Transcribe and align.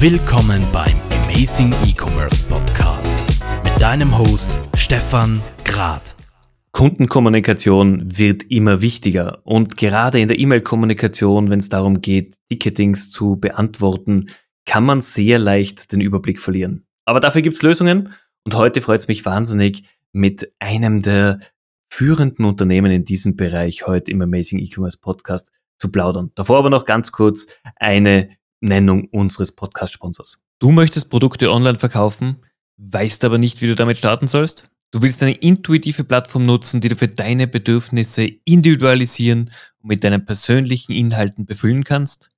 Willkommen 0.00 0.62
beim 0.72 0.96
Amazing 1.24 1.72
E-Commerce 1.86 2.44
Podcast 2.44 3.16
mit 3.64 3.80
deinem 3.80 4.18
Host 4.18 4.50
Stefan 4.76 5.40
Grad. 5.64 6.16
Kundenkommunikation 6.72 8.18
wird 8.18 8.42
immer 8.50 8.82
wichtiger 8.82 9.40
und 9.44 9.76
gerade 9.76 10.20
in 10.20 10.28
der 10.28 10.38
E-Mail-Kommunikation, 10.38 11.48
wenn 11.48 11.60
es 11.60 11.68
darum 11.68 12.00
geht, 12.02 12.36
Ticketings 12.50 13.10
zu 13.10 13.36
beantworten, 13.36 14.30
kann 14.66 14.84
man 14.84 15.00
sehr 15.00 15.38
leicht 15.38 15.92
den 15.92 16.00
Überblick 16.00 16.40
verlieren. 16.40 16.86
Aber 17.04 17.20
dafür 17.20 17.42
gibt 17.42 17.56
es 17.56 17.62
Lösungen 17.62 18.12
und 18.44 18.54
heute 18.54 18.82
freut 18.82 19.00
es 19.00 19.08
mich 19.08 19.24
wahnsinnig, 19.24 19.84
mit 20.12 20.52
einem 20.58 21.00
der 21.02 21.40
führenden 21.88 22.44
Unternehmen 22.44 22.90
in 22.90 23.04
diesem 23.04 23.36
Bereich 23.36 23.86
heute 23.86 24.10
im 24.10 24.20
Amazing 24.20 24.58
E-Commerce 24.58 24.98
Podcast 24.98 25.52
zu 25.78 25.90
plaudern. 25.92 26.32
Davor 26.34 26.58
aber 26.58 26.70
noch 26.70 26.84
ganz 26.84 27.12
kurz 27.12 27.46
eine 27.76 28.30
Nennung 28.60 29.08
unseres 29.08 29.52
Podcast-Sponsors. 29.52 30.44
Du 30.58 30.70
möchtest 30.70 31.10
Produkte 31.10 31.50
online 31.50 31.78
verkaufen, 31.78 32.38
weißt 32.76 33.24
aber 33.24 33.38
nicht, 33.38 33.62
wie 33.62 33.66
du 33.66 33.74
damit 33.74 33.96
starten 33.96 34.26
sollst? 34.26 34.70
Du 34.92 35.02
willst 35.02 35.22
eine 35.22 35.32
intuitive 35.32 36.04
Plattform 36.04 36.44
nutzen, 36.44 36.80
die 36.80 36.88
du 36.88 36.96
für 36.96 37.08
deine 37.08 37.48
Bedürfnisse 37.48 38.24
individualisieren 38.44 39.50
und 39.80 39.88
mit 39.88 40.04
deinen 40.04 40.24
persönlichen 40.24 40.92
Inhalten 40.92 41.46
befüllen 41.46 41.84
kannst? 41.84 42.30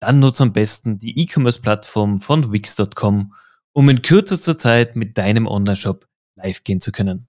Dann 0.00 0.20
nutze 0.20 0.44
am 0.44 0.52
besten 0.52 0.98
die 0.98 1.20
E-Commerce-Plattform 1.20 2.18
von 2.18 2.50
Wix.com, 2.50 3.34
um 3.72 3.88
in 3.88 4.02
kürzester 4.02 4.56
Zeit 4.56 4.96
mit 4.96 5.18
deinem 5.18 5.46
Online-Shop 5.46 6.06
live 6.36 6.64
gehen 6.64 6.80
zu 6.80 6.92
können. 6.92 7.28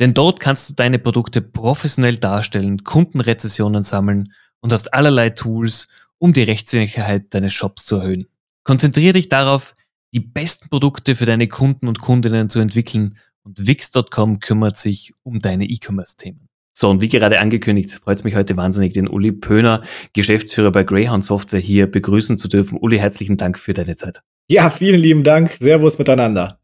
Denn 0.00 0.14
dort 0.14 0.40
kannst 0.40 0.68
du 0.68 0.74
deine 0.74 0.98
Produkte 0.98 1.40
professionell 1.40 2.16
darstellen, 2.16 2.82
Kundenrezessionen 2.82 3.82
sammeln 3.82 4.32
und 4.60 4.72
hast 4.72 4.92
allerlei 4.92 5.30
Tools, 5.30 5.88
um 6.22 6.32
die 6.32 6.44
Rechtssicherheit 6.44 7.34
deines 7.34 7.52
Shops 7.52 7.84
zu 7.84 7.96
erhöhen. 7.96 8.26
Konzentriere 8.62 9.14
dich 9.14 9.28
darauf, 9.28 9.74
die 10.14 10.20
besten 10.20 10.68
Produkte 10.68 11.16
für 11.16 11.26
deine 11.26 11.48
Kunden 11.48 11.88
und 11.88 11.98
Kundinnen 11.98 12.48
zu 12.48 12.60
entwickeln 12.60 13.18
und 13.42 13.66
Wix.com 13.66 14.38
kümmert 14.38 14.76
sich 14.76 15.12
um 15.24 15.40
deine 15.40 15.64
E-Commerce-Themen. 15.64 16.48
So, 16.74 16.88
und 16.90 17.00
wie 17.00 17.08
gerade 17.08 17.40
angekündigt, 17.40 17.90
freut 17.90 18.18
es 18.18 18.24
mich 18.24 18.36
heute 18.36 18.56
wahnsinnig, 18.56 18.92
den 18.92 19.08
Uli 19.08 19.32
Pöhner, 19.32 19.82
Geschäftsführer 20.12 20.70
bei 20.70 20.84
Greyhound 20.84 21.24
Software, 21.24 21.58
hier 21.58 21.90
begrüßen 21.90 22.38
zu 22.38 22.46
dürfen. 22.46 22.78
Uli, 22.78 22.98
herzlichen 22.98 23.36
Dank 23.36 23.58
für 23.58 23.74
deine 23.74 23.96
Zeit. 23.96 24.20
Ja, 24.48 24.70
vielen 24.70 25.00
lieben 25.00 25.24
Dank. 25.24 25.56
Servus 25.58 25.98
miteinander. 25.98 26.61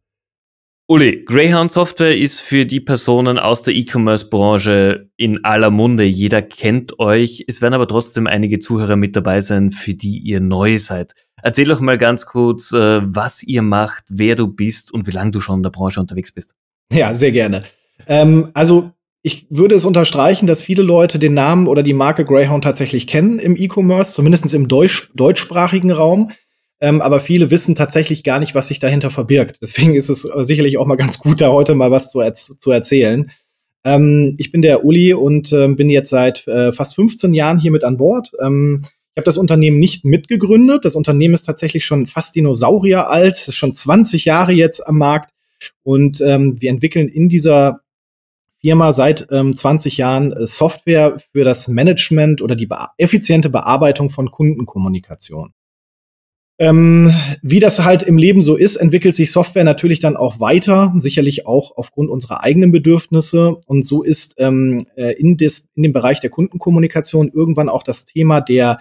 Uli, 0.90 1.22
Greyhound 1.26 1.70
Software 1.70 2.16
ist 2.16 2.40
für 2.40 2.64
die 2.64 2.80
Personen 2.80 3.38
aus 3.38 3.62
der 3.62 3.74
E-Commerce-Branche 3.74 5.10
in 5.18 5.44
aller 5.44 5.68
Munde. 5.68 6.04
Jeder 6.04 6.40
kennt 6.40 6.98
euch. 6.98 7.44
Es 7.46 7.60
werden 7.60 7.74
aber 7.74 7.86
trotzdem 7.86 8.26
einige 8.26 8.58
Zuhörer 8.58 8.96
mit 8.96 9.14
dabei 9.14 9.42
sein, 9.42 9.70
für 9.70 9.92
die 9.92 10.16
ihr 10.16 10.40
neu 10.40 10.78
seid. 10.78 11.12
Erzähl 11.42 11.66
doch 11.66 11.80
mal 11.80 11.98
ganz 11.98 12.24
kurz, 12.24 12.72
äh, 12.72 13.00
was 13.02 13.42
ihr 13.42 13.60
macht, 13.60 14.04
wer 14.08 14.34
du 14.34 14.48
bist 14.48 14.90
und 14.90 15.06
wie 15.06 15.10
lange 15.10 15.30
du 15.30 15.40
schon 15.40 15.58
in 15.58 15.62
der 15.62 15.68
Branche 15.68 16.00
unterwegs 16.00 16.32
bist. 16.32 16.54
Ja, 16.90 17.14
sehr 17.14 17.32
gerne. 17.32 17.64
Ähm, 18.06 18.48
also 18.54 18.92
ich 19.20 19.46
würde 19.50 19.74
es 19.74 19.84
unterstreichen, 19.84 20.46
dass 20.46 20.62
viele 20.62 20.82
Leute 20.82 21.18
den 21.18 21.34
Namen 21.34 21.66
oder 21.66 21.82
die 21.82 21.92
Marke 21.92 22.24
Greyhound 22.24 22.64
tatsächlich 22.64 23.06
kennen 23.06 23.38
im 23.38 23.56
E-Commerce, 23.56 24.14
zumindest 24.14 24.54
im 24.54 24.68
Deutsch 24.68 25.10
deutschsprachigen 25.14 25.90
Raum. 25.90 26.30
Ähm, 26.80 27.00
aber 27.00 27.20
viele 27.20 27.50
wissen 27.50 27.74
tatsächlich 27.74 28.22
gar 28.22 28.38
nicht, 28.38 28.54
was 28.54 28.68
sich 28.68 28.78
dahinter 28.78 29.10
verbirgt. 29.10 29.58
Deswegen 29.62 29.94
ist 29.94 30.08
es 30.08 30.24
äh, 30.24 30.44
sicherlich 30.44 30.78
auch 30.78 30.86
mal 30.86 30.96
ganz 30.96 31.18
gut, 31.18 31.40
da 31.40 31.50
heute 31.50 31.74
mal 31.74 31.90
was 31.90 32.10
zu, 32.10 32.20
erz 32.20 32.46
zu 32.58 32.70
erzählen. 32.70 33.30
Ähm, 33.84 34.34
ich 34.38 34.52
bin 34.52 34.62
der 34.62 34.84
Uli 34.84 35.14
und 35.14 35.52
äh, 35.52 35.68
bin 35.68 35.90
jetzt 35.90 36.10
seit 36.10 36.46
äh, 36.46 36.72
fast 36.72 36.94
15 36.94 37.34
Jahren 37.34 37.58
hier 37.58 37.72
mit 37.72 37.84
an 37.84 37.96
Bord. 37.96 38.32
Ähm, 38.40 38.82
ich 38.82 39.20
habe 39.20 39.24
das 39.24 39.38
Unternehmen 39.38 39.78
nicht 39.78 40.04
mitgegründet. 40.04 40.84
Das 40.84 40.94
Unternehmen 40.94 41.34
ist 41.34 41.42
tatsächlich 41.42 41.84
schon 41.84 42.06
fast 42.06 42.36
Dinosaurier 42.36 43.08
alt, 43.08 43.48
ist 43.48 43.56
schon 43.56 43.74
20 43.74 44.24
Jahre 44.24 44.52
jetzt 44.52 44.86
am 44.86 44.98
Markt. 44.98 45.30
Und 45.82 46.20
ähm, 46.20 46.60
wir 46.60 46.70
entwickeln 46.70 47.08
in 47.08 47.28
dieser 47.28 47.80
Firma 48.60 48.92
seit 48.92 49.26
ähm, 49.30 49.56
20 49.56 49.96
Jahren 49.96 50.32
äh, 50.32 50.46
Software 50.46 51.18
für 51.32 51.44
das 51.44 51.66
Management 51.66 52.42
oder 52.42 52.54
die 52.54 52.66
be 52.66 52.76
effiziente 52.96 53.50
Bearbeitung 53.50 54.10
von 54.10 54.30
Kundenkommunikation. 54.30 55.52
Ähm, 56.60 57.14
wie 57.40 57.60
das 57.60 57.84
halt 57.84 58.02
im 58.02 58.18
Leben 58.18 58.42
so 58.42 58.56
ist, 58.56 58.76
entwickelt 58.76 59.14
sich 59.14 59.30
Software 59.30 59.62
natürlich 59.62 60.00
dann 60.00 60.16
auch 60.16 60.40
weiter, 60.40 60.92
sicherlich 60.98 61.46
auch 61.46 61.76
aufgrund 61.76 62.10
unserer 62.10 62.42
eigenen 62.42 62.72
Bedürfnisse. 62.72 63.60
Und 63.66 63.86
so 63.86 64.02
ist 64.02 64.34
ähm, 64.38 64.86
äh, 64.96 65.12
in, 65.12 65.36
des, 65.36 65.68
in 65.76 65.84
dem 65.84 65.92
Bereich 65.92 66.18
der 66.18 66.30
Kundenkommunikation 66.30 67.30
irgendwann 67.32 67.68
auch 67.68 67.84
das 67.84 68.06
Thema 68.06 68.40
der 68.40 68.78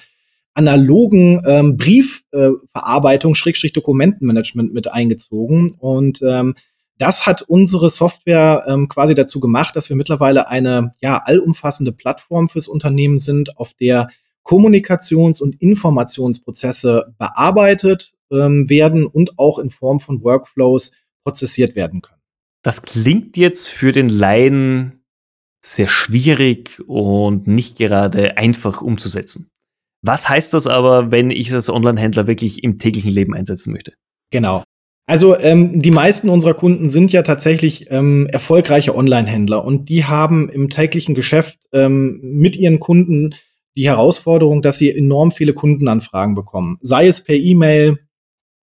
analogen 0.55 1.43
ähm, 1.45 1.77
Briefverarbeitung, 1.77 3.33
äh, 3.33 3.35
Schrägstrich 3.35 3.73
Dokumentenmanagement 3.73 4.73
mit 4.73 4.91
eingezogen. 4.91 5.75
Und 5.77 6.23
ähm, 6.23 6.55
das 6.97 7.27
hat 7.27 7.43
unsere 7.43 7.91
Software 7.91 8.65
ähm, 8.67 8.87
quasi 8.87 9.13
dazu 9.13 9.39
gemacht, 9.39 9.75
dass 9.75 9.89
wir 9.89 9.95
mittlerweile 9.95 10.49
eine 10.49 10.95
ja 10.99 11.21
allumfassende 11.23 11.91
Plattform 11.91 12.49
fürs 12.49 12.67
Unternehmen 12.67 13.19
sind, 13.19 13.59
auf 13.59 13.75
der 13.75 14.07
Kommunikations- 14.47 15.41
und 15.41 15.61
Informationsprozesse 15.61 17.13
bearbeitet 17.17 18.13
ähm, 18.31 18.69
werden 18.69 19.05
und 19.05 19.37
auch 19.37 19.59
in 19.59 19.69
Form 19.69 19.99
von 19.99 20.23
Workflows 20.23 20.93
prozessiert 21.25 21.75
werden 21.75 22.01
können. 22.01 22.21
Das 22.63 22.81
klingt 22.81 23.35
jetzt 23.35 23.67
für 23.67 23.91
den 23.91 24.07
Laien 24.07 25.03
sehr 25.63 25.87
schwierig 25.87 26.81
und 26.87 27.47
nicht 27.47 27.77
gerade 27.77 28.37
einfach 28.37 28.81
umzusetzen. 28.81 29.49
Was 30.01 30.29
heißt 30.29 30.53
das 30.53 30.65
aber, 30.65 31.11
wenn 31.11 31.29
ich 31.29 31.53
als 31.53 31.69
Online-Händler 31.69 32.27
wirklich 32.27 32.63
im 32.63 32.77
täglichen 32.77 33.11
Leben 33.11 33.33
einsetzen 33.33 33.73
möchte? 33.73 33.93
Genau. 34.31 34.63
Also 35.07 35.37
ähm, 35.37 35.81
die 35.81 35.91
meisten 35.91 36.29
unserer 36.29 36.53
Kunden 36.53 36.87
sind 36.87 37.11
ja 37.11 37.23
tatsächlich 37.23 37.91
ähm, 37.91 38.27
erfolgreiche 38.27 38.95
Online-Händler 38.95 39.65
und 39.65 39.89
die 39.89 40.05
haben 40.05 40.49
im 40.49 40.69
täglichen 40.69 41.15
Geschäft 41.15 41.59
ähm, 41.73 42.19
mit 42.21 42.55
ihren 42.55 42.79
Kunden 42.79 43.33
die 43.77 43.87
Herausforderung, 43.87 44.61
dass 44.61 44.77
sie 44.77 44.91
enorm 44.91 45.31
viele 45.31 45.53
Kundenanfragen 45.53 46.35
bekommen. 46.35 46.77
Sei 46.81 47.07
es 47.07 47.23
per 47.23 47.35
E-Mail, 47.35 47.99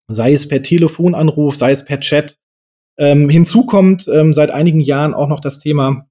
sei 0.09 0.33
es 0.33 0.49
per 0.49 0.63
Telefonanruf, 0.63 1.57
sei 1.57 1.71
es 1.71 1.85
per 1.85 2.01
Chat. 2.01 2.37
Ähm, 2.99 3.29
hinzu 3.29 3.65
kommt 3.65 4.07
ähm, 4.09 4.35
seit 4.35 4.51
einigen 4.51 4.81
Jahren 4.81 5.15
auch 5.15 5.29
noch 5.29 5.41
das 5.41 5.61
Thema, 5.61 6.09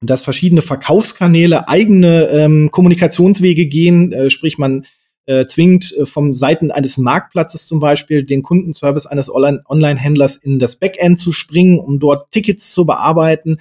dass 0.00 0.22
verschiedene 0.22 0.62
Verkaufskanäle 0.62 1.68
eigene 1.68 2.28
ähm, 2.28 2.70
Kommunikationswege 2.70 3.66
gehen, 3.66 4.12
äh, 4.12 4.30
sprich 4.30 4.58
man 4.58 4.86
äh, 5.26 5.46
zwingt 5.46 5.92
äh, 5.96 6.06
vom 6.06 6.36
Seiten 6.36 6.70
eines 6.70 6.98
Marktplatzes 6.98 7.66
zum 7.66 7.80
Beispiel 7.80 8.22
den 8.22 8.42
Kundenservice 8.42 9.06
eines 9.06 9.28
Online-Händlers 9.28 10.36
in 10.36 10.60
das 10.60 10.76
Backend 10.76 11.18
zu 11.18 11.32
springen, 11.32 11.80
um 11.80 11.98
dort 11.98 12.30
Tickets 12.30 12.72
zu 12.72 12.86
bearbeiten. 12.86 13.58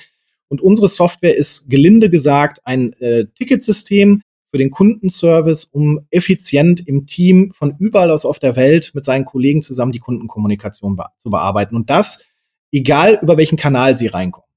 Und 0.48 0.62
unsere 0.62 0.88
Software 0.88 1.36
ist 1.36 1.70
gelinde 1.70 2.12
gesagt 2.12 2.60
ein 2.66 2.94
äh, 3.00 3.26
Ticketsystem, 3.34 4.22
für 4.56 4.60
den 4.60 4.72
Kundenservice, 4.72 5.66
um 5.66 6.00
effizient 6.12 6.88
im 6.88 7.08
Team 7.08 7.52
von 7.52 7.76
überall 7.78 8.10
aus 8.10 8.24
auf 8.24 8.40
der 8.40 8.56
Welt 8.56 8.92
mit 8.94 9.04
seinen 9.04 9.26
Kollegen 9.26 9.62
zusammen 9.62 9.92
die 9.92 10.00
Kundenkommunikation 10.00 10.96
be 10.96 11.04
zu 11.22 11.30
bearbeiten. 11.30 11.76
Und 11.76 11.90
das, 11.90 12.24
egal 12.72 13.20
über 13.22 13.36
welchen 13.36 13.58
Kanal 13.58 13.98
sie 13.98 14.08
reinkommen. 14.08 14.48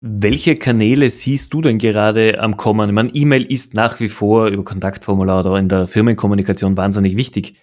Welche 0.00 0.54
Kanäle 0.54 1.10
siehst 1.10 1.52
du 1.52 1.60
denn 1.60 1.78
gerade 1.78 2.38
am 2.38 2.56
Kommen? 2.56 2.88
Ich 2.88 2.94
meine, 2.94 3.10
E-Mail 3.12 3.42
ist 3.42 3.74
nach 3.74 3.98
wie 3.98 4.08
vor 4.08 4.46
über 4.46 4.62
Kontaktformular 4.62 5.44
oder 5.44 5.58
in 5.58 5.68
der 5.68 5.88
Firmenkommunikation 5.88 6.76
wahnsinnig 6.76 7.16
wichtig. 7.16 7.56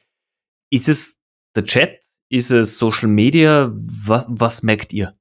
Ist 0.70 0.90
es 0.90 1.18
der 1.56 1.64
Chat? 1.64 2.02
Ist 2.28 2.52
es 2.52 2.78
Social 2.78 3.08
Media? 3.08 3.72
Was, 4.06 4.26
was 4.28 4.64
merkt 4.64 4.92
ihr? 4.92 5.14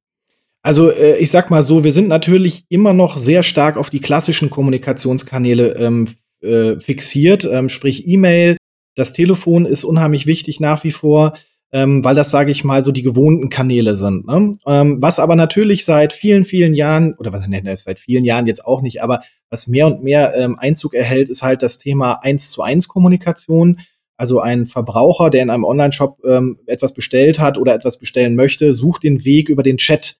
Also 0.62 0.90
äh, 0.90 1.18
ich 1.18 1.30
sag 1.30 1.52
mal 1.52 1.62
so, 1.62 1.84
wir 1.84 1.92
sind 1.92 2.08
natürlich 2.08 2.64
immer 2.68 2.94
noch 2.94 3.16
sehr 3.16 3.44
stark 3.44 3.76
auf 3.76 3.90
die 3.90 4.00
klassischen 4.00 4.50
Kommunikationskanäle 4.50 5.76
ähm, 5.76 6.16
äh, 6.42 6.78
fixiert, 6.80 7.44
ähm, 7.44 7.68
sprich 7.68 8.06
E-Mail. 8.06 8.56
Das 8.94 9.12
Telefon 9.12 9.66
ist 9.66 9.84
unheimlich 9.84 10.26
wichtig 10.26 10.60
nach 10.60 10.84
wie 10.84 10.90
vor, 10.90 11.34
ähm, 11.72 12.02
weil 12.02 12.14
das, 12.14 12.30
sage 12.30 12.50
ich 12.50 12.64
mal, 12.64 12.82
so 12.82 12.92
die 12.92 13.02
gewohnten 13.02 13.50
Kanäle 13.50 13.94
sind. 13.94 14.26
Ne? 14.26 14.58
Ähm, 14.66 14.98
was 15.00 15.18
aber 15.18 15.36
natürlich 15.36 15.84
seit 15.84 16.12
vielen, 16.12 16.44
vielen 16.44 16.74
Jahren, 16.74 17.14
oder 17.18 17.32
was 17.32 17.46
nennt 17.46 17.66
das 17.66 17.82
seit 17.82 17.98
vielen 17.98 18.24
Jahren 18.24 18.46
jetzt 18.46 18.64
auch 18.64 18.82
nicht, 18.82 19.02
aber 19.02 19.20
was 19.50 19.66
mehr 19.66 19.86
und 19.86 20.02
mehr 20.02 20.34
ähm, 20.36 20.58
Einzug 20.58 20.94
erhält, 20.94 21.28
ist 21.28 21.42
halt 21.42 21.62
das 21.62 21.78
Thema 21.78 22.14
eins 22.22 22.50
zu 22.50 22.62
eins 22.62 22.88
Kommunikation. 22.88 23.80
Also 24.16 24.40
ein 24.40 24.66
Verbraucher, 24.66 25.30
der 25.30 25.42
in 25.42 25.50
einem 25.50 25.64
Online-Shop 25.64 26.18
ähm, 26.26 26.58
etwas 26.66 26.92
bestellt 26.92 27.38
hat 27.38 27.56
oder 27.56 27.74
etwas 27.74 27.98
bestellen 27.98 28.34
möchte, 28.34 28.72
sucht 28.72 29.04
den 29.04 29.24
Weg 29.24 29.48
über 29.48 29.62
den 29.62 29.76
Chat 29.76 30.16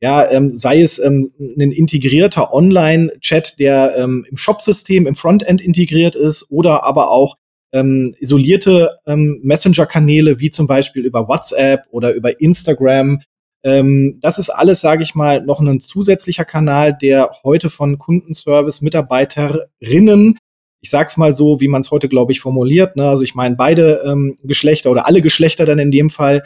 ja, 0.00 0.30
ähm, 0.30 0.54
sei 0.54 0.80
es 0.80 0.98
ähm, 0.98 1.32
ein 1.38 1.72
integrierter 1.72 2.52
Online-Chat, 2.52 3.58
der 3.58 3.96
ähm, 3.98 4.26
im 4.30 4.36
Shop-System, 4.36 5.06
im 5.06 5.14
Frontend 5.14 5.60
integriert 5.60 6.16
ist, 6.16 6.46
oder 6.50 6.84
aber 6.84 7.10
auch 7.10 7.36
ähm, 7.72 8.14
isolierte 8.18 8.96
ähm, 9.06 9.40
Messenger-Kanäle, 9.42 10.40
wie 10.40 10.50
zum 10.50 10.66
Beispiel 10.66 11.04
über 11.04 11.28
WhatsApp 11.28 11.84
oder 11.90 12.14
über 12.14 12.40
Instagram. 12.40 13.20
Ähm, 13.62 14.18
das 14.22 14.38
ist 14.38 14.48
alles, 14.48 14.80
sage 14.80 15.02
ich 15.02 15.14
mal, 15.14 15.44
noch 15.44 15.60
ein 15.60 15.80
zusätzlicher 15.80 16.46
Kanal, 16.46 16.96
der 17.00 17.30
heute 17.44 17.68
von 17.68 17.98
Kundenservice-Mitarbeiterinnen 17.98 20.38
ich 20.80 20.90
sag's 20.90 21.16
mal 21.16 21.34
so, 21.34 21.60
wie 21.60 21.68
man 21.68 21.82
es 21.82 21.90
heute, 21.90 22.08
glaube 22.08 22.32
ich, 22.32 22.40
formuliert. 22.40 22.96
Ne? 22.96 23.08
Also 23.08 23.22
ich 23.22 23.34
meine, 23.34 23.56
beide 23.56 24.02
ähm, 24.04 24.38
Geschlechter 24.42 24.90
oder 24.90 25.06
alle 25.06 25.20
Geschlechter 25.20 25.66
dann 25.66 25.78
in 25.78 25.90
dem 25.90 26.10
Fall, 26.10 26.42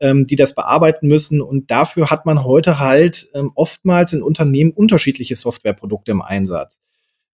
ähm, 0.00 0.26
die 0.26 0.36
das 0.36 0.54
bearbeiten 0.54 1.08
müssen. 1.08 1.40
Und 1.40 1.70
dafür 1.70 2.10
hat 2.10 2.26
man 2.26 2.44
heute 2.44 2.78
halt 2.78 3.28
ähm, 3.34 3.52
oftmals 3.54 4.12
in 4.12 4.22
Unternehmen 4.22 4.72
unterschiedliche 4.72 5.36
Softwareprodukte 5.36 6.12
im 6.12 6.22
Einsatz. 6.22 6.80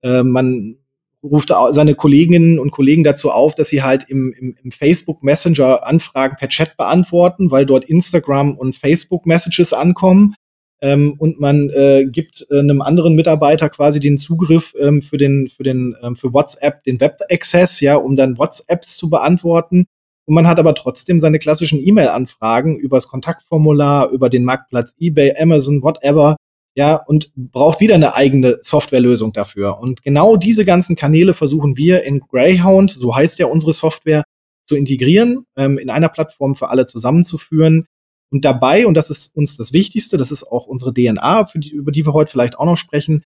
Äh, 0.01 0.23
man 0.23 0.77
ruft 1.23 1.53
seine 1.71 1.95
Kolleginnen 1.95 2.59
und 2.59 2.71
Kollegen 2.71 3.03
dazu 3.03 3.31
auf, 3.31 3.55
dass 3.55 3.69
sie 3.69 3.81
halt 3.81 4.09
im, 4.09 4.33
im, 4.33 4.55
im 4.61 4.71
Facebook 4.71 5.23
Messenger 5.23 5.85
Anfragen 5.85 6.35
per 6.37 6.49
Chat 6.49 6.75
beantworten, 6.75 7.49
weil 7.49 7.65
dort 7.65 7.85
Instagram 7.85 8.57
und 8.57 8.75
Facebook 8.75 9.25
Messages 9.25 9.71
ankommen. 9.71 10.35
Ähm, 10.81 11.15
und 11.17 11.39
man 11.39 11.69
äh, 11.69 12.05
gibt 12.05 12.45
äh, 12.51 12.59
einem 12.59 12.81
anderen 12.81 13.15
Mitarbeiter 13.15 13.69
quasi 13.69 14.01
den 14.01 14.17
Zugriff 14.17 14.73
ähm, 14.77 15.01
für 15.01 15.15
den 15.17 15.47
für 15.47 15.63
den 15.63 15.95
ähm, 16.03 16.17
für 16.17 16.33
WhatsApp 16.33 16.83
den 16.83 16.99
Web 16.99 17.21
Access, 17.31 17.79
ja, 17.79 17.95
um 17.95 18.17
dann 18.17 18.37
WhatsApps 18.37 18.97
zu 18.97 19.09
beantworten. 19.09 19.87
Und 20.25 20.35
man 20.35 20.47
hat 20.47 20.59
aber 20.59 20.73
trotzdem 20.73 21.19
seine 21.19 21.39
klassischen 21.39 21.85
E-Mail-Anfragen 21.85 22.77
übers 22.77 23.07
Kontaktformular, 23.07 24.09
über 24.09 24.29
den 24.29 24.45
Marktplatz 24.45 24.95
eBay, 24.99 25.33
Amazon, 25.37 25.81
whatever, 25.81 26.37
ja, 26.75 26.95
und 26.95 27.31
braucht 27.35 27.81
wieder 27.81 27.95
eine 27.95 28.15
eigene 28.15 28.59
Softwarelösung 28.61 29.33
dafür. 29.33 29.79
Und 29.79 30.01
genau 30.01 30.37
diese 30.37 30.65
ganzen 30.65 30.95
Kanäle 30.95 31.33
versuchen 31.33 31.77
wir 31.77 32.03
in 32.03 32.19
Greyhound, 32.21 32.91
so 32.91 33.15
heißt 33.15 33.37
ja 33.39 33.45
unsere 33.47 33.73
Software, 33.73 34.23
zu 34.65 34.75
integrieren, 34.75 35.45
ähm, 35.57 35.77
in 35.77 35.89
einer 35.89 36.09
Plattform 36.09 36.55
für 36.55 36.69
alle 36.69 36.85
zusammenzuführen. 36.85 37.85
Und 38.31 38.45
dabei, 38.45 38.87
und 38.87 38.95
das 38.95 39.09
ist 39.09 39.35
uns 39.35 39.57
das 39.57 39.73
Wichtigste, 39.73 40.17
das 40.17 40.31
ist 40.31 40.43
auch 40.43 40.65
unsere 40.65 40.93
DNA, 40.93 41.49
die, 41.55 41.71
über 41.71 41.91
die 41.91 42.05
wir 42.05 42.13
heute 42.13 42.31
vielleicht 42.31 42.57
auch 42.57 42.65
noch 42.65 42.77
sprechen, 42.77 43.23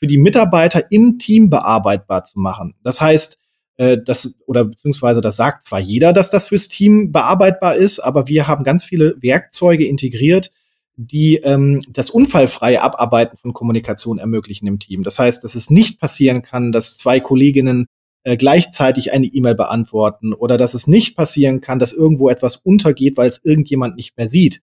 für 0.00 0.06
die 0.06 0.18
Mitarbeiter 0.18 0.90
im 0.90 1.18
Team 1.18 1.50
bearbeitbar 1.50 2.24
zu 2.24 2.38
machen. 2.38 2.74
Das 2.82 3.00
heißt, 3.00 3.38
äh, 3.78 3.96
das, 4.04 4.36
oder 4.46 4.66
beziehungsweise 4.66 5.20
das 5.20 5.36
sagt 5.36 5.64
zwar 5.64 5.80
jeder, 5.80 6.12
dass 6.12 6.30
das 6.30 6.46
fürs 6.46 6.68
Team 6.68 7.10
bearbeitbar 7.12 7.76
ist, 7.76 8.00
aber 8.00 8.28
wir 8.28 8.46
haben 8.46 8.64
ganz 8.64 8.84
viele 8.84 9.16
Werkzeuge 9.22 9.86
integriert, 9.86 10.52
die 10.96 11.36
ähm, 11.36 11.80
das 11.88 12.10
unfallfreie 12.10 12.82
Abarbeiten 12.82 13.38
von 13.38 13.52
Kommunikation 13.52 14.18
ermöglichen 14.18 14.66
im 14.66 14.80
Team. 14.80 15.04
Das 15.04 15.18
heißt, 15.18 15.44
dass 15.44 15.54
es 15.54 15.70
nicht 15.70 16.00
passieren 16.00 16.42
kann, 16.42 16.72
dass 16.72 16.98
zwei 16.98 17.20
Kolleginnen 17.20 17.86
äh, 18.24 18.36
gleichzeitig 18.36 19.12
eine 19.12 19.26
E-Mail 19.26 19.54
beantworten 19.54 20.34
oder 20.34 20.58
dass 20.58 20.74
es 20.74 20.88
nicht 20.88 21.16
passieren 21.16 21.60
kann, 21.60 21.78
dass 21.78 21.92
irgendwo 21.92 22.28
etwas 22.28 22.56
untergeht, 22.56 23.16
weil 23.16 23.28
es 23.28 23.40
irgendjemand 23.44 23.94
nicht 23.94 24.16
mehr 24.16 24.28
sieht. 24.28 24.60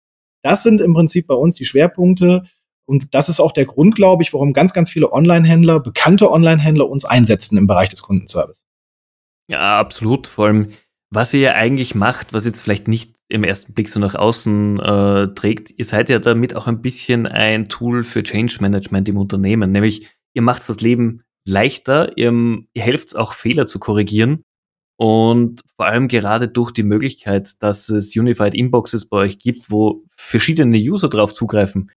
Das 0.43 0.61
sind 0.61 0.81
im 0.81 0.93
Prinzip 0.93 1.25
bei 1.25 1.33
uns 1.33 1.55
die 1.55 1.65
Schwerpunkte. 1.65 2.43
Und 2.85 3.13
das 3.13 3.27
ist 3.27 3.39
auch 3.39 3.51
der 3.51 3.65
Grund, 3.65 3.95
glaube 3.95 4.21
ich, 4.21 4.33
warum 4.33 4.53
ganz, 4.53 4.73
ganz 4.73 4.91
viele 4.91 5.11
Online-Händler, 5.11 5.79
bekannte 5.79 6.31
Online-Händler 6.31 6.87
uns 6.87 7.05
einsetzen 7.05 7.57
im 7.57 7.67
Bereich 7.67 7.89
des 7.89 8.03
Kundenservice. 8.03 8.63
Ja, 9.49 9.79
absolut. 9.79 10.27
Vor 10.27 10.45
allem, 10.45 10.73
was 11.09 11.33
ihr 11.33 11.39
ja 11.39 11.53
eigentlich 11.53 11.95
macht, 11.95 12.33
was 12.33 12.45
jetzt 12.45 12.61
vielleicht 12.61 12.87
nicht 12.87 13.15
im 13.29 13.43
ersten 13.43 13.73
Blick 13.73 13.89
so 13.89 13.99
nach 13.99 14.15
außen 14.15 14.79
äh, 14.79 15.27
trägt, 15.33 15.71
ihr 15.77 15.85
seid 15.85 16.09
ja 16.09 16.19
damit 16.19 16.55
auch 16.55 16.67
ein 16.67 16.81
bisschen 16.81 17.27
ein 17.27 17.67
Tool 17.67 18.03
für 18.03 18.23
Change 18.23 18.57
Management 18.61 19.09
im 19.09 19.17
Unternehmen. 19.17 19.71
Nämlich, 19.71 20.09
ihr 20.33 20.43
macht 20.43 20.67
das 20.69 20.81
Leben 20.81 21.23
leichter, 21.47 22.15
ihr, 22.17 22.31
ihr 22.73 22.81
helft 22.81 23.15
auch 23.15 23.33
Fehler 23.33 23.65
zu 23.65 23.79
korrigieren. 23.79 24.43
Und 24.97 25.61
vor 25.77 25.85
allem 25.85 26.09
gerade 26.09 26.47
durch 26.49 26.71
die 26.71 26.83
Möglichkeit, 26.83 27.63
dass 27.63 27.89
es 27.89 28.15
Unified 28.15 28.53
Inboxes 28.53 29.07
bei 29.07 29.17
euch 29.17 29.39
gibt, 29.39 29.71
wo 29.71 30.03
verschiedene 30.17 30.77
User 30.77 31.09
drauf 31.09 31.33
zugreifen, 31.33 31.89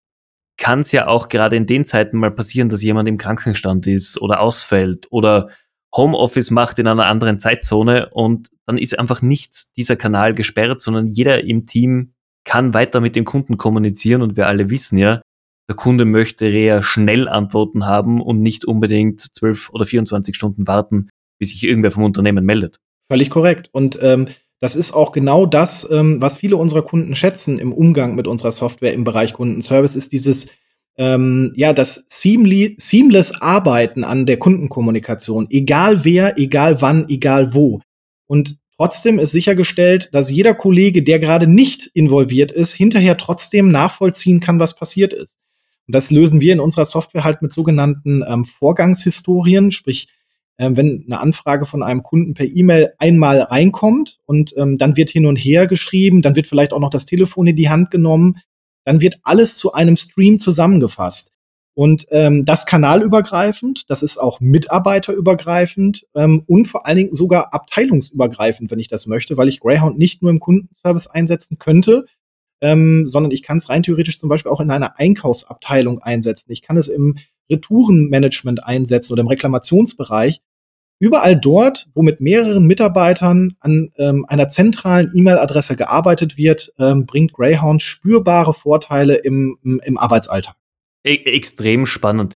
kann 0.57 0.79
es 0.79 0.91
ja 0.91 1.07
auch 1.07 1.29
gerade 1.29 1.55
in 1.55 1.65
den 1.65 1.85
Zeiten 1.85 2.17
mal 2.17 2.31
passieren, 2.31 2.69
dass 2.69 2.81
jemand 2.81 3.09
im 3.09 3.17
Krankenstand 3.17 3.85
ist 3.87 4.21
oder 4.21 4.39
ausfällt 4.39 5.07
oder 5.11 5.49
Homeoffice 5.95 6.51
macht 6.51 6.79
in 6.79 6.87
einer 6.87 7.05
anderen 7.05 7.39
Zeitzone 7.39 8.09
und 8.09 8.49
dann 8.65 8.77
ist 8.77 8.97
einfach 8.97 9.21
nicht 9.21 9.75
dieser 9.77 9.95
Kanal 9.95 10.33
gesperrt, 10.33 10.81
sondern 10.81 11.07
jeder 11.07 11.43
im 11.43 11.65
Team 11.65 12.13
kann 12.45 12.73
weiter 12.73 12.99
mit 12.99 13.15
dem 13.15 13.25
Kunden 13.25 13.57
kommunizieren 13.57 14.21
und 14.21 14.35
wir 14.35 14.47
alle 14.47 14.69
wissen 14.69 14.97
ja, 14.97 15.21
der 15.69 15.75
Kunde 15.75 16.05
möchte 16.05 16.45
eher 16.47 16.83
schnell 16.83 17.29
Antworten 17.29 17.85
haben 17.85 18.21
und 18.21 18.41
nicht 18.41 18.65
unbedingt 18.65 19.21
12 19.33 19.69
oder 19.69 19.85
24 19.85 20.35
Stunden 20.35 20.67
warten, 20.67 21.09
bis 21.39 21.51
sich 21.51 21.63
irgendwer 21.63 21.91
vom 21.91 22.03
Unternehmen 22.03 22.43
meldet. 22.43 22.79
Völlig 23.09 23.29
korrekt. 23.29 23.69
Und 23.71 23.97
ähm, 24.01 24.27
das 24.59 24.75
ist 24.75 24.93
auch 24.93 25.11
genau 25.11 25.45
das, 25.45 25.89
ähm, 25.89 26.21
was 26.21 26.35
viele 26.35 26.57
unserer 26.57 26.81
Kunden 26.81 27.15
schätzen 27.15 27.59
im 27.59 27.71
Umgang 27.71 28.15
mit 28.15 28.27
unserer 28.27 28.51
Software 28.51 28.93
im 28.93 29.03
Bereich 29.03 29.33
Kundenservice, 29.33 29.95
ist 29.95 30.11
dieses 30.11 30.47
ähm, 30.97 31.53
ja, 31.55 31.73
das 31.73 32.05
seamless 32.07 33.41
Arbeiten 33.41 34.03
an 34.03 34.25
der 34.25 34.37
Kundenkommunikation, 34.37 35.47
egal 35.49 36.03
wer, 36.05 36.37
egal 36.37 36.81
wann, 36.81 37.07
egal 37.09 37.53
wo. 37.53 37.81
Und 38.27 38.57
trotzdem 38.77 39.19
ist 39.19 39.31
sichergestellt, 39.31 40.09
dass 40.11 40.29
jeder 40.29 40.53
Kollege, 40.53 41.03
der 41.03 41.19
gerade 41.19 41.47
nicht 41.47 41.89
involviert 41.93 42.51
ist, 42.51 42.73
hinterher 42.73 43.17
trotzdem 43.17 43.71
nachvollziehen 43.71 44.39
kann, 44.39 44.59
was 44.59 44.75
passiert 44.75 45.13
ist. 45.13 45.37
Und 45.87 45.95
das 45.95 46.11
lösen 46.11 46.41
wir 46.41 46.53
in 46.53 46.59
unserer 46.59 46.85
Software 46.85 47.23
halt 47.23 47.41
mit 47.41 47.53
sogenannten 47.53 48.23
ähm, 48.27 48.45
Vorgangshistorien, 48.45 49.71
sprich, 49.71 50.07
ähm, 50.57 50.77
wenn 50.77 51.03
eine 51.07 51.19
Anfrage 51.19 51.65
von 51.65 51.83
einem 51.83 52.03
Kunden 52.03 52.35
per 52.35 52.45
E-Mail 52.45 52.93
einmal 52.99 53.41
reinkommt 53.41 54.19
und 54.25 54.53
ähm, 54.57 54.77
dann 54.77 54.95
wird 54.95 55.09
hin 55.09 55.25
und 55.25 55.37
her 55.37 55.67
geschrieben, 55.67 56.21
dann 56.21 56.35
wird 56.35 56.47
vielleicht 56.47 56.73
auch 56.73 56.79
noch 56.79 56.91
das 56.91 57.05
Telefon 57.05 57.47
in 57.47 57.55
die 57.55 57.69
Hand 57.69 57.91
genommen, 57.91 58.37
dann 58.85 59.01
wird 59.01 59.19
alles 59.23 59.57
zu 59.57 59.73
einem 59.73 59.97
Stream 59.97 60.39
zusammengefasst. 60.39 61.31
Und 61.75 62.05
ähm, 62.11 62.45
das 62.45 62.67
kanalübergreifend, 62.67 63.89
das 63.89 64.03
ist 64.03 64.17
auch 64.17 64.39
mitarbeiterübergreifend 64.39 66.05
ähm, 66.13 66.43
und 66.45 66.65
vor 66.65 66.85
allen 66.85 66.97
Dingen 66.97 67.15
sogar 67.15 67.51
abteilungsübergreifend, 67.53 68.69
wenn 68.69 68.79
ich 68.79 68.89
das 68.89 69.07
möchte, 69.07 69.37
weil 69.37 69.49
ich 69.49 69.59
Greyhound 69.59 69.97
nicht 69.97 70.21
nur 70.21 70.29
im 70.29 70.39
Kundenservice 70.39 71.07
einsetzen 71.07 71.57
könnte, 71.57 72.05
ähm, 72.61 73.07
sondern 73.07 73.31
ich 73.31 73.41
kann 73.41 73.57
es 73.57 73.69
rein 73.69 73.81
theoretisch 73.81 74.19
zum 74.19 74.29
Beispiel 74.29 74.51
auch 74.51 74.61
in 74.61 74.69
einer 74.69 74.99
Einkaufsabteilung 74.99 75.99
einsetzen. 75.99 76.51
Ich 76.51 76.61
kann 76.61 76.77
es 76.77 76.87
im 76.87 77.17
Retourenmanagement 77.51 78.63
einsetzen 78.63 79.11
oder 79.11 79.21
im 79.21 79.27
Reklamationsbereich. 79.27 80.41
Überall 80.99 81.35
dort, 81.35 81.89
wo 81.95 82.01
mit 82.01 82.21
mehreren 82.21 82.65
Mitarbeitern 82.65 83.53
an 83.59 83.91
ähm, 83.97 84.25
einer 84.27 84.47
zentralen 84.47 85.11
E-Mail-Adresse 85.13 85.75
gearbeitet 85.75 86.37
wird, 86.37 86.73
ähm, 86.79 87.05
bringt 87.05 87.33
Greyhound 87.33 87.81
spürbare 87.81 88.53
Vorteile 88.53 89.15
im, 89.15 89.57
im, 89.63 89.97
Arbeitsalltag. 89.97 90.55
E 91.05 91.15
extrem 91.15 91.85
spannend. 91.85 92.33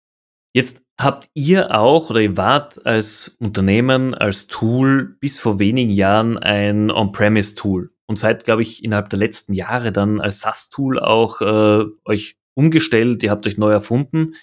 Jetzt 0.53 0.83
habt 0.99 1.27
ihr 1.33 1.77
auch 1.77 2.09
oder 2.09 2.21
ihr 2.21 2.37
wart 2.37 2.85
als 2.85 3.35
Unternehmen, 3.39 4.13
als 4.13 4.47
Tool 4.47 5.17
bis 5.19 5.39
vor 5.39 5.59
wenigen 5.59 5.91
Jahren 5.91 6.37
ein 6.37 6.91
On-Premise-Tool 6.91 7.91
und 8.05 8.19
seid, 8.19 8.43
glaube 8.43 8.61
ich, 8.61 8.83
innerhalb 8.83 9.09
der 9.09 9.19
letzten 9.19 9.53
Jahre 9.53 9.91
dann 9.91 10.21
als 10.21 10.41
SaaS-Tool 10.41 10.99
auch 10.99 11.41
äh, 11.41 11.85
euch 12.05 12.37
umgestellt, 12.53 13.23
ihr 13.23 13.31
habt 13.31 13.47
euch 13.47 13.57
neu 13.57 13.71
erfunden. 13.71 14.35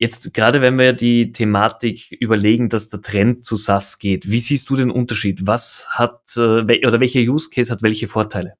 Jetzt 0.00 0.32
gerade 0.32 0.62
wenn 0.62 0.78
wir 0.78 0.94
die 0.94 1.30
Thematik 1.30 2.10
überlegen, 2.20 2.70
dass 2.70 2.88
der 2.88 3.02
Trend 3.02 3.44
zu 3.44 3.56
SaaS 3.56 3.98
geht, 3.98 4.30
wie 4.30 4.40
siehst 4.40 4.70
du 4.70 4.76
den 4.76 4.90
Unterschied? 4.90 5.46
Was 5.46 5.88
hat 5.90 6.22
äh, 6.38 6.86
oder 6.86 7.00
welcher 7.00 7.20
Use 7.20 7.50
Case 7.50 7.70
hat 7.70 7.82
welche 7.82 8.08
Vorteile? 8.08 8.54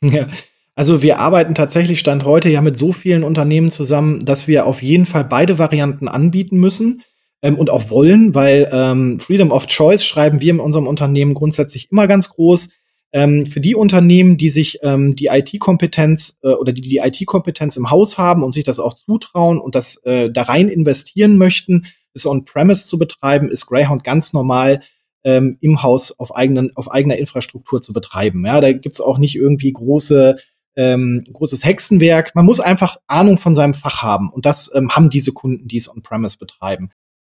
Ja, 0.00 0.28
also 0.76 1.02
wir 1.02 1.18
arbeiten 1.18 1.56
tatsächlich 1.56 1.98
Stand 1.98 2.24
heute 2.24 2.50
ja 2.50 2.62
mit 2.62 2.78
so 2.78 2.92
vielen 2.92 3.24
Unternehmen 3.24 3.70
zusammen, 3.70 4.24
dass 4.24 4.46
wir 4.46 4.64
auf 4.66 4.80
jeden 4.80 5.06
Fall 5.06 5.24
beide 5.24 5.58
Varianten 5.58 6.06
anbieten 6.06 6.58
müssen 6.58 7.02
ähm, 7.42 7.56
und 7.56 7.68
auch 7.68 7.90
wollen, 7.90 8.36
weil 8.36 8.68
ähm, 8.70 9.18
Freedom 9.18 9.50
of 9.50 9.66
Choice 9.66 10.04
schreiben 10.04 10.40
wir 10.40 10.52
in 10.52 10.60
unserem 10.60 10.86
Unternehmen 10.86 11.34
grundsätzlich 11.34 11.90
immer 11.90 12.06
ganz 12.06 12.28
groß. 12.28 12.68
Ähm, 13.16 13.46
für 13.46 13.60
die 13.60 13.74
Unternehmen, 13.74 14.36
die 14.36 14.50
sich 14.50 14.80
ähm, 14.82 15.16
die 15.16 15.28
IT-Kompetenz 15.28 16.38
äh, 16.42 16.48
oder 16.48 16.74
die 16.74 16.82
die 16.82 16.98
IT-Kompetenz 16.98 17.78
im 17.78 17.88
Haus 17.88 18.18
haben 18.18 18.42
und 18.42 18.52
sich 18.52 18.62
das 18.62 18.78
auch 18.78 18.92
zutrauen 18.92 19.58
und 19.58 19.74
das 19.74 19.96
äh, 20.04 20.30
da 20.30 20.42
rein 20.42 20.68
investieren 20.68 21.38
möchten, 21.38 21.86
es 22.12 22.26
on-premise 22.26 22.86
zu 22.86 22.98
betreiben, 22.98 23.50
ist 23.50 23.64
Greyhound 23.64 24.04
ganz 24.04 24.34
normal 24.34 24.82
ähm, 25.24 25.56
im 25.62 25.82
Haus 25.82 26.12
auf, 26.18 26.36
eigenen, 26.36 26.72
auf 26.74 26.90
eigener 26.90 27.16
Infrastruktur 27.16 27.80
zu 27.80 27.94
betreiben. 27.94 28.44
Ja, 28.44 28.60
da 28.60 28.70
gibt's 28.72 29.00
auch 29.00 29.16
nicht 29.16 29.34
irgendwie 29.34 29.72
große 29.72 30.36
ähm, 30.76 31.24
großes 31.32 31.64
Hexenwerk. 31.64 32.34
Man 32.34 32.44
muss 32.44 32.60
einfach 32.60 32.98
Ahnung 33.06 33.38
von 33.38 33.54
seinem 33.54 33.72
Fach 33.72 34.02
haben 34.02 34.28
und 34.30 34.44
das 34.44 34.70
ähm, 34.74 34.90
haben 34.90 35.08
diese 35.08 35.32
Kunden, 35.32 35.68
die 35.68 35.78
es 35.78 35.88
on-premise 35.88 36.36
betreiben. 36.36 36.90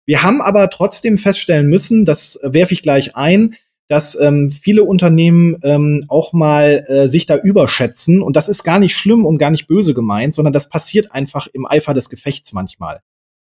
Wir 0.06 0.22
haben 0.22 0.40
aber 0.40 0.70
trotzdem 0.70 1.18
feststellen 1.18 1.68
müssen, 1.68 2.06
das 2.06 2.40
werfe 2.42 2.72
ich 2.72 2.80
gleich 2.80 3.14
ein, 3.14 3.54
dass 3.88 4.18
ähm, 4.20 4.50
viele 4.50 4.84
Unternehmen 4.84 5.56
ähm, 5.62 6.02
auch 6.08 6.32
mal 6.32 6.84
äh, 6.88 7.06
sich 7.06 7.26
da 7.26 7.36
überschätzen. 7.36 8.22
Und 8.22 8.36
das 8.36 8.48
ist 8.48 8.64
gar 8.64 8.78
nicht 8.78 8.96
schlimm 8.96 9.24
und 9.24 9.38
gar 9.38 9.50
nicht 9.50 9.68
böse 9.68 9.94
gemeint, 9.94 10.34
sondern 10.34 10.52
das 10.52 10.68
passiert 10.68 11.12
einfach 11.12 11.46
im 11.52 11.66
Eifer 11.66 11.94
des 11.94 12.10
Gefechts 12.10 12.52
manchmal. 12.52 13.00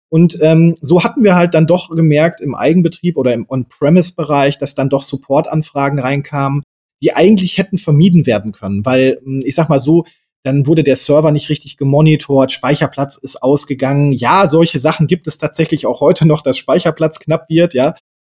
Und 0.08 0.38
ähm, 0.42 0.76
so 0.80 1.02
hatten 1.02 1.24
wir 1.24 1.34
halt 1.34 1.54
dann 1.54 1.66
doch 1.66 1.90
gemerkt 1.90 2.40
im 2.40 2.54
Eigenbetrieb 2.54 3.16
oder 3.16 3.32
im 3.32 3.46
On-Premise-Bereich, 3.48 4.58
dass 4.58 4.74
dann 4.74 4.88
doch 4.88 5.02
Support-Anfragen 5.02 5.98
reinkamen, 5.98 6.62
die 7.02 7.12
eigentlich 7.14 7.58
hätten 7.58 7.78
vermieden 7.78 8.26
werden 8.26 8.52
können. 8.52 8.84
Weil, 8.84 9.18
hm, 9.22 9.42
ich 9.44 9.54
sag 9.54 9.68
mal 9.68 9.80
so, 9.80 10.04
dann 10.44 10.66
wurde 10.66 10.84
der 10.84 10.96
Server 10.96 11.32
nicht 11.32 11.48
richtig 11.48 11.78
gemonitort, 11.78 12.52
Speicherplatz 12.52 13.16
ist 13.16 13.42
ausgegangen. 13.42 14.12
Ja, 14.12 14.46
solche 14.46 14.78
Sachen 14.78 15.06
gibt 15.06 15.26
es 15.26 15.38
tatsächlich 15.38 15.86
auch 15.86 16.00
heute 16.00 16.26
noch, 16.26 16.42
dass 16.42 16.58
Speicherplatz 16.58 17.18
knapp 17.18 17.48
wird, 17.48 17.74
ja. 17.74 17.94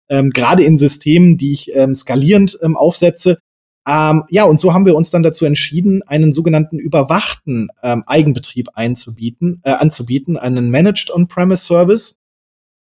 Ähm, 0.09 0.31
Gerade 0.31 0.63
in 0.63 0.77
Systemen, 0.77 1.37
die 1.37 1.51
ich 1.51 1.75
ähm, 1.75 1.95
skalierend 1.95 2.57
ähm, 2.61 2.75
aufsetze. 2.75 3.39
Ähm, 3.87 4.23
ja, 4.29 4.43
und 4.43 4.59
so 4.59 4.73
haben 4.73 4.85
wir 4.85 4.95
uns 4.95 5.09
dann 5.09 5.23
dazu 5.23 5.45
entschieden, 5.45 6.03
einen 6.03 6.31
sogenannten 6.31 6.77
überwachten 6.77 7.69
ähm, 7.81 8.03
Eigenbetrieb 8.05 8.69
einzubieten, 8.73 9.61
äh, 9.63 9.71
anzubieten, 9.71 10.37
einen 10.37 10.69
Managed 10.69 11.11
On-Premise 11.11 11.63
Service. 11.63 12.17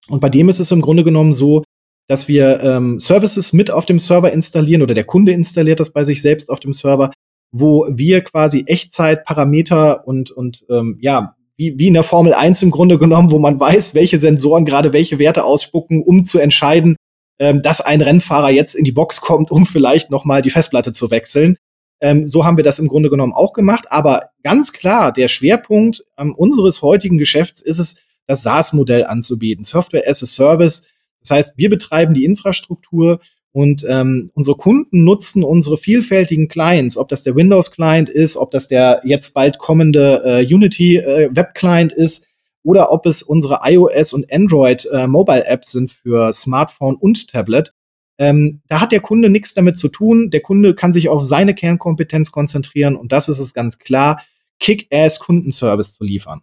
Und 0.08 0.22
bei 0.22 0.30
dem 0.30 0.50
ist 0.50 0.60
es 0.60 0.72
im 0.72 0.82
Grunde 0.82 1.04
genommen 1.04 1.34
so, 1.34 1.64
dass 2.08 2.28
wir 2.28 2.62
ähm, 2.62 3.00
Services 3.00 3.54
mit 3.54 3.70
auf 3.70 3.86
dem 3.86 4.00
Server 4.00 4.32
installieren 4.32 4.82
oder 4.82 4.94
der 4.94 5.04
Kunde 5.04 5.34
installiert 5.34 5.80
das 5.80 5.92
bei 5.92 6.04
sich 6.04 6.22
selbst 6.22 6.50
auf 6.50 6.60
dem 6.60 6.74
Server, 6.74 7.12
wo 7.52 7.86
wir 7.90 8.22
quasi 8.22 8.64
Echtzeit-Parameter 8.66 10.08
und, 10.08 10.32
und 10.32 10.66
ähm, 10.70 10.98
ja, 11.02 11.36
wie, 11.58 11.78
wie 11.78 11.88
in 11.88 11.94
der 11.94 12.04
Formel 12.04 12.34
1 12.34 12.62
im 12.64 12.72
Grunde 12.72 12.98
genommen, 12.98 13.32
wo 13.32 13.40
man 13.40 13.60
weiß, 13.60 13.96
welche 13.96 14.20
Sensoren 14.20 14.66
gerade 14.66 14.94
welche 14.94 15.20
Werte 15.20 15.44
ausspucken, 15.44 16.04
um 16.04 16.24
zu 16.24 16.40
entscheiden, 16.40 16.96
ähm, 17.40 17.62
dass 17.62 17.82
ein 17.82 18.02
Rennfahrer 18.02 18.50
jetzt 18.50 18.74
in 18.74 18.84
die 18.84 18.92
Box 18.92 19.22
kommt, 19.22 19.52
um 19.52 19.66
vielleicht 19.66 20.12
nochmal 20.12 20.42
die 20.42 20.50
Festplatte 20.50 20.92
zu 20.92 21.12
wechseln. 21.12 21.58
Ähm, 22.00 22.28
so 22.28 22.46
haben 22.46 22.58
wir 22.58 22.64
das 22.64 22.80
im 22.80 22.88
Grunde 22.88 23.10
genommen 23.10 23.34
auch 23.34 23.54
gemacht. 23.54 23.86
Aber 23.90 24.30
ganz 24.44 24.74
klar, 24.74 25.12
der 25.12 25.28
Schwerpunkt 25.28 26.04
ähm, 26.18 26.36
unseres 26.36 26.82
heutigen 26.82 27.18
Geschäfts 27.18 27.62
ist 27.62 27.80
es, 27.80 27.96
das 28.28 28.42
SaaS-Modell 28.42 29.06
anzubieten, 29.06 29.64
Software 29.64 30.04
as 30.06 30.22
a 30.22 30.26
Service. 30.26 30.84
Das 31.22 31.32
heißt, 31.32 31.54
wir 31.56 31.70
betreiben 31.70 32.14
die 32.14 32.26
Infrastruktur 32.26 33.22
und 33.54 33.86
ähm, 33.88 34.32
unsere 34.36 34.58
Kunden 34.58 35.04
nutzen 35.04 35.44
unsere 35.44 35.78
vielfältigen 35.78 36.48
Clients, 36.48 36.98
ob 36.98 37.08
das 37.08 37.24
der 37.24 37.36
Windows-Client 37.36 38.10
ist, 38.10 38.36
ob 38.36 38.52
das 38.52 38.68
der 38.68 39.02
jetzt 39.04 39.34
bald 39.34 39.58
kommende 39.58 40.22
äh, 40.26 40.54
Unity-Web-Client 40.54 41.94
äh, 41.98 42.04
ist 42.04 42.27
oder 42.68 42.92
ob 42.92 43.06
es 43.06 43.24
unsere 43.24 43.60
iOS 43.64 44.12
und 44.12 44.30
Android 44.30 44.86
äh, 44.92 45.08
Mobile 45.08 45.46
Apps 45.46 45.72
sind 45.72 45.90
für 45.90 46.34
Smartphone 46.34 46.98
und 46.98 47.30
Tablet. 47.30 47.74
Ähm, 48.18 48.60
da 48.68 48.82
hat 48.82 48.92
der 48.92 49.00
Kunde 49.00 49.30
nichts 49.30 49.54
damit 49.54 49.78
zu 49.78 49.88
tun. 49.88 50.32
Der 50.32 50.42
Kunde 50.42 50.76
kann 50.76 50.92
sich 50.92 51.08
auf 51.08 51.24
seine 51.24 51.56
Kernkompetenz 51.56 52.30
konzentrieren 52.30 52.98
und 52.98 53.14
das 53.14 53.30
ist 53.30 53.40
es 53.40 53.54
ganz 53.54 53.78
klar, 53.78 54.22
Kick-Ass 54.60 55.20
Kundenservice 55.20 55.94
zu 55.94 56.04
liefern. 56.04 56.42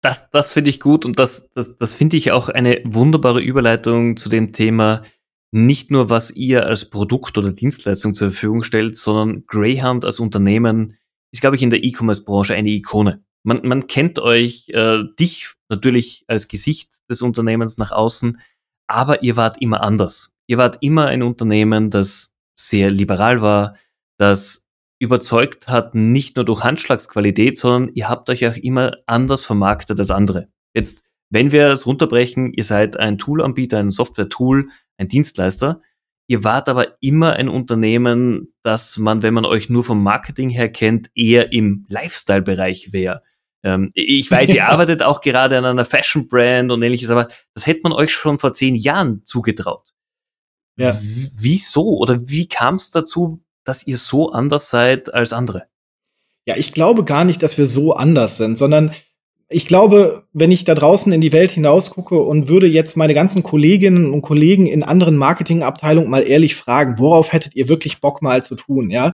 Das, 0.00 0.30
das 0.30 0.52
finde 0.52 0.70
ich 0.70 0.78
gut 0.78 1.04
und 1.04 1.18
das, 1.18 1.50
das, 1.50 1.76
das 1.76 1.96
finde 1.96 2.16
ich 2.18 2.30
auch 2.30 2.48
eine 2.48 2.80
wunderbare 2.84 3.40
Überleitung 3.40 4.16
zu 4.16 4.28
dem 4.28 4.52
Thema, 4.52 5.02
nicht 5.50 5.90
nur 5.90 6.08
was 6.08 6.30
ihr 6.30 6.66
als 6.66 6.88
Produkt 6.88 7.36
oder 7.36 7.50
Dienstleistung 7.50 8.14
zur 8.14 8.30
Verfügung 8.30 8.62
stellt, 8.62 8.96
sondern 8.96 9.44
Greyhound 9.48 10.04
als 10.04 10.20
Unternehmen 10.20 10.94
ist, 11.32 11.40
glaube 11.40 11.56
ich, 11.56 11.62
in 11.62 11.70
der 11.70 11.82
E-Commerce-Branche 11.82 12.54
eine 12.54 12.68
Ikone. 12.68 13.24
Man, 13.44 13.66
man 13.66 13.86
kennt 13.86 14.18
euch, 14.18 14.68
äh, 14.70 15.04
dich 15.18 15.52
natürlich 15.68 16.24
als 16.26 16.48
Gesicht 16.48 16.90
des 17.08 17.22
Unternehmens 17.22 17.78
nach 17.78 17.92
außen, 17.92 18.40
aber 18.88 19.22
ihr 19.22 19.36
wart 19.36 19.60
immer 19.60 19.82
anders. 19.82 20.34
Ihr 20.46 20.58
wart 20.58 20.78
immer 20.80 21.06
ein 21.06 21.22
Unternehmen, 21.22 21.90
das 21.90 22.34
sehr 22.58 22.90
liberal 22.90 23.40
war, 23.42 23.76
das 24.18 24.68
überzeugt 24.98 25.68
hat, 25.68 25.94
nicht 25.94 26.36
nur 26.36 26.44
durch 26.44 26.64
Handschlagsqualität, 26.64 27.56
sondern 27.56 27.94
ihr 27.94 28.08
habt 28.08 28.28
euch 28.30 28.46
auch 28.48 28.56
immer 28.56 28.96
anders 29.06 29.44
vermarktet 29.44 29.98
als 29.98 30.10
andere. 30.10 30.48
Jetzt, 30.74 31.02
wenn 31.30 31.52
wir 31.52 31.68
es 31.68 31.86
runterbrechen, 31.86 32.52
ihr 32.52 32.64
seid 32.64 32.96
ein 32.96 33.18
Toolanbieter, 33.18 33.78
ein 33.78 33.90
Software-Tool, 33.90 34.68
ein 34.96 35.08
Dienstleister. 35.08 35.82
Ihr 36.26 36.42
wart 36.42 36.68
aber 36.68 36.96
immer 37.00 37.34
ein 37.34 37.48
Unternehmen, 37.48 38.52
das 38.62 38.98
man, 38.98 39.22
wenn 39.22 39.34
man 39.34 39.44
euch 39.44 39.68
nur 39.68 39.84
vom 39.84 40.02
Marketing 40.02 40.50
her 40.50 40.70
kennt, 40.70 41.10
eher 41.14 41.52
im 41.52 41.86
Lifestyle-Bereich 41.88 42.92
wäre. 42.92 43.22
Ähm, 43.68 43.90
ich 43.94 44.30
weiß, 44.30 44.50
ihr 44.50 44.66
arbeitet 44.68 45.02
auch 45.02 45.20
gerade 45.20 45.58
an 45.58 45.64
einer 45.64 45.84
Fashion-Brand 45.84 46.72
und 46.72 46.82
ähnliches, 46.82 47.10
aber 47.10 47.28
das 47.54 47.66
hätte 47.66 47.80
man 47.82 47.92
euch 47.92 48.12
schon 48.12 48.38
vor 48.38 48.52
zehn 48.52 48.74
Jahren 48.74 49.22
zugetraut. 49.24 49.92
Ja. 50.76 50.98
Wieso 51.02 51.98
oder 51.98 52.28
wie 52.28 52.46
kam 52.48 52.76
es 52.76 52.90
dazu, 52.90 53.42
dass 53.64 53.86
ihr 53.86 53.98
so 53.98 54.30
anders 54.32 54.70
seid 54.70 55.12
als 55.12 55.32
andere? 55.32 55.64
Ja, 56.46 56.56
ich 56.56 56.72
glaube 56.72 57.04
gar 57.04 57.24
nicht, 57.24 57.42
dass 57.42 57.58
wir 57.58 57.66
so 57.66 57.92
anders 57.92 58.38
sind, 58.38 58.56
sondern 58.56 58.92
ich 59.50 59.66
glaube, 59.66 60.24
wenn 60.32 60.50
ich 60.50 60.64
da 60.64 60.74
draußen 60.74 61.12
in 61.12 61.20
die 61.20 61.32
Welt 61.32 61.50
hinausgucke 61.50 62.18
und 62.18 62.48
würde 62.48 62.66
jetzt 62.66 62.96
meine 62.96 63.14
ganzen 63.14 63.42
Kolleginnen 63.42 64.12
und 64.12 64.22
Kollegen 64.22 64.66
in 64.66 64.82
anderen 64.82 65.16
Marketingabteilungen 65.16 66.10
mal 66.10 66.22
ehrlich 66.22 66.54
fragen, 66.54 66.98
worauf 66.98 67.32
hättet 67.32 67.56
ihr 67.56 67.68
wirklich 67.68 68.00
Bock 68.00 68.22
mal 68.22 68.44
zu 68.44 68.54
tun, 68.56 68.90
ja? 68.90 69.12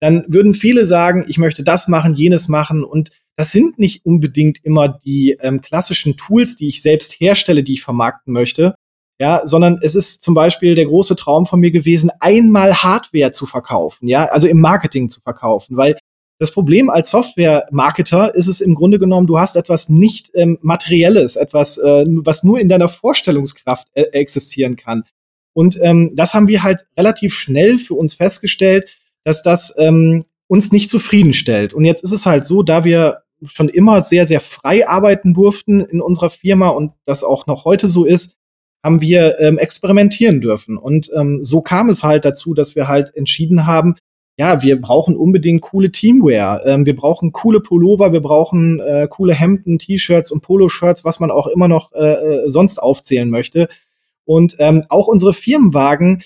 Dann 0.00 0.24
würden 0.28 0.54
viele 0.54 0.84
sagen, 0.84 1.24
ich 1.26 1.38
möchte 1.38 1.62
das 1.62 1.88
machen, 1.88 2.14
jenes 2.14 2.48
machen 2.48 2.84
und 2.84 3.10
das 3.36 3.52
sind 3.52 3.78
nicht 3.78 4.04
unbedingt 4.04 4.64
immer 4.64 4.88
die 4.88 5.36
ähm, 5.40 5.60
klassischen 5.60 6.16
Tools, 6.16 6.56
die 6.56 6.68
ich 6.68 6.82
selbst 6.82 7.20
herstelle, 7.20 7.62
die 7.62 7.74
ich 7.74 7.82
vermarkten 7.82 8.32
möchte, 8.32 8.74
ja, 9.20 9.46
sondern 9.46 9.78
es 9.82 9.94
ist 9.94 10.22
zum 10.22 10.34
Beispiel 10.34 10.74
der 10.74 10.86
große 10.86 11.16
Traum 11.16 11.46
von 11.46 11.60
mir 11.60 11.70
gewesen, 11.70 12.10
einmal 12.20 12.82
Hardware 12.82 13.32
zu 13.32 13.46
verkaufen, 13.46 14.08
ja, 14.08 14.26
also 14.26 14.46
im 14.46 14.60
Marketing 14.60 15.08
zu 15.08 15.20
verkaufen, 15.20 15.76
weil 15.76 15.96
das 16.38 16.50
Problem 16.50 16.90
als 16.90 17.10
Software-Marketer 17.10 18.34
ist 18.34 18.46
es 18.46 18.60
im 18.60 18.74
Grunde 18.74 18.98
genommen, 18.98 19.26
du 19.26 19.38
hast 19.38 19.56
etwas 19.56 19.88
nicht 19.88 20.30
ähm, 20.34 20.58
Materielles, 20.60 21.36
etwas, 21.36 21.78
äh, 21.78 22.04
was 22.06 22.42
nur 22.42 22.60
in 22.60 22.68
deiner 22.68 22.90
Vorstellungskraft 22.90 23.88
äh, 23.94 24.02
existieren 24.12 24.76
kann. 24.76 25.04
Und 25.54 25.78
ähm, 25.80 26.12
das 26.14 26.34
haben 26.34 26.48
wir 26.48 26.62
halt 26.62 26.86
relativ 26.98 27.32
schnell 27.32 27.78
für 27.78 27.94
uns 27.94 28.12
festgestellt, 28.12 28.98
dass 29.24 29.42
das 29.42 29.74
ähm, 29.78 30.26
uns 30.46 30.72
nicht 30.72 30.90
zufriedenstellt. 30.90 31.72
Und 31.72 31.86
jetzt 31.86 32.04
ist 32.04 32.12
es 32.12 32.26
halt 32.26 32.44
so, 32.44 32.62
da 32.62 32.84
wir 32.84 33.22
schon 33.44 33.68
immer 33.68 34.00
sehr, 34.00 34.26
sehr 34.26 34.40
frei 34.40 34.88
arbeiten 34.88 35.34
durften 35.34 35.80
in 35.80 36.00
unserer 36.00 36.30
Firma 36.30 36.68
und 36.68 36.92
das 37.04 37.22
auch 37.22 37.46
noch 37.46 37.64
heute 37.64 37.88
so 37.88 38.04
ist, 38.04 38.36
haben 38.82 39.00
wir 39.00 39.40
ähm, 39.40 39.58
experimentieren 39.58 40.40
dürfen. 40.40 40.78
Und 40.78 41.10
ähm, 41.14 41.42
so 41.42 41.60
kam 41.60 41.88
es 41.90 42.02
halt 42.02 42.24
dazu, 42.24 42.54
dass 42.54 42.76
wir 42.76 42.88
halt 42.88 43.14
entschieden 43.14 43.66
haben, 43.66 43.96
ja, 44.38 44.62
wir 44.62 44.80
brauchen 44.80 45.16
unbedingt 45.16 45.62
coole 45.62 45.90
Teamwear. 45.90 46.64
Ähm, 46.66 46.84
wir 46.84 46.94
brauchen 46.94 47.32
coole 47.32 47.60
Pullover, 47.60 48.12
wir 48.12 48.20
brauchen 48.20 48.80
äh, 48.80 49.08
coole 49.08 49.34
Hemden, 49.34 49.78
T-Shirts 49.78 50.30
und 50.30 50.42
Poloshirts, 50.42 51.04
was 51.04 51.20
man 51.20 51.30
auch 51.30 51.46
immer 51.46 51.68
noch 51.68 51.92
äh, 51.92 52.44
äh, 52.44 52.50
sonst 52.50 52.78
aufzählen 52.78 53.30
möchte. 53.30 53.68
Und 54.24 54.56
ähm, 54.58 54.84
auch 54.88 55.06
unsere 55.06 55.32
Firmenwagen, 55.32 56.22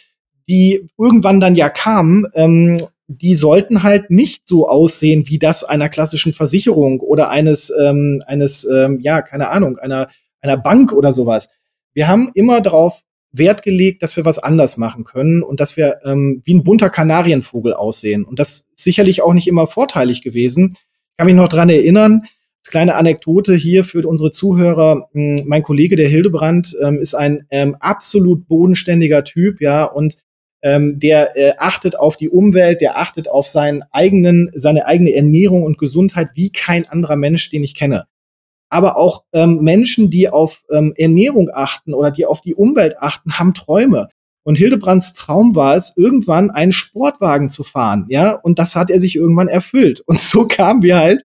die 0.48 0.88
irgendwann 0.98 1.38
dann 1.38 1.54
ja 1.54 1.68
kamen, 1.68 2.26
ähm, 2.34 2.78
die 3.12 3.34
sollten 3.34 3.82
halt 3.82 4.10
nicht 4.10 4.46
so 4.46 4.68
aussehen 4.68 5.24
wie 5.26 5.40
das 5.40 5.64
einer 5.64 5.88
klassischen 5.88 6.32
Versicherung 6.32 7.00
oder 7.00 7.28
eines, 7.28 7.72
ähm, 7.80 8.22
eines, 8.26 8.64
ähm, 8.64 9.00
ja, 9.00 9.20
keine 9.20 9.50
Ahnung, 9.50 9.78
einer, 9.78 10.08
einer 10.40 10.56
Bank 10.56 10.92
oder 10.92 11.10
sowas. 11.10 11.48
Wir 11.92 12.06
haben 12.06 12.30
immer 12.34 12.60
darauf 12.60 13.02
Wert 13.32 13.64
gelegt, 13.64 14.04
dass 14.04 14.16
wir 14.16 14.24
was 14.24 14.38
anders 14.38 14.76
machen 14.76 15.02
können 15.02 15.42
und 15.42 15.58
dass 15.58 15.76
wir 15.76 15.98
ähm, 16.04 16.40
wie 16.44 16.54
ein 16.54 16.62
bunter 16.62 16.88
Kanarienvogel 16.88 17.74
aussehen. 17.74 18.24
Und 18.24 18.38
das 18.38 18.68
ist 18.76 18.84
sicherlich 18.84 19.22
auch 19.22 19.34
nicht 19.34 19.48
immer 19.48 19.66
vorteilig 19.66 20.22
gewesen. 20.22 20.74
Ich 20.76 21.16
kann 21.16 21.26
mich 21.26 21.34
noch 21.34 21.48
dran 21.48 21.68
erinnern, 21.68 22.22
kleine 22.64 22.94
Anekdote 22.94 23.56
hier 23.56 23.82
für 23.82 24.06
unsere 24.06 24.30
Zuhörer. 24.30 25.08
Hm, 25.12 25.42
mein 25.46 25.64
Kollege, 25.64 25.96
der 25.96 26.08
Hildebrand, 26.08 26.76
ähm, 26.80 26.98
ist 26.98 27.14
ein 27.14 27.44
ähm, 27.50 27.76
absolut 27.80 28.46
bodenständiger 28.46 29.24
Typ, 29.24 29.60
ja, 29.60 29.84
und 29.84 30.16
ähm, 30.62 30.98
der 30.98 31.36
äh, 31.36 31.52
achtet 31.58 31.98
auf 31.98 32.16
die 32.16 32.28
Umwelt, 32.28 32.80
der 32.80 32.98
achtet 32.98 33.28
auf 33.28 33.46
seinen 33.46 33.82
eigenen, 33.92 34.50
seine 34.54 34.86
eigene 34.86 35.14
Ernährung 35.14 35.62
und 35.62 35.78
Gesundheit 35.78 36.30
wie 36.34 36.50
kein 36.50 36.86
anderer 36.86 37.16
Mensch, 37.16 37.50
den 37.50 37.64
ich 37.64 37.74
kenne 37.74 38.06
aber 38.70 38.96
auch 38.96 39.24
ähm, 39.32 39.58
Menschen, 39.60 40.10
die 40.10 40.30
auf 40.30 40.62
ähm, 40.70 40.94
Ernährung 40.96 41.50
achten 41.52 41.92
oder 41.92 42.10
die 42.10 42.24
auf 42.24 42.40
die 42.40 42.54
Umwelt 42.54 42.98
achten, 42.98 43.38
haben 43.38 43.52
Träume. 43.52 44.08
Und 44.42 44.56
Hildebrands 44.56 45.12
Traum 45.12 45.54
war 45.54 45.76
es, 45.76 45.92
irgendwann 45.96 46.50
einen 46.50 46.72
Sportwagen 46.72 47.50
zu 47.50 47.62
fahren, 47.62 48.06
ja, 48.08 48.32
und 48.32 48.58
das 48.58 48.74
hat 48.74 48.90
er 48.90 49.00
sich 49.00 49.16
irgendwann 49.16 49.48
erfüllt. 49.48 50.00
Und 50.06 50.18
so 50.18 50.46
kamen 50.46 50.82
wir 50.82 50.96
halt 50.96 51.22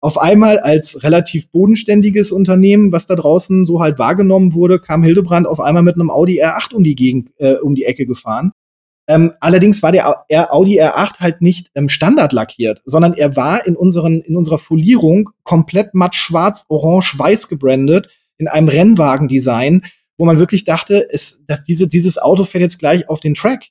auf 0.00 0.18
einmal 0.18 0.58
als 0.58 1.02
relativ 1.02 1.50
bodenständiges 1.50 2.30
Unternehmen, 2.30 2.92
was 2.92 3.06
da 3.06 3.16
draußen 3.16 3.64
so 3.64 3.80
halt 3.80 3.98
wahrgenommen 3.98 4.52
wurde, 4.52 4.78
kam 4.78 5.02
Hildebrand 5.02 5.46
auf 5.46 5.60
einmal 5.60 5.82
mit 5.82 5.94
einem 5.94 6.10
Audi 6.10 6.42
R8 6.42 6.74
um 6.74 6.84
die 6.84 6.94
Gegend, 6.94 7.30
äh, 7.38 7.54
um 7.54 7.74
die 7.74 7.84
Ecke 7.84 8.06
gefahren. 8.06 8.52
Ähm, 9.08 9.32
allerdings 9.40 9.82
war 9.82 9.90
der 9.90 10.06
Audi 10.52 10.82
R8 10.82 11.20
halt 11.20 11.40
nicht 11.40 11.70
ähm, 11.74 11.88
standardlackiert, 11.88 12.82
sondern 12.84 13.14
er 13.14 13.36
war 13.36 13.66
in, 13.66 13.74
unseren, 13.74 14.20
in 14.20 14.36
unserer 14.36 14.58
Folierung 14.58 15.30
komplett 15.44 15.94
matt 15.94 16.14
schwarz, 16.14 16.66
orange, 16.68 17.18
weiß 17.18 17.48
gebrandet 17.48 18.10
in 18.36 18.48
einem 18.48 18.68
Rennwagendesign, 18.68 19.82
wo 20.18 20.26
man 20.26 20.38
wirklich 20.38 20.64
dachte, 20.64 21.08
es, 21.10 21.42
dass 21.46 21.64
diese, 21.64 21.88
dieses 21.88 22.18
Auto 22.18 22.44
fährt 22.44 22.62
jetzt 22.62 22.78
gleich 22.78 23.08
auf 23.08 23.20
den 23.20 23.34
Track. 23.34 23.68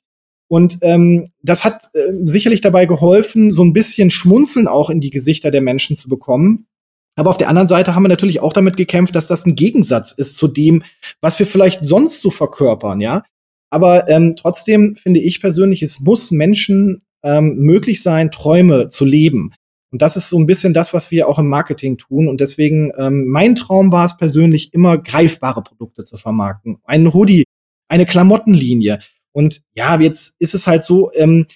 Und 0.48 0.78
ähm, 0.80 1.30
das 1.42 1.64
hat 1.64 1.84
äh, 1.92 2.00
sicherlich 2.24 2.60
dabei 2.60 2.86
geholfen, 2.86 3.52
so 3.52 3.62
ein 3.62 3.74
bisschen 3.74 4.10
Schmunzeln 4.10 4.66
auch 4.66 4.90
in 4.90 5.00
die 5.00 5.10
Gesichter 5.10 5.50
der 5.50 5.60
Menschen 5.60 5.96
zu 5.96 6.08
bekommen. 6.08 6.66
Aber 7.14 7.30
auf 7.30 7.36
der 7.36 7.48
anderen 7.48 7.68
Seite 7.68 7.94
haben 7.94 8.02
wir 8.02 8.08
natürlich 8.08 8.40
auch 8.40 8.52
damit 8.52 8.76
gekämpft, 8.76 9.14
dass 9.14 9.26
das 9.26 9.44
ein 9.44 9.56
Gegensatz 9.56 10.12
ist 10.12 10.36
zu 10.36 10.48
dem, 10.48 10.82
was 11.20 11.38
wir 11.38 11.46
vielleicht 11.46 11.84
sonst 11.84 12.20
so 12.20 12.30
verkörpern, 12.30 13.00
ja. 13.00 13.22
Aber 13.70 14.08
ähm, 14.08 14.34
trotzdem 14.36 14.96
finde 14.96 15.20
ich 15.20 15.40
persönlich, 15.40 15.82
es 15.82 16.00
muss 16.00 16.30
Menschen 16.30 17.02
ähm, 17.22 17.56
möglich 17.56 18.02
sein, 18.02 18.30
Träume 18.30 18.88
zu 18.88 19.04
leben. 19.04 19.52
Und 19.90 20.02
das 20.02 20.16
ist 20.16 20.28
so 20.28 20.38
ein 20.38 20.46
bisschen 20.46 20.74
das, 20.74 20.92
was 20.92 21.10
wir 21.10 21.28
auch 21.28 21.38
im 21.38 21.48
Marketing 21.48 21.96
tun. 21.96 22.28
Und 22.28 22.40
deswegen, 22.40 22.92
ähm, 22.98 23.26
mein 23.26 23.54
Traum 23.54 23.90
war 23.90 24.06
es 24.06 24.16
persönlich, 24.16 24.74
immer 24.74 24.98
greifbare 24.98 25.62
Produkte 25.62 26.04
zu 26.04 26.16
vermarkten. 26.16 26.78
Ein 26.84 27.12
Hoodie, 27.14 27.44
eine 27.88 28.06
Klamottenlinie. 28.06 29.00
Und 29.32 29.62
ja, 29.74 29.98
jetzt 30.00 30.36
ist 30.38 30.54
es 30.54 30.66
halt 30.66 30.84
so, 30.84 31.10
ähm, 31.14 31.46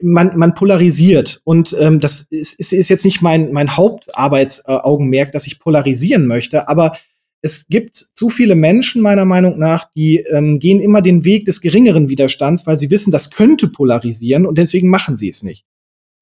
man, 0.00 0.36
man 0.36 0.54
polarisiert. 0.54 1.40
Und 1.44 1.74
ähm, 1.78 1.98
das 1.98 2.26
ist, 2.30 2.58
ist, 2.58 2.72
ist 2.72 2.88
jetzt 2.88 3.04
nicht 3.04 3.22
mein, 3.22 3.52
mein 3.52 3.76
Hauptarbeitsaugenmerk, 3.76 5.32
dass 5.32 5.46
ich 5.46 5.58
polarisieren 5.58 6.26
möchte, 6.26 6.68
aber 6.68 6.96
es 7.44 7.66
gibt 7.68 7.94
zu 7.94 8.30
viele 8.30 8.54
Menschen, 8.54 9.02
meiner 9.02 9.26
Meinung 9.26 9.58
nach, 9.58 9.84
die 9.94 10.20
ähm, 10.20 10.58
gehen 10.58 10.80
immer 10.80 11.02
den 11.02 11.26
Weg 11.26 11.44
des 11.44 11.60
geringeren 11.60 12.08
Widerstands, 12.08 12.66
weil 12.66 12.78
sie 12.78 12.90
wissen, 12.90 13.10
das 13.10 13.30
könnte 13.30 13.68
polarisieren 13.68 14.46
und 14.46 14.56
deswegen 14.56 14.88
machen 14.88 15.18
sie 15.18 15.28
es 15.28 15.42
nicht. 15.42 15.66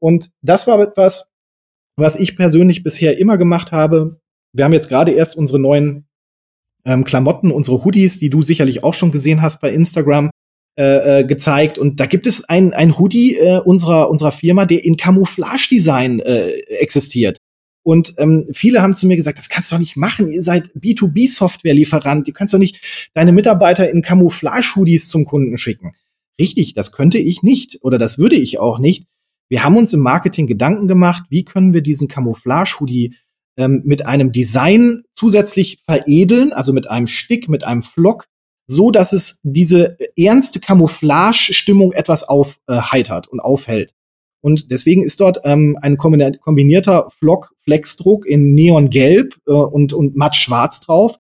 Und 0.00 0.32
das 0.42 0.66
war 0.66 0.80
etwas, 0.80 1.28
was 1.96 2.16
ich 2.16 2.36
persönlich 2.36 2.82
bisher 2.82 3.18
immer 3.18 3.38
gemacht 3.38 3.70
habe. 3.70 4.18
Wir 4.52 4.64
haben 4.64 4.72
jetzt 4.72 4.88
gerade 4.88 5.12
erst 5.12 5.36
unsere 5.36 5.60
neuen 5.60 6.08
ähm, 6.84 7.04
Klamotten, 7.04 7.52
unsere 7.52 7.84
Hoodies, 7.84 8.18
die 8.18 8.28
du 8.28 8.42
sicherlich 8.42 8.82
auch 8.82 8.94
schon 8.94 9.12
gesehen 9.12 9.42
hast 9.42 9.60
bei 9.60 9.72
Instagram, 9.72 10.30
äh, 10.76 11.20
äh, 11.20 11.24
gezeigt. 11.24 11.78
Und 11.78 12.00
da 12.00 12.06
gibt 12.06 12.26
es 12.26 12.42
ein, 12.48 12.72
ein 12.72 12.98
Hoodie 12.98 13.36
äh, 13.36 13.60
unserer, 13.60 14.10
unserer 14.10 14.32
Firma, 14.32 14.66
der 14.66 14.84
in 14.84 14.96
Camouflage-Design 14.96 16.18
äh, 16.18 16.48
existiert. 16.80 17.36
Und 17.82 18.14
ähm, 18.18 18.48
viele 18.52 18.80
haben 18.80 18.94
zu 18.94 19.06
mir 19.06 19.16
gesagt, 19.16 19.38
das 19.38 19.48
kannst 19.48 19.70
du 19.70 19.74
doch 19.74 19.80
nicht 19.80 19.96
machen. 19.96 20.30
Ihr 20.30 20.42
seid 20.42 20.68
B2B-Software-Lieferant. 20.76 22.28
Du 22.28 22.32
kannst 22.32 22.54
doch 22.54 22.58
nicht 22.58 23.10
deine 23.14 23.32
Mitarbeiter 23.32 23.90
in 23.90 24.02
Camouflage-Hoodies 24.02 25.08
zum 25.08 25.24
Kunden 25.24 25.58
schicken. 25.58 25.92
Richtig, 26.38 26.74
das 26.74 26.92
könnte 26.92 27.18
ich 27.18 27.42
nicht 27.42 27.78
oder 27.82 27.98
das 27.98 28.18
würde 28.18 28.36
ich 28.36 28.58
auch 28.58 28.78
nicht, 28.78 29.06
wir 29.52 29.64
haben 29.64 29.76
uns 29.76 29.92
im 29.92 30.00
Marketing 30.00 30.46
Gedanken 30.46 30.88
gemacht, 30.88 31.24
wie 31.28 31.44
können 31.44 31.74
wir 31.74 31.82
diesen 31.82 32.08
Camouflage-Hoodie 32.08 33.16
ähm, 33.58 33.82
mit 33.84 34.06
einem 34.06 34.32
Design 34.32 35.02
zusätzlich 35.14 35.82
veredeln, 35.84 36.54
also 36.54 36.72
mit 36.72 36.88
einem 36.88 37.06
Stick, 37.06 37.50
mit 37.50 37.62
einem 37.62 37.82
Flock, 37.82 38.28
so 38.66 38.90
dass 38.90 39.12
es 39.12 39.40
diese 39.42 39.98
ernste 40.16 40.58
Camouflage-Stimmung 40.58 41.92
etwas 41.92 42.24
aufheitert 42.24 43.26
äh, 43.26 43.30
und 43.30 43.40
aufhält. 43.40 43.92
Und 44.42 44.70
deswegen 44.72 45.04
ist 45.04 45.20
dort 45.20 45.40
ähm, 45.44 45.78
ein 45.80 45.96
kombinierter 45.96 47.08
Flock-Flexdruck 47.18 48.26
in 48.26 48.54
Neongelb 48.54 49.36
äh, 49.46 49.52
und, 49.52 49.92
und 49.92 50.16
matt 50.16 50.36
schwarz 50.36 50.80
drauf, 50.80 51.16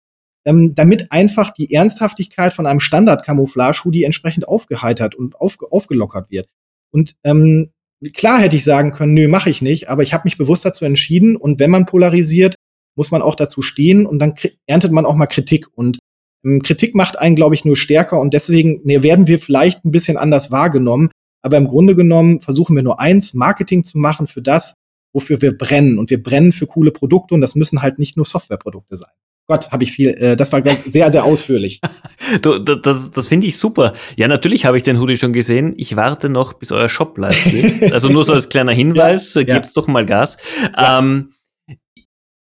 ähm, 0.45 0.75
damit 0.75 1.11
einfach 1.11 1.51
die 1.51 1.73
Ernsthaftigkeit 1.73 2.53
von 2.53 2.67
einem 2.67 2.81
Standard-Camouflage-Hoodie 2.81 4.05
entsprechend 4.05 4.47
aufgeheitert 4.47 5.15
und 5.15 5.41
auf, 5.41 5.57
aufgelockert 5.71 6.31
wird. 6.31 6.49
Und 6.91 7.17
ähm, 7.25 7.71
klar 8.13 8.41
hätte 8.41 8.57
ich 8.57 8.65
sagen 8.65 8.93
können, 8.93 9.15
nö, 9.15 9.29
mache 9.29 9.49
ich 9.49 9.63
nicht, 9.63 9.89
aber 9.89 10.03
ich 10.03 10.13
habe 10.13 10.25
mich 10.25 10.37
bewusst 10.37 10.65
dazu 10.65 10.85
entschieden 10.85 11.37
und 11.37 11.59
wenn 11.59 11.71
man 11.71 11.87
polarisiert, 11.87 12.55
muss 12.97 13.11
man 13.11 13.23
auch 13.23 13.35
dazu 13.35 13.63
stehen 13.63 14.07
und 14.07 14.19
dann 14.19 14.35
erntet 14.67 14.93
man 14.93 15.07
auch 15.07 15.17
mal 15.17 15.27
Kritik 15.27 15.67
und 15.75 15.99
ähm, 16.45 16.63
Kritik 16.63 16.95
macht 16.95 17.19
einen, 17.19 17.37
glaube 17.37 17.55
ich, 17.55 17.65
nur 17.65 17.77
stärker 17.77 18.21
und 18.21 18.35
deswegen 18.35 18.83
ne, 18.85 19.03
werden 19.03 19.27
wir 19.27 19.39
vielleicht 19.39 19.85
ein 19.85 19.91
bisschen 19.91 20.17
anders 20.17 20.51
wahrgenommen, 20.51 21.11
aber 21.47 21.59
im 21.59 21.69
Grunde 21.69 21.95
genommen 21.95 22.41
versuchen 22.41 22.75
wir 22.75 22.83
nur 22.83 22.99
eins, 22.99 23.33
Marketing 23.33 23.85
zu 23.85 23.99
machen 23.99 24.27
für 24.27 24.43
das, 24.43 24.75
wofür 25.13 25.41
wir 25.41 25.57
brennen 25.57 25.97
und 25.97 26.11
wir 26.11 26.21
brennen 26.21 26.51
für 26.51 26.67
coole 26.67 26.91
Produkte 26.91 27.35
und 27.35 27.41
das 27.41 27.55
müssen 27.55 27.83
halt 27.83 28.01
nicht 28.01 28.17
nur 28.17 28.27
Softwareprodukte 28.27 28.97
sein. 28.97 29.13
Gott, 29.47 29.71
habe 29.71 29.85
ich 29.85 29.93
viel, 29.93 30.09
äh, 30.09 30.35
das 30.35 30.51
war 30.51 30.61
sehr, 30.65 31.13
sehr 31.13 31.25
ausführlich. 31.25 31.81
du, 32.43 32.59
das 32.59 33.13
das 33.13 33.29
finde 33.29 33.47
ich 33.47 33.59
super. 33.59 33.93
Ja, 34.17 34.27
natürlich 34.27 34.67
habe 34.67 34.77
ich 34.77 34.83
den 34.83 34.99
Hoodie 34.99 35.17
schon 35.17 35.33
gesehen. 35.33 35.75
Ich 35.77 35.95
warte 35.95 36.29
noch, 36.29 36.55
bis 36.55 36.73
euer 36.73 36.89
Shop 36.89 37.17
live 37.17 37.45
geht. 37.45 37.93
Also 37.93 38.09
nur 38.09 38.25
so 38.25 38.33
als 38.33 38.49
kleiner 38.49 38.73
Hinweis, 38.73 39.35
ja, 39.35 39.45
gibt's 39.45 39.73
ja. 39.73 39.81
doch 39.81 39.87
mal 39.87 40.05
Gas. 40.05 40.37
Ja. 40.77 40.99
Ähm, 40.99 41.33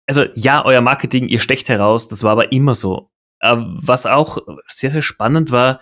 also 0.08 0.24
ja, 0.34 0.64
euer 0.64 0.80
Marketing, 0.80 1.28
ihr 1.28 1.38
stecht 1.38 1.68
heraus, 1.68 2.08
das 2.08 2.24
war 2.24 2.32
aber 2.32 2.50
immer 2.50 2.74
so. 2.74 3.10
Äh, 3.38 3.54
was 3.58 4.06
auch 4.06 4.38
sehr, 4.66 4.90
sehr 4.90 5.02
spannend 5.02 5.52
war, 5.52 5.78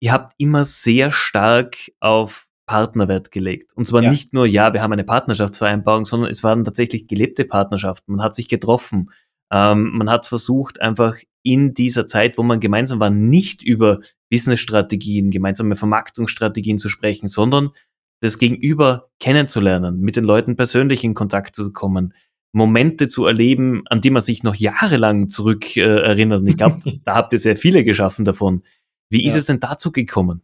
ihr 0.00 0.12
habt 0.12 0.34
immer 0.36 0.66
sehr 0.66 1.10
stark 1.10 1.78
auf 2.00 2.49
Partnerwert 2.70 3.32
gelegt. 3.32 3.72
Und 3.74 3.86
zwar 3.86 4.02
ja. 4.02 4.10
nicht 4.10 4.32
nur, 4.32 4.46
ja, 4.46 4.72
wir 4.72 4.82
haben 4.82 4.92
eine 4.92 5.04
Partnerschaftsvereinbarung, 5.04 6.04
sondern 6.04 6.30
es 6.30 6.44
waren 6.44 6.64
tatsächlich 6.64 7.08
gelebte 7.08 7.44
Partnerschaften. 7.44 8.12
Man 8.12 8.24
hat 8.24 8.34
sich 8.34 8.48
getroffen 8.48 9.10
ähm, 9.50 9.90
man 9.92 10.08
hat 10.08 10.26
versucht, 10.26 10.80
einfach 10.80 11.16
in 11.42 11.74
dieser 11.74 12.06
Zeit, 12.06 12.38
wo 12.38 12.42
man 12.42 12.60
gemeinsam 12.60 13.00
war, 13.00 13.10
nicht 13.10 13.62
über 13.62 14.00
Businessstrategien, 14.30 15.30
gemeinsame 15.30 15.76
Vermarktungsstrategien 15.76 16.78
zu 16.78 16.88
sprechen, 16.88 17.26
sondern 17.26 17.70
das 18.20 18.38
Gegenüber 18.38 19.08
kennenzulernen, 19.18 20.00
mit 20.00 20.16
den 20.16 20.24
Leuten 20.24 20.54
persönlich 20.54 21.02
in 21.02 21.14
Kontakt 21.14 21.56
zu 21.56 21.72
kommen, 21.72 22.14
Momente 22.52 23.08
zu 23.08 23.26
erleben, 23.26 23.82
an 23.86 24.00
die 24.00 24.10
man 24.10 24.22
sich 24.22 24.42
noch 24.42 24.54
jahrelang 24.54 25.28
zurück 25.28 25.76
äh, 25.76 25.80
erinnert. 25.80 26.40
Und 26.40 26.48
ich 26.48 26.56
glaube, 26.56 26.80
da 27.04 27.14
habt 27.14 27.32
ihr 27.32 27.38
sehr 27.38 27.56
viele 27.56 27.84
geschaffen 27.84 28.24
davon. 28.24 28.62
Wie 29.08 29.22
ja. 29.22 29.30
ist 29.30 29.36
es 29.36 29.46
denn 29.46 29.60
dazu 29.60 29.90
gekommen? 29.90 30.42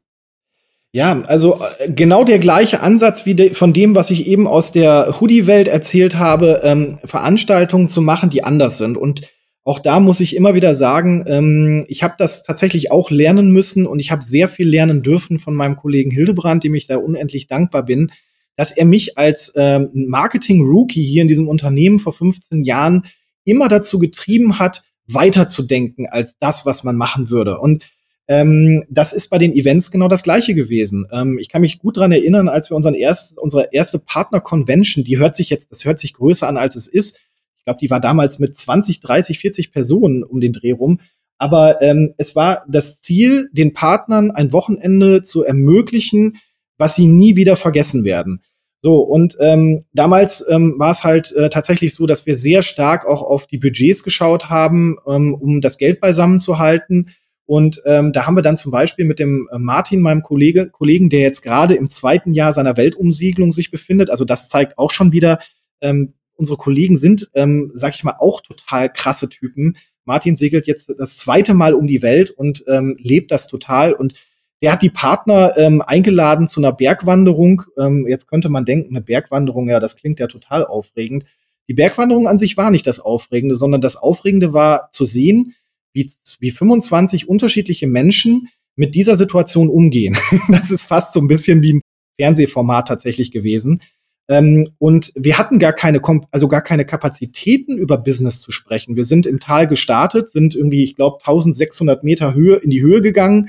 Ja, 0.92 1.22
also 1.22 1.61
äh, 1.79 1.90
genau 1.90 2.25
der 2.25 2.38
gleiche 2.38 2.81
Ansatz 2.81 3.27
wie 3.27 3.35
de 3.35 3.55
von 3.55 3.72
dem, 3.72 3.94
was 3.94 4.11
ich 4.11 4.27
eben 4.27 4.46
aus 4.46 4.72
der 4.72 5.20
Hoodie-Welt 5.20 5.68
erzählt 5.68 6.16
habe, 6.16 6.61
ähm, 6.64 6.99
Veranstaltungen 7.05 7.88
zu 7.88 8.01
machen, 8.01 8.31
die 8.31 8.44
anders 8.44 8.79
sind. 8.79 8.96
Und 8.96 9.22
auch 9.66 9.81
da 9.81 9.99
muss 9.99 10.20
ich 10.20 10.37
immer 10.37 10.55
wieder 10.55 10.75
sagen, 10.75 11.25
ähm, 11.27 11.85
ich 11.88 12.03
habe 12.03 12.14
das 12.18 12.44
tatsächlich 12.44 12.92
auch 12.92 13.11
lernen 13.11 13.51
müssen 13.51 13.85
und 13.85 13.99
ich 13.99 14.12
habe 14.12 14.22
sehr 14.22 14.49
viel 14.49 14.68
lernen 14.68 15.03
dürfen 15.03 15.38
von 15.38 15.55
meinem 15.55 15.77
Kollegen 15.77 16.12
Hildebrand, 16.12 16.62
dem 16.62 16.75
ich 16.75 16.87
da 16.87 16.96
unendlich 16.99 17.49
dankbar 17.49 17.85
bin, 17.85 18.11
dass 18.55 18.70
er 18.70 18.85
mich 18.85 19.18
als 19.18 19.53
ähm, 19.57 19.90
Marketing-Rookie 19.92 21.05
hier 21.05 21.22
in 21.22 21.29
diesem 21.29 21.49
Unternehmen 21.49 21.99
vor 21.99 22.12
15 22.12 22.64
Jahren 22.64 23.03
immer 23.44 23.68
dazu 23.68 23.99
getrieben 23.99 24.59
hat, 24.59 24.83
weiterzudenken 25.09 26.07
als 26.09 26.38
das, 26.38 26.64
was 26.64 26.85
man 26.85 26.96
machen 26.96 27.29
würde. 27.29 27.59
Und 27.59 27.85
ähm, 28.28 28.84
das 28.90 29.12
ist 29.12 29.28
bei 29.28 29.38
den 29.38 29.52
Events 29.52 29.90
genau 29.90 30.08
das 30.08 30.22
Gleiche 30.22 30.54
gewesen. 30.54 31.06
Ähm, 31.12 31.38
ich 31.38 31.48
kann 31.48 31.60
mich 31.60 31.78
gut 31.78 31.96
dran 31.96 32.12
erinnern, 32.12 32.48
als 32.48 32.70
wir 32.70 32.76
unseren 32.76 32.94
erst, 32.94 33.38
unsere 33.38 33.72
erste 33.72 33.98
Partner-Convention, 33.98 35.04
die 35.04 35.18
hört 35.18 35.36
sich 35.36 35.50
jetzt, 35.50 35.70
das 35.70 35.84
hört 35.84 36.00
sich 36.00 36.14
größer 36.14 36.48
an, 36.48 36.56
als 36.56 36.76
es 36.76 36.88
ist. 36.88 37.18
Ich 37.56 37.64
glaube, 37.64 37.78
die 37.80 37.90
war 37.90 38.00
damals 38.00 38.38
mit 38.38 38.56
20, 38.56 39.00
30, 39.00 39.38
40 39.38 39.72
Personen 39.72 40.24
um 40.24 40.40
den 40.40 40.52
Dreh 40.52 40.72
rum. 40.72 41.00
Aber 41.38 41.82
ähm, 41.82 42.14
es 42.16 42.34
war 42.34 42.64
das 42.68 43.00
Ziel, 43.00 43.48
den 43.52 43.74
Partnern 43.74 44.30
ein 44.30 44.52
Wochenende 44.52 45.22
zu 45.22 45.44
ermöglichen, 45.44 46.38
was 46.78 46.94
sie 46.94 47.06
nie 47.06 47.36
wieder 47.36 47.56
vergessen 47.56 48.04
werden. 48.04 48.42
So, 48.80 49.00
und 49.00 49.36
ähm, 49.40 49.82
damals 49.92 50.44
ähm, 50.48 50.74
war 50.78 50.92
es 50.92 51.02
halt 51.02 51.32
äh, 51.32 51.48
tatsächlich 51.48 51.94
so, 51.94 52.06
dass 52.06 52.26
wir 52.26 52.34
sehr 52.34 52.62
stark 52.62 53.06
auch 53.06 53.22
auf 53.22 53.46
die 53.46 53.58
Budgets 53.58 54.02
geschaut 54.02 54.48
haben, 54.48 54.96
ähm, 55.08 55.34
um 55.34 55.60
das 55.60 55.78
Geld 55.78 56.00
beisammen 56.00 56.40
zu 56.40 56.58
halten. 56.58 57.06
Und 57.46 57.80
ähm, 57.87 58.12
da 58.12 58.26
haben 58.26 58.37
wir 58.37 58.42
dann 58.42 58.56
zum 58.56 58.72
Beispiel 58.72 59.04
mit 59.04 59.20
dem 59.20 59.48
äh, 59.52 59.59
Martin, 59.59 60.00
meinem 60.00 60.22
Kollege, 60.22 60.68
Kollegen, 60.68 61.09
der 61.11 61.20
jetzt 61.20 61.42
gerade 61.42 61.74
im 61.74 61.88
zweiten 61.88 62.32
Jahr 62.32 62.52
seiner 62.52 62.76
Weltumsiegelung 62.76 63.52
sich 63.52 63.70
befindet, 63.70 64.11
also 64.11 64.24
das 64.24 64.48
zeigt 64.48 64.78
auch 64.78 64.90
schon 64.90 65.12
wieder, 65.12 65.38
ähm, 65.80 66.14
unsere 66.35 66.59
Kollegen 66.59 66.96
sind, 66.96 67.30
ähm, 67.35 67.70
sag 67.74 67.94
ich 67.94 68.04
mal, 68.04 68.16
auch 68.18 68.40
total 68.40 68.92
krasse 68.92 69.28
Typen. 69.28 69.76
Martin 70.04 70.37
segelt 70.37 70.66
jetzt 70.66 70.92
das 70.98 71.16
zweite 71.16 71.54
Mal 71.54 71.74
um 71.74 71.87
die 71.87 72.02
Welt 72.02 72.30
und 72.30 72.64
ähm, 72.68 72.96
lebt 72.98 73.30
das 73.30 73.48
total. 73.48 73.92
Und 73.92 74.14
der 74.62 74.72
hat 74.72 74.82
die 74.82 74.90
Partner 74.90 75.56
ähm, 75.56 75.82
eingeladen 75.82 76.48
zu 76.48 76.61
einer 76.61 76.72
Bergwanderung. 76.72 77.62
Ähm, 77.78 78.06
jetzt 78.09 78.28
könnte 78.28 78.48
man 78.48 78.64
denken, 78.64 78.94
eine 78.94 79.02
Bergwanderung, 79.02 79.68
ja, 79.68 79.80
das 79.80 79.96
klingt 79.96 80.20
ja 80.20 80.26
total 80.26 80.64
aufregend. 80.64 81.24
Die 81.68 81.74
Bergwanderung 81.74 82.28
an 82.28 82.38
sich 82.38 82.56
war 82.56 82.70
nicht 82.70 82.87
das 82.87 83.00
Aufregende, 83.00 83.56
sondern 83.56 83.80
das 83.80 83.96
Aufregende 83.96 84.52
war 84.52 84.90
zu 84.90 85.04
sehen, 85.04 85.54
wie, 85.96 86.11
wie 86.40 86.50
25 86.50 87.28
unterschiedliche 87.28 87.87
Menschen 87.87 88.48
mit 88.76 88.94
dieser 88.94 89.16
Situation 89.16 89.68
umgehen. 89.68 90.16
das 90.48 90.70
ist 90.70 90.85
fast 90.85 91.14
so 91.14 91.20
ein 91.20 91.28
bisschen 91.28 91.62
wie 91.62 91.74
ein 91.74 91.80
Fernsehformat 92.20 92.87
tatsächlich 92.87 93.32
gewesen. 93.32 93.80
Ähm, 94.28 94.70
und 94.78 95.12
wir 95.14 95.38
hatten 95.38 95.59
gar 95.59 95.72
keine, 95.72 96.00
also 96.30 96.48
gar 96.48 96.61
keine 96.61 96.85
Kapazitäten 96.85 97.78
über 97.78 97.96
Business 97.96 98.40
zu 98.40 98.52
sprechen. 98.52 98.96
Wir 98.96 99.04
sind 99.04 99.24
im 99.24 99.40
Tal 99.40 99.66
gestartet, 99.66 100.28
sind 100.28 100.54
irgendwie, 100.54 100.85
ich 100.85 100.96
glaube, 100.96 101.18
1600 101.20 102.04
Meter 102.04 102.35
Höhe 102.35 102.56
in 102.56 102.70
die 102.70 102.82
Höhe 102.82 103.00
gegangen. 103.00 103.48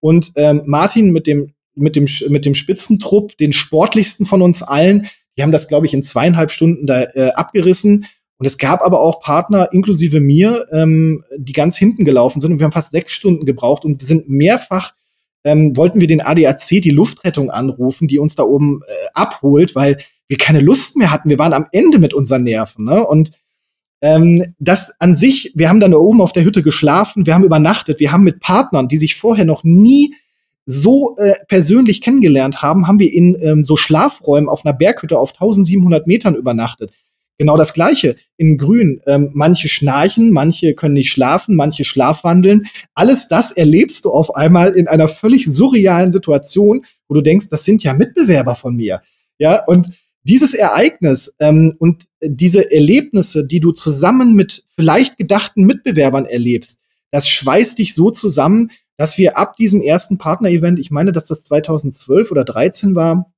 Und 0.00 0.32
ähm, 0.34 0.62
Martin 0.66 1.12
mit 1.12 1.26
dem, 1.26 1.54
mit 1.74 1.94
dem, 1.94 2.08
mit 2.28 2.44
dem 2.44 2.54
Spitzentrupp, 2.54 3.36
den 3.38 3.52
sportlichsten 3.52 4.26
von 4.26 4.42
uns 4.42 4.62
allen, 4.62 5.06
die 5.36 5.42
haben 5.42 5.52
das, 5.52 5.68
glaube 5.68 5.86
ich, 5.86 5.94
in 5.94 6.02
zweieinhalb 6.02 6.50
Stunden 6.50 6.86
da 6.86 7.02
äh, 7.02 7.30
abgerissen 7.34 8.06
und 8.38 8.46
es 8.46 8.58
gab 8.58 8.82
aber 8.82 9.00
auch 9.00 9.20
Partner, 9.20 9.68
inklusive 9.72 10.20
mir, 10.20 10.66
ähm, 10.72 11.24
die 11.36 11.52
ganz 11.52 11.76
hinten 11.76 12.04
gelaufen 12.04 12.40
sind 12.40 12.52
und 12.52 12.58
wir 12.58 12.64
haben 12.64 12.72
fast 12.72 12.92
sechs 12.92 13.12
Stunden 13.12 13.46
gebraucht 13.46 13.84
und 13.84 14.02
sind 14.02 14.28
mehrfach, 14.28 14.92
ähm, 15.44 15.76
wollten 15.76 16.00
wir 16.00 16.08
den 16.08 16.22
ADAC, 16.22 16.80
die 16.82 16.90
Luftrettung 16.90 17.50
anrufen, 17.50 18.08
die 18.08 18.18
uns 18.18 18.34
da 18.34 18.42
oben 18.42 18.80
äh, 18.86 18.92
abholt, 19.12 19.74
weil 19.74 19.98
wir 20.26 20.38
keine 20.38 20.60
Lust 20.60 20.96
mehr 20.96 21.10
hatten. 21.10 21.28
Wir 21.28 21.38
waren 21.38 21.52
am 21.52 21.66
Ende 21.70 21.98
mit 21.98 22.14
unseren 22.14 22.44
Nerven. 22.44 22.86
Ne? 22.86 23.06
Und 23.06 23.32
ähm, 24.00 24.42
das 24.58 24.94
an 25.00 25.14
sich, 25.14 25.52
wir 25.54 25.68
haben 25.68 25.80
dann 25.80 25.92
da 25.92 25.98
oben 25.98 26.20
auf 26.20 26.32
der 26.32 26.44
Hütte 26.44 26.62
geschlafen, 26.62 27.26
wir 27.26 27.34
haben 27.34 27.44
übernachtet, 27.44 28.00
wir 28.00 28.10
haben 28.10 28.24
mit 28.24 28.40
Partnern, 28.40 28.88
die 28.88 28.96
sich 28.96 29.16
vorher 29.16 29.44
noch 29.44 29.64
nie 29.64 30.14
so 30.66 31.14
äh, 31.18 31.34
persönlich 31.48 32.00
kennengelernt 32.00 32.62
haben, 32.62 32.88
haben 32.88 32.98
wir 32.98 33.12
in 33.12 33.36
ähm, 33.40 33.64
so 33.64 33.76
Schlafräumen 33.76 34.48
auf 34.48 34.64
einer 34.64 34.74
Berghütte 34.74 35.18
auf 35.18 35.32
1700 35.32 36.06
Metern 36.06 36.34
übernachtet. 36.34 36.90
Genau 37.36 37.56
das 37.56 37.72
Gleiche 37.72 38.16
in 38.36 38.58
Grün. 38.58 39.00
Ähm, 39.06 39.30
manche 39.34 39.68
schnarchen, 39.68 40.30
manche 40.30 40.74
können 40.74 40.94
nicht 40.94 41.10
schlafen, 41.10 41.56
manche 41.56 41.84
schlafwandeln. 41.84 42.66
Alles 42.94 43.28
das 43.28 43.50
erlebst 43.50 44.04
du 44.04 44.10
auf 44.10 44.36
einmal 44.36 44.72
in 44.72 44.86
einer 44.86 45.08
völlig 45.08 45.46
surrealen 45.46 46.12
Situation, 46.12 46.84
wo 47.08 47.14
du 47.14 47.20
denkst, 47.22 47.48
das 47.48 47.64
sind 47.64 47.82
ja 47.82 47.92
Mitbewerber 47.92 48.54
von 48.54 48.76
mir. 48.76 49.00
Ja, 49.38 49.64
und 49.64 49.88
dieses 50.22 50.54
Ereignis 50.54 51.34
ähm, 51.38 51.74
und 51.78 52.08
diese 52.22 52.70
Erlebnisse, 52.70 53.46
die 53.46 53.60
du 53.60 53.72
zusammen 53.72 54.34
mit 54.34 54.64
vielleicht 54.76 55.18
gedachten 55.18 55.64
Mitbewerbern 55.64 56.24
erlebst, 56.24 56.78
das 57.10 57.28
schweißt 57.28 57.78
dich 57.78 57.94
so 57.94 58.10
zusammen, 58.10 58.70
dass 58.96 59.18
wir 59.18 59.36
ab 59.36 59.56
diesem 59.56 59.82
ersten 59.82 60.18
Partner-Event, 60.18 60.78
ich 60.78 60.90
meine, 60.90 61.12
dass 61.12 61.24
das 61.24 61.42
2012 61.44 62.30
oder 62.30 62.44
13 62.44 62.94
war, 62.94 63.32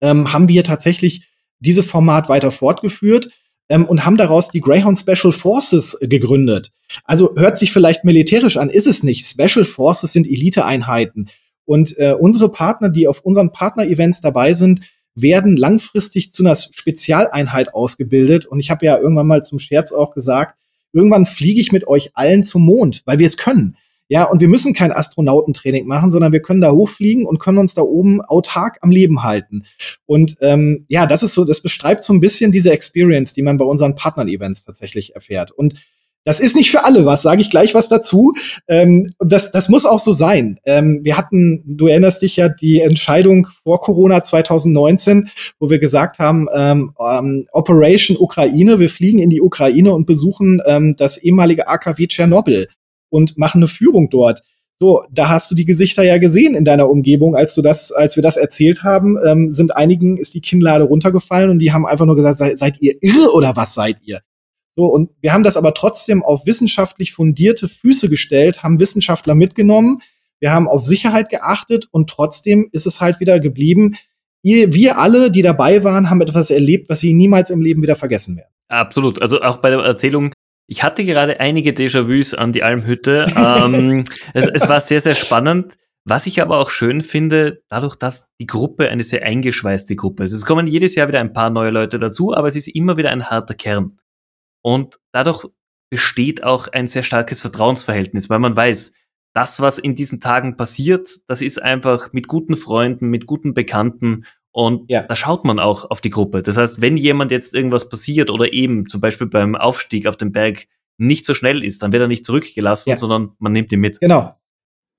ähm, 0.00 0.32
haben 0.32 0.48
wir 0.48 0.64
tatsächlich 0.64 1.28
dieses 1.60 1.86
Format 1.86 2.28
weiter 2.28 2.50
fortgeführt 2.50 3.30
ähm, 3.68 3.84
und 3.86 4.04
haben 4.04 4.16
daraus 4.16 4.50
die 4.50 4.60
Greyhound 4.60 4.98
Special 4.98 5.32
Forces 5.32 5.98
gegründet. 6.00 6.72
Also 7.04 7.34
hört 7.36 7.58
sich 7.58 7.72
vielleicht 7.72 8.04
militärisch 8.04 8.56
an, 8.56 8.70
ist 8.70 8.86
es 8.86 9.02
nicht. 9.02 9.26
Special 9.26 9.64
Forces 9.64 10.12
sind 10.12 10.26
Eliteeinheiten. 10.26 11.28
Und 11.64 11.98
äh, 11.98 12.14
unsere 12.18 12.50
Partner, 12.50 12.88
die 12.88 13.08
auf 13.08 13.20
unseren 13.20 13.52
Partner-Events 13.52 14.22
dabei 14.22 14.54
sind, 14.54 14.80
werden 15.14 15.56
langfristig 15.56 16.30
zu 16.30 16.42
einer 16.42 16.56
Spezialeinheit 16.56 17.74
ausgebildet. 17.74 18.46
Und 18.46 18.60
ich 18.60 18.70
habe 18.70 18.86
ja 18.86 18.98
irgendwann 18.98 19.26
mal 19.26 19.42
zum 19.42 19.58
Scherz 19.58 19.92
auch 19.92 20.14
gesagt, 20.14 20.56
irgendwann 20.92 21.26
fliege 21.26 21.60
ich 21.60 21.72
mit 21.72 21.86
euch 21.86 22.10
allen 22.14 22.44
zum 22.44 22.64
Mond, 22.64 23.02
weil 23.04 23.18
wir 23.18 23.26
es 23.26 23.36
können. 23.36 23.76
Ja, 24.08 24.24
und 24.24 24.40
wir 24.40 24.48
müssen 24.48 24.72
kein 24.72 24.92
Astronautentraining 24.92 25.86
machen, 25.86 26.10
sondern 26.10 26.32
wir 26.32 26.40
können 26.40 26.62
da 26.62 26.72
hochfliegen 26.72 27.26
und 27.26 27.38
können 27.38 27.58
uns 27.58 27.74
da 27.74 27.82
oben 27.82 28.22
autark 28.22 28.78
am 28.80 28.90
Leben 28.90 29.22
halten. 29.22 29.64
Und 30.06 30.36
ähm, 30.40 30.86
ja, 30.88 31.06
das 31.06 31.22
ist 31.22 31.34
so, 31.34 31.44
das 31.44 31.60
beschreibt 31.60 32.02
so 32.02 32.14
ein 32.14 32.20
bisschen 32.20 32.50
diese 32.50 32.72
Experience, 32.72 33.34
die 33.34 33.42
man 33.42 33.58
bei 33.58 33.66
unseren 33.66 33.94
Partnern-Events 33.94 34.64
tatsächlich 34.64 35.14
erfährt. 35.14 35.50
Und 35.50 35.74
das 36.24 36.40
ist 36.40 36.56
nicht 36.56 36.70
für 36.70 36.84
alle 36.84 37.06
was, 37.06 37.22
sage 37.22 37.40
ich 37.40 37.50
gleich 37.50 37.74
was 37.74 37.88
dazu. 37.88 38.34
Ähm, 38.66 39.10
das, 39.18 39.50
das 39.50 39.70
muss 39.70 39.86
auch 39.86 40.00
so 40.00 40.12
sein. 40.12 40.58
Ähm, 40.66 41.00
wir 41.02 41.16
hatten, 41.16 41.62
du 41.64 41.86
erinnerst 41.86 42.20
dich 42.20 42.36
ja, 42.36 42.50
die 42.50 42.80
Entscheidung 42.80 43.46
vor 43.62 43.80
Corona 43.80 44.22
2019, 44.22 45.30
wo 45.58 45.70
wir 45.70 45.78
gesagt 45.78 46.18
haben, 46.18 46.46
ähm, 46.54 46.92
ähm, 47.00 47.46
Operation 47.52 48.18
Ukraine, 48.18 48.78
wir 48.78 48.90
fliegen 48.90 49.18
in 49.20 49.30
die 49.30 49.40
Ukraine 49.40 49.94
und 49.94 50.04
besuchen 50.04 50.60
ähm, 50.66 50.96
das 50.96 51.16
ehemalige 51.16 51.66
AKW 51.66 52.06
Tschernobyl 52.06 52.68
und 53.10 53.38
machen 53.38 53.58
eine 53.58 53.68
Führung 53.68 54.10
dort. 54.10 54.42
So, 54.80 55.02
da 55.10 55.28
hast 55.28 55.50
du 55.50 55.56
die 55.56 55.64
Gesichter 55.64 56.04
ja 56.04 56.18
gesehen 56.18 56.54
in 56.54 56.64
deiner 56.64 56.88
Umgebung, 56.88 57.34
als 57.34 57.54
du 57.54 57.62
das, 57.62 57.90
als 57.90 58.14
wir 58.14 58.22
das 58.22 58.36
erzählt 58.36 58.84
haben, 58.84 59.18
ähm, 59.26 59.50
sind 59.50 59.76
einigen 59.76 60.16
ist 60.16 60.34
die 60.34 60.40
Kinnlade 60.40 60.84
runtergefallen 60.84 61.50
und 61.50 61.58
die 61.58 61.72
haben 61.72 61.84
einfach 61.84 62.06
nur 62.06 62.14
gesagt, 62.14 62.38
seid, 62.38 62.58
seid 62.58 62.80
ihr 62.80 62.94
irre 63.00 63.32
oder 63.32 63.56
was 63.56 63.74
seid 63.74 63.96
ihr? 64.04 64.20
So, 64.76 64.86
und 64.86 65.10
wir 65.20 65.32
haben 65.32 65.42
das 65.42 65.56
aber 65.56 65.74
trotzdem 65.74 66.22
auf 66.22 66.46
wissenschaftlich 66.46 67.12
fundierte 67.12 67.66
Füße 67.66 68.08
gestellt, 68.08 68.62
haben 68.62 68.78
Wissenschaftler 68.78 69.34
mitgenommen, 69.34 70.00
wir 70.38 70.52
haben 70.52 70.68
auf 70.68 70.84
Sicherheit 70.84 71.30
geachtet 71.30 71.88
und 71.90 72.08
trotzdem 72.08 72.68
ist 72.70 72.86
es 72.86 73.00
halt 73.00 73.18
wieder 73.18 73.40
geblieben. 73.40 73.96
Ihr, 74.42 74.72
wir 74.72 74.98
alle, 74.98 75.32
die 75.32 75.42
dabei 75.42 75.82
waren, 75.82 76.10
haben 76.10 76.20
etwas 76.20 76.50
erlebt, 76.50 76.88
was 76.88 77.00
sie 77.00 77.12
niemals 77.12 77.50
im 77.50 77.60
Leben 77.60 77.82
wieder 77.82 77.96
vergessen 77.96 78.36
werden. 78.36 78.50
Absolut. 78.68 79.20
Also 79.20 79.40
auch 79.40 79.56
bei 79.56 79.70
der 79.70 79.80
Erzählung 79.80 80.32
ich 80.68 80.82
hatte 80.82 81.04
gerade 81.04 81.40
einige 81.40 81.72
Déjà-vus 81.72 82.34
an 82.34 82.52
die 82.52 82.62
Almhütte. 82.62 83.26
ähm, 83.36 84.04
es, 84.34 84.46
es 84.46 84.68
war 84.68 84.80
sehr, 84.80 85.00
sehr 85.00 85.14
spannend. 85.14 85.78
Was 86.04 86.26
ich 86.26 86.40
aber 86.40 86.58
auch 86.58 86.70
schön 86.70 87.00
finde, 87.00 87.62
dadurch, 87.68 87.96
dass 87.96 88.28
die 88.40 88.46
Gruppe 88.46 88.88
eine 88.88 89.02
sehr 89.02 89.24
eingeschweißte 89.24 89.96
Gruppe 89.96 90.24
ist. 90.24 90.32
Es 90.32 90.46
kommen 90.46 90.66
jedes 90.66 90.94
Jahr 90.94 91.08
wieder 91.08 91.20
ein 91.20 91.32
paar 91.32 91.50
neue 91.50 91.70
Leute 91.70 91.98
dazu, 91.98 92.34
aber 92.34 92.48
es 92.48 92.56
ist 92.56 92.68
immer 92.68 92.96
wieder 92.96 93.10
ein 93.10 93.28
harter 93.28 93.54
Kern. 93.54 93.98
Und 94.62 94.98
dadurch 95.12 95.44
besteht 95.90 96.44
auch 96.44 96.68
ein 96.68 96.88
sehr 96.88 97.02
starkes 97.02 97.40
Vertrauensverhältnis, 97.40 98.30
weil 98.30 98.38
man 98.38 98.56
weiß, 98.56 98.92
das, 99.34 99.60
was 99.60 99.78
in 99.78 99.94
diesen 99.94 100.20
Tagen 100.20 100.56
passiert, 100.56 101.08
das 101.26 101.42
ist 101.42 101.62
einfach 101.62 102.12
mit 102.12 102.26
guten 102.26 102.56
Freunden, 102.56 103.08
mit 103.08 103.26
guten 103.26 103.52
Bekannten 103.52 104.24
und 104.58 104.90
ja. 104.90 105.04
da 105.04 105.14
schaut 105.14 105.44
man 105.44 105.60
auch 105.60 105.88
auf 105.88 106.00
die 106.00 106.10
Gruppe. 106.10 106.42
Das 106.42 106.56
heißt, 106.56 106.82
wenn 106.82 106.96
jemand 106.96 107.30
jetzt 107.30 107.54
irgendwas 107.54 107.88
passiert 107.88 108.28
oder 108.28 108.52
eben 108.52 108.88
zum 108.88 109.00
Beispiel 109.00 109.28
beim 109.28 109.54
Aufstieg 109.54 110.08
auf 110.08 110.16
den 110.16 110.32
Berg 110.32 110.66
nicht 110.96 111.24
so 111.26 111.32
schnell 111.32 111.62
ist, 111.62 111.80
dann 111.80 111.92
wird 111.92 112.00
er 112.00 112.08
nicht 112.08 112.24
zurückgelassen, 112.24 112.90
ja. 112.90 112.96
sondern 112.96 113.30
man 113.38 113.52
nimmt 113.52 113.70
ihn 113.70 113.78
mit. 113.78 114.00
Genau. 114.00 114.34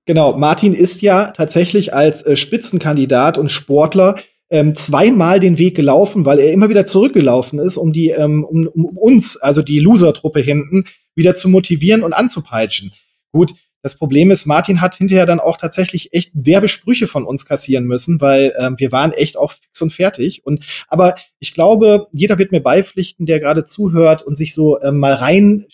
Genau. 0.05 0.37
Martin 0.37 0.73
ist 0.73 1.01
ja 1.01 1.31
tatsächlich 1.31 1.93
als 1.93 2.21
äh, 2.21 2.37
Spitzenkandidat 2.37 3.37
und 3.37 3.51
Sportler 3.51 4.15
ähm, 4.49 4.75
zweimal 4.75 5.41
den 5.41 5.57
Weg 5.57 5.75
gelaufen, 5.75 6.23
weil 6.23 6.39
er 6.39 6.53
immer 6.53 6.69
wieder 6.69 6.85
zurückgelaufen 6.85 7.59
ist, 7.59 7.75
um 7.75 7.91
die, 7.91 8.11
ähm, 8.11 8.45
um, 8.45 8.65
um 8.65 8.97
uns, 8.97 9.35
also 9.35 9.61
die 9.61 9.81
Loser-Truppe 9.81 10.39
hinten, 10.39 10.85
wieder 11.15 11.35
zu 11.35 11.49
motivieren 11.49 12.03
und 12.03 12.13
anzupeitschen. 12.13 12.93
Gut, 13.33 13.51
das 13.81 13.95
Problem 13.95 14.29
ist, 14.29 14.45
Martin 14.45 14.81
hat 14.81 14.95
hinterher 14.95 15.25
dann 15.25 15.39
auch 15.39 15.57
tatsächlich 15.57 16.13
echt 16.13 16.31
derbe 16.33 16.67
Sprüche 16.67 17.07
von 17.07 17.25
uns 17.25 17.45
kassieren 17.45 17.85
müssen, 17.85 18.19
weil 18.19 18.53
ähm, 18.59 18.75
wir 18.77 18.91
waren 18.91 19.13
echt 19.13 19.37
auch 19.37 19.51
fix 19.51 19.81
und 19.81 19.93
fertig. 19.93 20.45
Und 20.45 20.65
aber 20.87 21.15
ich 21.39 21.53
glaube, 21.53 22.07
jeder 22.11 22.37
wird 22.37 22.51
mir 22.51 22.61
beipflichten, 22.61 23.25
der 23.25 23.39
gerade 23.39 23.63
zuhört 23.63 24.21
und 24.21 24.37
sich 24.37 24.53
so 24.53 24.81
ähm, 24.81 24.97
mal 24.97 25.13
rein 25.13 25.65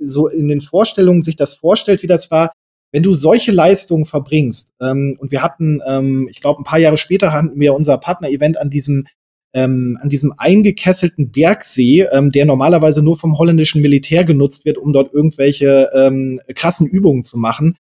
so 0.00 0.28
in 0.28 0.48
den 0.48 0.60
Vorstellungen 0.60 1.22
sich 1.22 1.36
das 1.36 1.54
vorstellt, 1.54 2.02
wie 2.02 2.08
das 2.08 2.30
war. 2.30 2.52
Wenn 2.92 3.02
du 3.02 3.14
solche 3.14 3.52
Leistungen 3.52 4.04
verbringst, 4.04 4.74
ähm, 4.80 5.16
und 5.18 5.32
wir 5.32 5.42
hatten, 5.42 5.80
ähm, 5.86 6.28
ich 6.30 6.40
glaube, 6.40 6.60
ein 6.60 6.64
paar 6.64 6.78
Jahre 6.78 6.98
später 6.98 7.32
hatten 7.32 7.58
wir 7.58 7.74
unser 7.74 7.96
Partner-Event 7.96 8.58
an 8.58 8.68
diesem 8.70 9.06
ähm, 9.54 9.98
an 10.00 10.08
diesem 10.08 10.32
eingekesselten 10.36 11.30
Bergsee, 11.30 12.06
ähm, 12.12 12.32
der 12.32 12.44
normalerweise 12.46 13.02
nur 13.02 13.16
vom 13.16 13.38
holländischen 13.38 13.82
Militär 13.82 14.24
genutzt 14.24 14.64
wird, 14.64 14.78
um 14.78 14.92
dort 14.92 15.12
irgendwelche 15.12 15.90
ähm, 15.94 16.40
krassen 16.54 16.86
Übungen 16.86 17.24
zu 17.24 17.38
machen. 17.38 17.76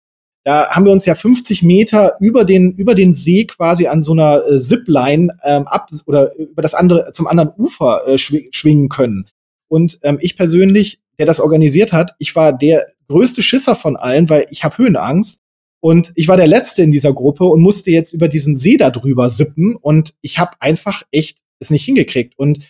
Da 0.44 0.70
haben 0.70 0.86
wir 0.86 0.92
uns 0.92 1.04
ja 1.04 1.14
50 1.14 1.62
Meter 1.62 2.16
über 2.20 2.44
den, 2.44 2.72
über 2.72 2.94
den 2.94 3.14
See 3.14 3.44
quasi 3.44 3.86
an 3.86 4.00
so 4.00 4.12
einer 4.12 4.46
äh, 4.46 4.58
Zipline 4.58 5.36
ähm, 5.44 5.66
ab 5.66 5.90
oder 6.06 6.34
über 6.36 6.62
das 6.62 6.74
andere, 6.74 7.12
zum 7.12 7.26
anderen 7.26 7.50
Ufer 7.58 8.06
äh, 8.06 8.16
schw 8.16 8.48
schwingen 8.50 8.88
können. 8.88 9.28
Und 9.68 9.98
ähm, 10.02 10.18
ich 10.22 10.36
persönlich, 10.36 11.00
der 11.18 11.26
das 11.26 11.40
organisiert 11.40 11.92
hat, 11.92 12.14
ich 12.18 12.34
war 12.34 12.56
der 12.56 12.86
größte 13.08 13.42
Schisser 13.42 13.76
von 13.76 13.96
allen, 13.96 14.30
weil 14.30 14.46
ich 14.50 14.64
habe 14.64 14.78
Höhenangst. 14.78 15.40
Und 15.80 16.12
ich 16.16 16.26
war 16.26 16.36
der 16.36 16.46
Letzte 16.46 16.82
in 16.82 16.90
dieser 16.90 17.12
Gruppe 17.12 17.44
und 17.44 17.60
musste 17.60 17.90
jetzt 17.90 18.12
über 18.12 18.26
diesen 18.26 18.56
See 18.56 18.76
da 18.76 18.90
drüber 18.90 19.30
sippen. 19.30 19.76
Und 19.76 20.14
ich 20.22 20.38
habe 20.38 20.52
einfach 20.60 21.02
echt 21.12 21.40
es 21.60 21.70
nicht 21.70 21.84
hingekriegt. 21.84 22.38
Und 22.38 22.60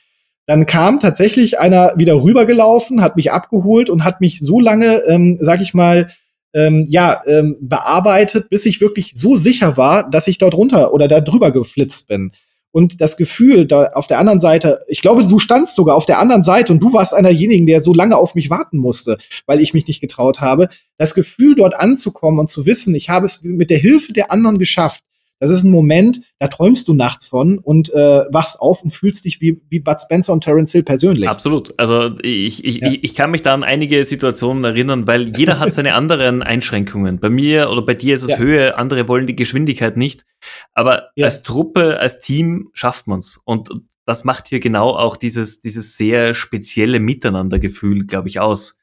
dann 0.46 0.66
kam 0.66 0.98
tatsächlich 0.98 1.58
einer 1.60 1.92
wieder 1.96 2.22
rübergelaufen, 2.22 3.02
hat 3.02 3.16
mich 3.16 3.30
abgeholt 3.32 3.90
und 3.90 4.04
hat 4.04 4.20
mich 4.20 4.40
so 4.40 4.60
lange, 4.60 5.02
ähm, 5.06 5.36
sag 5.40 5.60
ich 5.60 5.74
mal, 5.74 6.08
ähm, 6.54 6.86
ja, 6.88 7.20
ähm, 7.26 7.56
bearbeitet, 7.60 8.48
bis 8.48 8.64
ich 8.64 8.80
wirklich 8.80 9.12
so 9.14 9.36
sicher 9.36 9.76
war, 9.76 10.08
dass 10.08 10.26
ich 10.26 10.38
dort 10.38 10.54
runter 10.54 10.94
oder 10.94 11.06
da 11.06 11.20
drüber 11.20 11.52
geflitzt 11.52 12.08
bin. 12.08 12.32
Und 12.70 13.00
das 13.00 13.16
Gefühl, 13.16 13.66
da 13.66 13.90
auf 13.94 14.06
der 14.06 14.18
anderen 14.18 14.40
Seite, 14.40 14.84
ich 14.88 15.00
glaube, 15.00 15.24
du 15.24 15.38
standst 15.38 15.74
sogar 15.74 15.96
auf 15.96 16.06
der 16.06 16.18
anderen 16.18 16.44
Seite 16.44 16.72
und 16.72 16.80
du 16.80 16.92
warst 16.92 17.14
einer 17.14 17.30
derjenigen, 17.30 17.66
der 17.66 17.80
so 17.80 17.94
lange 17.94 18.16
auf 18.16 18.34
mich 18.34 18.50
warten 18.50 18.78
musste, 18.78 19.18
weil 19.46 19.60
ich 19.60 19.74
mich 19.74 19.86
nicht 19.86 20.00
getraut 20.00 20.40
habe. 20.40 20.68
Das 20.96 21.14
Gefühl, 21.14 21.54
dort 21.54 21.74
anzukommen 21.74 22.38
und 22.38 22.50
zu 22.50 22.66
wissen, 22.66 22.94
ich 22.94 23.08
habe 23.08 23.26
es 23.26 23.42
mit 23.42 23.70
der 23.70 23.78
Hilfe 23.78 24.12
der 24.12 24.30
anderen 24.30 24.58
geschafft, 24.58 25.02
das 25.40 25.50
ist 25.50 25.62
ein 25.62 25.70
Moment, 25.70 26.20
da 26.38 26.48
träumst 26.48 26.88
du 26.88 26.94
nachts 26.94 27.26
von 27.26 27.58
und 27.58 27.92
äh, 27.92 28.24
wachst 28.30 28.60
auf 28.60 28.82
und 28.82 28.90
fühlst 28.90 29.24
dich 29.24 29.40
wie, 29.40 29.60
wie 29.68 29.80
Bud 29.80 30.00
Spencer 30.00 30.32
und 30.32 30.42
Terence 30.42 30.72
Hill 30.72 30.82
persönlich. 30.82 31.28
Absolut. 31.28 31.74
Also 31.76 32.16
ich, 32.22 32.64
ich, 32.64 32.78
ja. 32.78 32.90
ich, 32.90 33.04
ich 33.04 33.14
kann 33.14 33.30
mich 33.30 33.42
da 33.42 33.54
an 33.54 33.62
einige 33.62 34.04
Situationen 34.04 34.64
erinnern, 34.64 35.06
weil 35.06 35.36
jeder 35.36 35.58
hat 35.58 35.72
seine 35.72 35.94
anderen 35.94 36.42
Einschränkungen. 36.48 37.20
Bei 37.20 37.30
mir 37.30 37.70
oder 37.70 37.82
bei 37.82 37.94
dir 37.94 38.14
ist 38.14 38.22
es 38.22 38.30
ja. 38.30 38.38
Höhe, 38.38 38.76
andere 38.76 39.08
wollen 39.08 39.26
die 39.26 39.36
Geschwindigkeit 39.36 39.96
nicht. 39.96 40.26
Aber 40.72 41.10
ja. 41.14 41.26
als 41.26 41.42
Truppe, 41.42 42.00
als 42.00 42.18
Team 42.18 42.70
schafft 42.72 43.06
man's. 43.06 43.40
Und 43.44 43.68
das 44.06 44.24
macht 44.24 44.48
hier 44.48 44.60
genau 44.60 44.96
auch 44.96 45.16
dieses, 45.16 45.60
dieses 45.60 45.96
sehr 45.96 46.34
spezielle 46.34 46.98
Miteinandergefühl, 46.98 48.06
glaube 48.06 48.28
ich, 48.28 48.40
aus. 48.40 48.78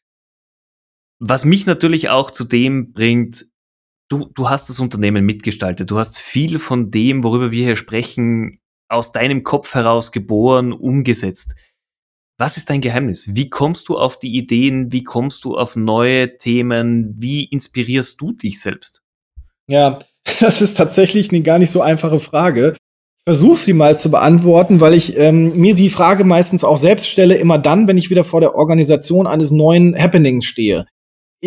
Was 1.19 1.45
mich 1.45 1.65
natürlich 1.65 2.09
auch 2.09 2.29
zu 2.29 2.43
dem 2.43 2.93
bringt, 2.93 3.45
du, 4.09 4.29
du 4.33 4.49
hast 4.49 4.69
das 4.69 4.79
Unternehmen 4.79 5.25
mitgestaltet. 5.25 5.91
Du 5.91 5.97
hast 5.97 6.17
viel 6.19 6.59
von 6.59 6.91
dem, 6.91 7.23
worüber 7.23 7.51
wir 7.51 7.65
hier 7.65 7.75
sprechen, 7.75 8.59
aus 8.89 9.11
deinem 9.11 9.43
Kopf 9.43 9.73
heraus 9.73 10.11
geboren, 10.11 10.71
umgesetzt. 10.73 11.55
Was 12.37 12.57
ist 12.57 12.69
dein 12.69 12.81
Geheimnis? 12.81 13.29
Wie 13.33 13.49
kommst 13.49 13.87
du 13.87 13.97
auf 13.97 14.19
die 14.19 14.35
Ideen? 14.35 14.91
Wie 14.91 15.03
kommst 15.03 15.45
du 15.45 15.57
auf 15.57 15.75
neue 15.75 16.37
Themen? 16.37 17.15
Wie 17.17 17.45
inspirierst 17.45 18.19
du 18.19 18.33
dich 18.33 18.59
selbst? 18.59 19.01
Ja, 19.67 19.99
das 20.39 20.61
ist 20.61 20.75
tatsächlich 20.75 21.31
eine 21.31 21.41
gar 21.41 21.59
nicht 21.59 21.71
so 21.71 21.81
einfache 21.81 22.19
Frage. 22.19 22.75
Ich 23.27 23.33
versuche 23.33 23.57
sie 23.57 23.73
mal 23.73 23.97
zu 23.97 24.11
beantworten, 24.11 24.81
weil 24.81 24.93
ich 24.93 25.17
ähm, 25.17 25.57
mir 25.57 25.73
die 25.73 25.89
Frage 25.89 26.25
meistens 26.25 26.63
auch 26.63 26.77
selbst 26.77 27.09
stelle, 27.09 27.35
immer 27.37 27.57
dann, 27.57 27.87
wenn 27.87 27.97
ich 27.97 28.11
wieder 28.11 28.23
vor 28.23 28.39
der 28.39 28.53
Organisation 28.53 29.25
eines 29.25 29.49
neuen 29.49 29.97
Happenings 29.97 30.45
stehe 30.45 30.85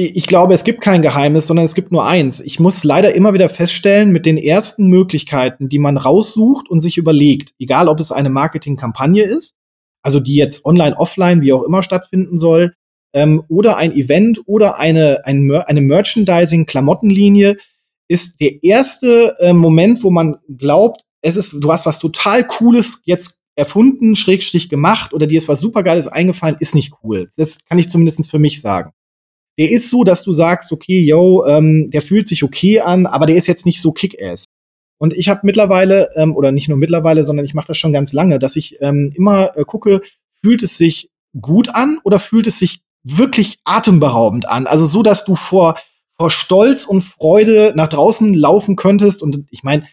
ich 0.00 0.28
glaube, 0.28 0.54
es 0.54 0.62
gibt 0.62 0.80
kein 0.80 1.02
Geheimnis, 1.02 1.48
sondern 1.48 1.64
es 1.64 1.74
gibt 1.74 1.90
nur 1.90 2.06
eins. 2.06 2.38
Ich 2.38 2.60
muss 2.60 2.84
leider 2.84 3.16
immer 3.16 3.34
wieder 3.34 3.48
feststellen, 3.48 4.12
mit 4.12 4.26
den 4.26 4.36
ersten 4.36 4.86
Möglichkeiten, 4.86 5.68
die 5.68 5.80
man 5.80 5.96
raussucht 5.96 6.70
und 6.70 6.82
sich 6.82 6.98
überlegt, 6.98 7.52
egal 7.58 7.88
ob 7.88 7.98
es 7.98 8.12
eine 8.12 8.30
Marketingkampagne 8.30 9.24
ist, 9.24 9.56
also 10.02 10.20
die 10.20 10.36
jetzt 10.36 10.64
online, 10.64 10.96
offline, 10.96 11.40
wie 11.40 11.52
auch 11.52 11.64
immer 11.64 11.82
stattfinden 11.82 12.38
soll, 12.38 12.74
ähm, 13.12 13.42
oder 13.48 13.76
ein 13.76 13.90
Event 13.90 14.42
oder 14.46 14.78
eine, 14.78 15.24
ein, 15.24 15.50
eine 15.50 15.80
Merchandising-Klamottenlinie, 15.80 17.56
ist 18.06 18.40
der 18.40 18.62
erste 18.62 19.34
äh, 19.40 19.52
Moment, 19.52 20.04
wo 20.04 20.10
man 20.10 20.36
glaubt, 20.48 21.00
es 21.22 21.34
ist, 21.34 21.56
du 21.58 21.72
hast 21.72 21.86
was 21.86 21.98
total 21.98 22.46
Cooles 22.46 23.02
jetzt 23.04 23.40
erfunden, 23.56 24.14
Schrägstrich 24.14 24.68
gemacht 24.68 25.12
oder 25.12 25.26
dir 25.26 25.38
ist 25.38 25.48
was 25.48 25.58
supergeiles 25.58 26.06
eingefallen, 26.06 26.56
ist 26.60 26.76
nicht 26.76 26.92
cool. 27.02 27.28
Das 27.36 27.58
kann 27.64 27.80
ich 27.80 27.88
zumindest 27.88 28.30
für 28.30 28.38
mich 28.38 28.60
sagen 28.60 28.92
der 29.58 29.70
ist 29.70 29.90
so, 29.90 30.04
dass 30.04 30.22
du 30.22 30.32
sagst, 30.32 30.70
okay, 30.70 31.00
yo, 31.00 31.44
ähm, 31.44 31.90
der 31.90 32.00
fühlt 32.00 32.28
sich 32.28 32.44
okay 32.44 32.80
an, 32.80 33.06
aber 33.06 33.26
der 33.26 33.36
ist 33.36 33.48
jetzt 33.48 33.66
nicht 33.66 33.82
so 33.82 33.92
Kick-Ass. 33.92 34.44
Und 34.98 35.12
ich 35.14 35.28
habe 35.28 35.40
mittlerweile, 35.42 36.10
ähm, 36.16 36.34
oder 36.36 36.52
nicht 36.52 36.68
nur 36.68 36.78
mittlerweile, 36.78 37.24
sondern 37.24 37.44
ich 37.44 37.54
mache 37.54 37.68
das 37.68 37.76
schon 37.76 37.92
ganz 37.92 38.12
lange, 38.12 38.38
dass 38.38 38.56
ich 38.56 38.80
ähm, 38.80 39.12
immer 39.14 39.56
äh, 39.56 39.64
gucke, 39.64 40.00
fühlt 40.42 40.62
es 40.62 40.76
sich 40.76 41.10
gut 41.40 41.74
an 41.74 41.98
oder 42.04 42.18
fühlt 42.18 42.46
es 42.46 42.58
sich 42.58 42.80
wirklich 43.02 43.58
atemberaubend 43.64 44.48
an? 44.48 44.66
Also 44.66 44.86
so, 44.86 45.02
dass 45.02 45.24
du 45.24 45.34
vor, 45.34 45.76
vor 46.16 46.30
Stolz 46.30 46.84
und 46.84 47.02
Freude 47.02 47.72
nach 47.76 47.88
draußen 47.88 48.34
laufen 48.34 48.76
könntest. 48.76 49.22
Und 49.22 49.44
ich 49.50 49.62
meine, 49.62 49.84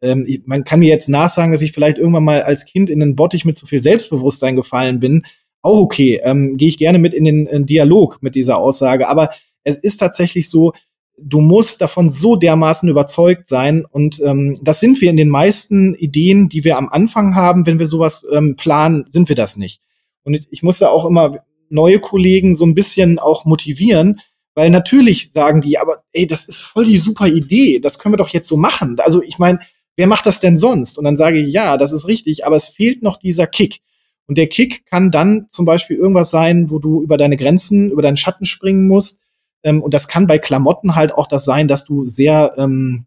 ähm, 0.00 0.26
man 0.46 0.64
kann 0.64 0.80
mir 0.80 0.88
jetzt 0.88 1.08
nachsagen, 1.08 1.52
dass 1.52 1.62
ich 1.62 1.72
vielleicht 1.72 1.98
irgendwann 1.98 2.24
mal 2.24 2.42
als 2.42 2.64
Kind 2.64 2.90
in 2.90 3.00
den 3.00 3.14
Bottich 3.16 3.44
mit 3.44 3.56
zu 3.56 3.66
viel 3.66 3.82
Selbstbewusstsein 3.82 4.56
gefallen 4.56 5.00
bin 5.00 5.24
auch 5.62 5.78
okay. 5.78 6.20
Ähm, 6.22 6.56
Gehe 6.56 6.68
ich 6.68 6.78
gerne 6.78 6.98
mit 6.98 7.14
in 7.14 7.24
den 7.24 7.46
in 7.46 7.66
Dialog 7.66 8.22
mit 8.22 8.34
dieser 8.34 8.58
Aussage. 8.58 9.08
Aber 9.08 9.30
es 9.64 9.76
ist 9.76 9.98
tatsächlich 9.98 10.50
so, 10.50 10.72
du 11.18 11.40
musst 11.40 11.80
davon 11.80 12.10
so 12.10 12.36
dermaßen 12.36 12.88
überzeugt 12.88 13.48
sein. 13.48 13.84
Und 13.88 14.20
ähm, 14.20 14.58
das 14.62 14.80
sind 14.80 15.00
wir 15.00 15.10
in 15.10 15.16
den 15.16 15.28
meisten 15.28 15.94
Ideen, 15.94 16.48
die 16.48 16.64
wir 16.64 16.76
am 16.76 16.88
Anfang 16.88 17.34
haben, 17.34 17.66
wenn 17.66 17.78
wir 17.78 17.86
sowas 17.86 18.24
ähm, 18.32 18.56
planen, 18.56 19.04
sind 19.08 19.28
wir 19.28 19.36
das 19.36 19.56
nicht. 19.56 19.80
Und 20.24 20.46
ich 20.50 20.62
muss 20.62 20.80
ja 20.80 20.88
auch 20.88 21.06
immer 21.06 21.38
neue 21.68 22.00
Kollegen 22.00 22.54
so 22.54 22.64
ein 22.64 22.74
bisschen 22.74 23.18
auch 23.18 23.44
motivieren, 23.44 24.20
weil 24.54 24.70
natürlich 24.70 25.32
sagen 25.32 25.60
die, 25.60 25.78
aber 25.78 26.04
ey, 26.12 26.26
das 26.26 26.44
ist 26.44 26.60
voll 26.60 26.84
die 26.84 26.98
super 26.98 27.26
Idee, 27.26 27.80
das 27.80 27.98
können 27.98 28.12
wir 28.12 28.18
doch 28.18 28.28
jetzt 28.28 28.48
so 28.48 28.56
machen. 28.56 28.96
Also 29.00 29.22
ich 29.22 29.38
meine, 29.38 29.60
wer 29.96 30.06
macht 30.06 30.26
das 30.26 30.40
denn 30.40 30.58
sonst? 30.58 30.98
Und 30.98 31.04
dann 31.04 31.16
sage 31.16 31.38
ich, 31.38 31.52
ja, 31.52 31.76
das 31.78 31.92
ist 31.92 32.06
richtig, 32.06 32.46
aber 32.46 32.56
es 32.56 32.68
fehlt 32.68 33.02
noch 33.02 33.16
dieser 33.16 33.46
Kick. 33.46 33.80
Und 34.26 34.38
der 34.38 34.48
Kick 34.48 34.86
kann 34.86 35.10
dann 35.10 35.46
zum 35.48 35.64
Beispiel 35.64 35.96
irgendwas 35.96 36.30
sein, 36.30 36.70
wo 36.70 36.78
du 36.78 37.02
über 37.02 37.16
deine 37.16 37.36
Grenzen, 37.36 37.90
über 37.90 38.02
deinen 38.02 38.16
Schatten 38.16 38.46
springen 38.46 38.86
musst. 38.88 39.20
Ähm, 39.62 39.82
und 39.82 39.94
das 39.94 40.08
kann 40.08 40.26
bei 40.26 40.38
Klamotten 40.38 40.94
halt 40.94 41.14
auch 41.14 41.26
das 41.26 41.44
sein, 41.44 41.68
dass 41.68 41.84
du 41.84 42.06
sehr, 42.06 42.54
ähm, 42.56 43.06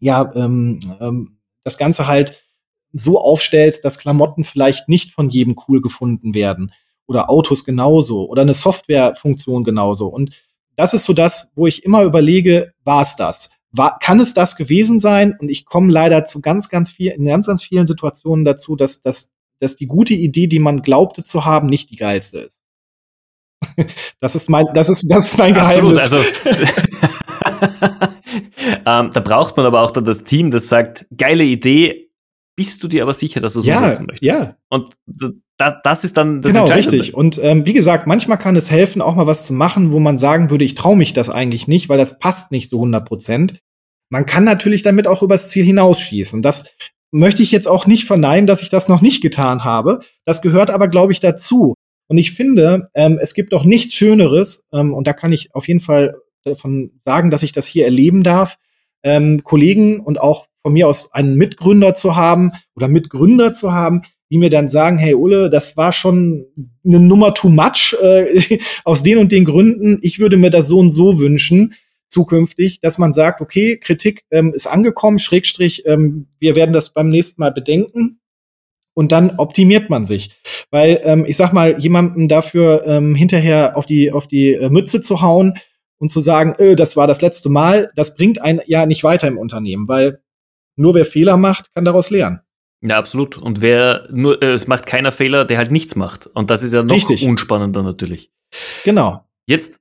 ja, 0.00 0.32
ähm, 0.34 0.80
ähm, 1.00 1.38
das 1.64 1.78
Ganze 1.78 2.06
halt 2.06 2.42
so 2.92 3.20
aufstellst, 3.20 3.84
dass 3.84 3.98
Klamotten 3.98 4.44
vielleicht 4.44 4.88
nicht 4.88 5.12
von 5.12 5.30
jedem 5.30 5.56
cool 5.68 5.80
gefunden 5.80 6.34
werden. 6.34 6.72
Oder 7.06 7.30
Autos 7.30 7.64
genauso. 7.64 8.28
Oder 8.28 8.42
eine 8.42 8.54
Softwarefunktion 8.54 9.64
genauso. 9.64 10.08
Und 10.08 10.42
das 10.76 10.94
ist 10.94 11.04
so 11.04 11.12
das, 11.12 11.50
wo 11.54 11.66
ich 11.66 11.84
immer 11.84 12.02
überlege, 12.02 12.72
war 12.84 13.02
es 13.02 13.16
das? 13.16 13.50
War, 13.72 13.98
kann 14.00 14.18
es 14.18 14.34
das 14.34 14.56
gewesen 14.56 14.98
sein? 14.98 15.36
Und 15.38 15.48
ich 15.48 15.64
komme 15.64 15.92
leider 15.92 16.24
zu 16.24 16.40
ganz, 16.40 16.68
ganz 16.68 16.90
viel, 16.90 17.12
in 17.12 17.26
ganz, 17.26 17.46
ganz 17.46 17.62
vielen 17.62 17.86
Situationen 17.86 18.44
dazu, 18.44 18.76
dass, 18.76 19.00
dass 19.00 19.30
dass 19.60 19.76
die 19.76 19.86
gute 19.86 20.14
Idee, 20.14 20.46
die 20.46 20.58
man 20.58 20.82
glaubte 20.82 21.22
zu 21.22 21.44
haben, 21.44 21.68
nicht 21.68 21.90
die 21.90 21.96
geilste 21.96 22.38
ist. 22.40 22.60
das 24.20 24.34
ist 24.34 24.48
mein, 24.50 24.66
das 24.74 24.88
ist, 24.88 25.06
das 25.08 25.26
ist 25.26 25.38
mein 25.38 25.54
Geheimnis. 25.54 26.12
Absolut, 26.12 26.46
also, 26.46 26.80
ähm, 28.86 29.10
da 29.12 29.20
braucht 29.20 29.56
man 29.56 29.66
aber 29.66 29.82
auch 29.82 29.90
dann 29.90 30.04
das 30.04 30.24
Team, 30.24 30.50
das 30.50 30.68
sagt, 30.68 31.06
geile 31.16 31.44
Idee, 31.44 32.10
bist 32.56 32.82
du 32.82 32.88
dir 32.88 33.02
aber 33.02 33.14
sicher, 33.14 33.40
dass 33.40 33.54
du 33.54 33.60
es 33.60 33.66
ja, 33.66 33.78
umsetzen 33.78 34.06
möchtest? 34.06 34.22
Ja. 34.24 34.56
Und 34.68 34.94
da, 35.56 35.80
das 35.82 36.04
ist 36.04 36.16
dann 36.16 36.40
das 36.42 36.52
Genau, 36.52 36.66
richtig. 36.66 37.14
Und 37.14 37.38
ähm, 37.42 37.64
wie 37.64 37.72
gesagt, 37.72 38.06
manchmal 38.06 38.38
kann 38.38 38.56
es 38.56 38.70
helfen, 38.70 39.00
auch 39.00 39.14
mal 39.14 39.26
was 39.26 39.46
zu 39.46 39.52
machen, 39.52 39.92
wo 39.92 39.98
man 39.98 40.18
sagen 40.18 40.50
würde, 40.50 40.64
ich 40.64 40.74
traue 40.74 40.96
mich 40.96 41.12
das 41.12 41.30
eigentlich 41.30 41.68
nicht, 41.68 41.88
weil 41.88 41.98
das 41.98 42.18
passt 42.18 42.50
nicht 42.50 42.68
so 42.68 42.76
100 42.76 43.06
Prozent. 43.06 43.60
Man 44.10 44.26
kann 44.26 44.44
natürlich 44.44 44.82
damit 44.82 45.06
auch 45.06 45.22
übers 45.22 45.50
Ziel 45.50 45.64
hinausschießen. 45.64 46.42
Das 46.42 46.64
möchte 47.10 47.42
ich 47.42 47.50
jetzt 47.50 47.68
auch 47.68 47.86
nicht 47.86 48.04
verneinen, 48.04 48.46
dass 48.46 48.62
ich 48.62 48.68
das 48.68 48.88
noch 48.88 49.00
nicht 49.00 49.22
getan 49.22 49.64
habe. 49.64 50.00
Das 50.24 50.42
gehört 50.42 50.70
aber, 50.70 50.88
glaube 50.88 51.12
ich, 51.12 51.20
dazu. 51.20 51.74
Und 52.08 52.18
ich 52.18 52.32
finde, 52.32 52.86
ähm, 52.94 53.18
es 53.20 53.34
gibt 53.34 53.52
doch 53.52 53.64
nichts 53.64 53.94
Schöneres, 53.94 54.64
ähm, 54.72 54.94
und 54.94 55.06
da 55.06 55.12
kann 55.12 55.32
ich 55.32 55.54
auf 55.54 55.68
jeden 55.68 55.80
Fall 55.80 56.16
davon 56.44 56.92
sagen, 57.04 57.30
dass 57.30 57.42
ich 57.42 57.52
das 57.52 57.66
hier 57.66 57.84
erleben 57.84 58.22
darf, 58.22 58.56
ähm, 59.02 59.44
Kollegen 59.44 60.00
und 60.00 60.20
auch 60.20 60.46
von 60.62 60.72
mir 60.72 60.88
aus 60.88 61.12
einen 61.12 61.36
Mitgründer 61.36 61.94
zu 61.94 62.16
haben 62.16 62.52
oder 62.74 62.88
Mitgründer 62.88 63.52
zu 63.52 63.72
haben, 63.72 64.02
die 64.30 64.38
mir 64.38 64.50
dann 64.50 64.68
sagen, 64.68 64.98
hey 64.98 65.14
Ulle, 65.14 65.50
das 65.50 65.76
war 65.76 65.92
schon 65.92 66.46
eine 66.84 67.00
Nummer 67.00 67.34
too 67.34 67.48
much 67.48 67.96
äh, 68.00 68.58
aus 68.84 69.02
den 69.02 69.18
und 69.18 69.32
den 69.32 69.44
Gründen. 69.44 69.98
Ich 70.02 70.18
würde 70.18 70.36
mir 70.36 70.50
das 70.50 70.66
so 70.66 70.78
und 70.78 70.90
so 70.90 71.18
wünschen 71.18 71.74
zukünftig, 72.10 72.80
dass 72.80 72.98
man 72.98 73.12
sagt, 73.12 73.40
okay, 73.40 73.78
Kritik 73.78 74.24
ähm, 74.30 74.52
ist 74.52 74.66
angekommen, 74.66 75.18
Schrägstrich, 75.18 75.86
ähm, 75.86 76.26
wir 76.38 76.56
werden 76.56 76.72
das 76.72 76.92
beim 76.92 77.08
nächsten 77.08 77.40
Mal 77.40 77.52
bedenken. 77.52 78.20
Und 78.92 79.12
dann 79.12 79.38
optimiert 79.38 79.88
man 79.88 80.04
sich. 80.04 80.36
Weil, 80.70 81.00
ähm, 81.04 81.24
ich 81.26 81.36
sag 81.36 81.52
mal, 81.52 81.78
jemanden 81.78 82.28
dafür 82.28 82.84
ähm, 82.86 83.14
hinterher 83.14 83.76
auf 83.76 83.86
die, 83.86 84.10
auf 84.10 84.26
die 84.26 84.52
äh, 84.52 84.68
Mütze 84.68 85.00
zu 85.00 85.22
hauen 85.22 85.54
und 85.98 86.10
zu 86.10 86.20
sagen, 86.20 86.54
äh, 86.58 86.74
das 86.74 86.96
war 86.96 87.06
das 87.06 87.22
letzte 87.22 87.48
Mal, 87.48 87.90
das 87.94 88.16
bringt 88.16 88.42
einen 88.42 88.60
ja 88.66 88.86
nicht 88.86 89.04
weiter 89.04 89.28
im 89.28 89.38
Unternehmen, 89.38 89.86
weil 89.86 90.20
nur 90.76 90.94
wer 90.94 91.06
Fehler 91.06 91.36
macht, 91.36 91.72
kann 91.72 91.84
daraus 91.84 92.10
lernen. 92.10 92.40
Ja, 92.82 92.98
absolut. 92.98 93.38
Und 93.38 93.60
wer 93.60 94.08
nur, 94.10 94.42
äh, 94.42 94.52
es 94.52 94.66
macht 94.66 94.86
keiner 94.86 95.12
Fehler, 95.12 95.44
der 95.44 95.58
halt 95.58 95.70
nichts 95.70 95.94
macht. 95.94 96.26
Und 96.26 96.50
das 96.50 96.62
ist 96.62 96.74
ja 96.74 96.82
noch 96.82 96.94
Richtig. 96.94 97.26
unspannender 97.26 97.82
natürlich. 97.82 98.32
Genau. 98.84 99.24
Jetzt 99.46 99.80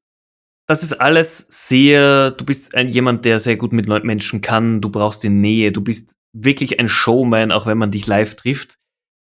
das 0.70 0.84
ist 0.84 0.94
alles 0.94 1.48
sehr, 1.50 2.30
du 2.30 2.46
bist 2.46 2.76
ein, 2.76 2.90
jemand, 2.90 3.26
der 3.26 3.40
sehr 3.40 3.58
gut 3.58 3.74
mit 3.74 3.88
Menschen 4.04 4.42
kann, 4.42 4.82
du 4.82 4.90
brauchst 4.90 5.24
die 5.24 5.30
Nähe, 5.30 5.72
du 5.72 5.82
bist 5.82 6.16
wirklich 6.32 6.80
ein 6.80 6.88
Showman, 6.88 7.52
auch 7.52 7.66
wenn 7.66 7.80
man 7.80 7.90
dich 7.90 8.06
live 8.06 8.36
trifft. 8.36 8.78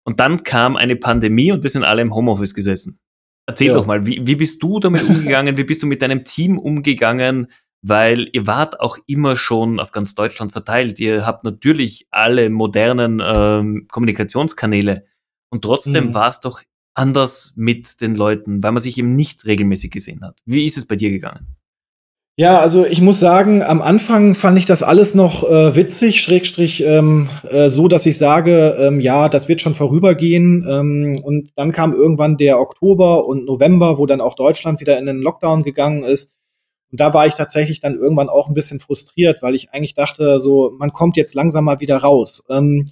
Und 0.03 0.19
dann 0.19 0.43
kam 0.43 0.75
eine 0.75 0.95
Pandemie 0.95 1.51
und 1.51 1.63
wir 1.63 1.71
sind 1.71 1.83
alle 1.83 2.03
im 2.03 2.13
Homeoffice 2.13 2.53
gesessen. 2.53 2.99
Erzähl 3.47 3.69
ja. 3.69 3.73
doch 3.73 3.87
mal, 3.87 4.05
wie, 4.05 4.21
wie 4.23 4.35
bist 4.35 4.61
du 4.61 4.79
damit 4.79 5.01
umgegangen? 5.01 5.57
wie 5.57 5.63
bist 5.63 5.81
du 5.81 5.87
mit 5.87 6.03
deinem 6.03 6.25
Team 6.25 6.59
umgegangen? 6.59 7.47
Weil 7.81 8.29
ihr 8.33 8.45
wart 8.45 8.79
auch 8.79 8.99
immer 9.07 9.35
schon 9.35 9.79
auf 9.79 9.91
ganz 9.91 10.13
Deutschland 10.13 10.51
verteilt. 10.51 10.99
Ihr 10.99 11.25
habt 11.25 11.43
natürlich 11.43 12.05
alle 12.11 12.51
modernen 12.51 13.19
ähm, 13.19 13.87
Kommunikationskanäle. 13.91 15.05
Und 15.49 15.63
trotzdem 15.63 16.09
mhm. 16.09 16.13
war 16.13 16.29
es 16.29 16.39
doch 16.39 16.61
anders 16.93 17.53
mit 17.55 18.01
den 18.01 18.15
Leuten, 18.15 18.63
weil 18.63 18.71
man 18.71 18.81
sich 18.81 18.97
eben 18.97 19.15
nicht 19.15 19.45
regelmäßig 19.45 19.91
gesehen 19.91 20.21
hat. 20.21 20.39
Wie 20.45 20.65
ist 20.65 20.77
es 20.77 20.85
bei 20.85 20.95
dir 20.95 21.09
gegangen? 21.09 21.57
Ja, 22.37 22.59
also 22.59 22.85
ich 22.85 23.01
muss 23.01 23.19
sagen, 23.19 23.61
am 23.61 23.81
Anfang 23.81 24.35
fand 24.35 24.57
ich 24.57 24.65
das 24.65 24.83
alles 24.83 25.15
noch 25.15 25.43
äh, 25.43 25.75
witzig, 25.75 26.21
Schrägstrich, 26.21 26.81
ähm, 26.83 27.29
äh, 27.43 27.69
so 27.69 27.89
dass 27.89 28.05
ich 28.05 28.17
sage, 28.17 28.77
ähm, 28.79 29.01
ja, 29.01 29.27
das 29.27 29.49
wird 29.49 29.61
schon 29.61 29.75
vorübergehen. 29.75 30.65
Ähm, 30.67 31.21
und 31.21 31.49
dann 31.57 31.73
kam 31.73 31.93
irgendwann 31.93 32.37
der 32.37 32.59
Oktober 32.59 33.25
und 33.25 33.45
November, 33.45 33.97
wo 33.97 34.05
dann 34.05 34.21
auch 34.21 34.35
Deutschland 34.35 34.79
wieder 34.79 34.97
in 34.97 35.05
den 35.05 35.19
Lockdown 35.19 35.63
gegangen 35.63 36.03
ist. 36.03 36.33
Und 36.89 36.99
da 36.99 37.13
war 37.13 37.27
ich 37.27 37.33
tatsächlich 37.33 37.79
dann 37.81 37.95
irgendwann 37.95 38.29
auch 38.29 38.47
ein 38.47 38.53
bisschen 38.53 38.79
frustriert, 38.79 39.41
weil 39.41 39.53
ich 39.53 39.71
eigentlich 39.71 39.93
dachte, 39.93 40.39
so, 40.39 40.71
man 40.79 40.93
kommt 40.93 41.17
jetzt 41.17 41.35
langsam 41.35 41.65
mal 41.65 41.79
wieder 41.81 41.97
raus. 41.97 42.45
Ähm, 42.49 42.87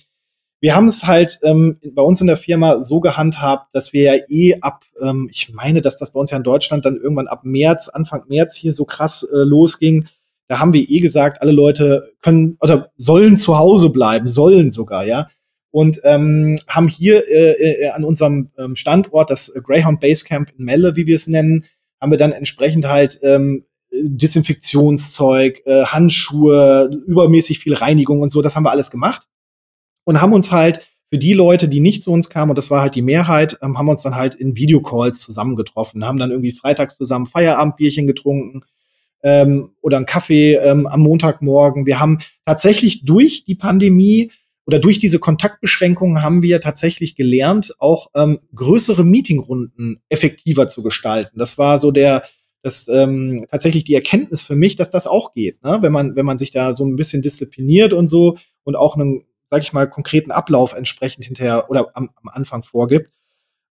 wir 0.61 0.75
haben 0.75 0.87
es 0.87 1.05
halt 1.05 1.39
ähm, 1.43 1.77
bei 1.93 2.01
uns 2.01 2.19
in 2.19 2.27
der 2.27 2.37
Firma 2.37 2.81
so 2.81 2.99
gehandhabt, 2.99 3.73
dass 3.73 3.93
wir 3.93 4.03
ja 4.03 4.21
eh 4.27 4.59
ab, 4.61 4.83
ähm, 5.01 5.29
ich 5.31 5.53
meine, 5.53 5.81
dass 5.81 5.97
das 5.97 6.11
bei 6.11 6.19
uns 6.19 6.31
ja 6.31 6.37
in 6.37 6.43
Deutschland 6.43 6.85
dann 6.85 6.97
irgendwann 6.97 7.27
ab 7.27 7.41
März, 7.43 7.87
Anfang 7.87 8.23
März 8.27 8.55
hier 8.55 8.73
so 8.73 8.85
krass 8.85 9.23
äh, 9.23 9.37
losging. 9.37 10.07
Da 10.47 10.59
haben 10.59 10.73
wir 10.73 10.89
eh 10.89 10.99
gesagt, 10.99 11.41
alle 11.41 11.51
Leute 11.51 12.11
können 12.21 12.57
oder 12.59 12.91
sollen 12.97 13.37
zu 13.37 13.57
Hause 13.57 13.89
bleiben, 13.89 14.27
sollen 14.27 14.71
sogar, 14.71 15.05
ja. 15.05 15.27
Und 15.71 16.01
ähm, 16.03 16.57
haben 16.67 16.87
hier 16.87 17.29
äh, 17.29 17.83
äh, 17.83 17.89
an 17.89 18.03
unserem 18.03 18.49
ähm, 18.57 18.75
Standort, 18.75 19.29
das 19.29 19.53
Greyhound 19.63 19.99
Basecamp 19.99 20.51
in 20.57 20.65
Melle, 20.65 20.95
wie 20.95 21.05
wir 21.05 21.15
es 21.15 21.27
nennen, 21.27 21.65
haben 22.01 22.11
wir 22.11 22.17
dann 22.17 22.31
entsprechend 22.31 22.87
halt 22.87 23.19
ähm, 23.21 23.65
Desinfektionszeug, 23.91 25.61
äh, 25.65 25.85
Handschuhe, 25.85 26.89
übermäßig 27.05 27.59
viel 27.59 27.75
Reinigung 27.75 28.21
und 28.21 28.31
so, 28.31 28.41
das 28.41 28.55
haben 28.55 28.63
wir 28.63 28.71
alles 28.71 28.89
gemacht 28.89 29.27
und 30.03 30.21
haben 30.21 30.33
uns 30.33 30.51
halt 30.51 30.85
für 31.09 31.17
die 31.17 31.33
Leute, 31.33 31.67
die 31.67 31.79
nicht 31.79 32.03
zu 32.03 32.11
uns 32.11 32.29
kamen, 32.29 32.51
und 32.51 32.57
das 32.57 32.69
war 32.69 32.81
halt 32.81 32.95
die 32.95 33.01
Mehrheit, 33.01 33.57
ähm, 33.61 33.77
haben 33.77 33.89
uns 33.89 34.03
dann 34.03 34.15
halt 34.15 34.35
in 34.35 34.55
Videocalls 34.55 35.19
zusammengetroffen, 35.19 36.05
haben 36.05 36.19
dann 36.19 36.31
irgendwie 36.31 36.51
freitags 36.51 36.97
zusammen 36.97 37.27
Feierabendbierchen 37.27 38.05
getrunken 38.05 38.63
ähm, 39.23 39.71
oder 39.81 39.97
einen 39.97 40.05
Kaffee 40.05 40.55
ähm, 40.55 40.85
am 40.87 41.01
Montagmorgen. 41.01 41.85
Wir 41.85 41.99
haben 41.99 42.19
tatsächlich 42.45 43.05
durch 43.05 43.43
die 43.43 43.55
Pandemie 43.55 44.31
oder 44.65 44.77
durch 44.77 44.99
diese 44.99 45.17
Kontaktbeschränkungen 45.17 46.21
haben 46.21 46.43
wir 46.43 46.61
tatsächlich 46.61 47.15
gelernt, 47.15 47.73
auch 47.79 48.09
ähm, 48.15 48.39
größere 48.53 49.03
Meetingrunden 49.03 49.99
effektiver 50.09 50.67
zu 50.67 50.83
gestalten. 50.83 51.39
Das 51.39 51.57
war 51.57 51.79
so 51.79 51.91
der 51.91 52.23
dass 52.61 52.89
ähm, 52.89 53.45
tatsächlich 53.49 53.85
die 53.85 53.95
Erkenntnis 53.95 54.41
für 54.41 54.55
mich, 54.55 54.75
dass 54.75 54.89
das 54.89 55.07
auch 55.07 55.33
geht, 55.33 55.63
ne? 55.63 55.77
wenn 55.81 55.93
man 55.93 56.17
wenn 56.17 56.25
man 56.25 56.37
sich 56.37 56.51
da 56.51 56.73
so 56.73 56.85
ein 56.85 56.97
bisschen 56.97 57.21
diszipliniert 57.21 57.93
und 57.93 58.07
so 58.07 58.37
und 58.63 58.75
auch 58.75 58.95
einen, 58.95 59.23
sag 59.49 59.61
ich 59.61 59.73
mal, 59.73 59.89
konkreten 59.89 60.31
Ablauf 60.31 60.73
entsprechend 60.73 61.25
hinterher 61.25 61.69
oder 61.69 61.91
am, 61.93 62.09
am 62.21 62.29
Anfang 62.29 62.63
vorgibt. 62.63 63.11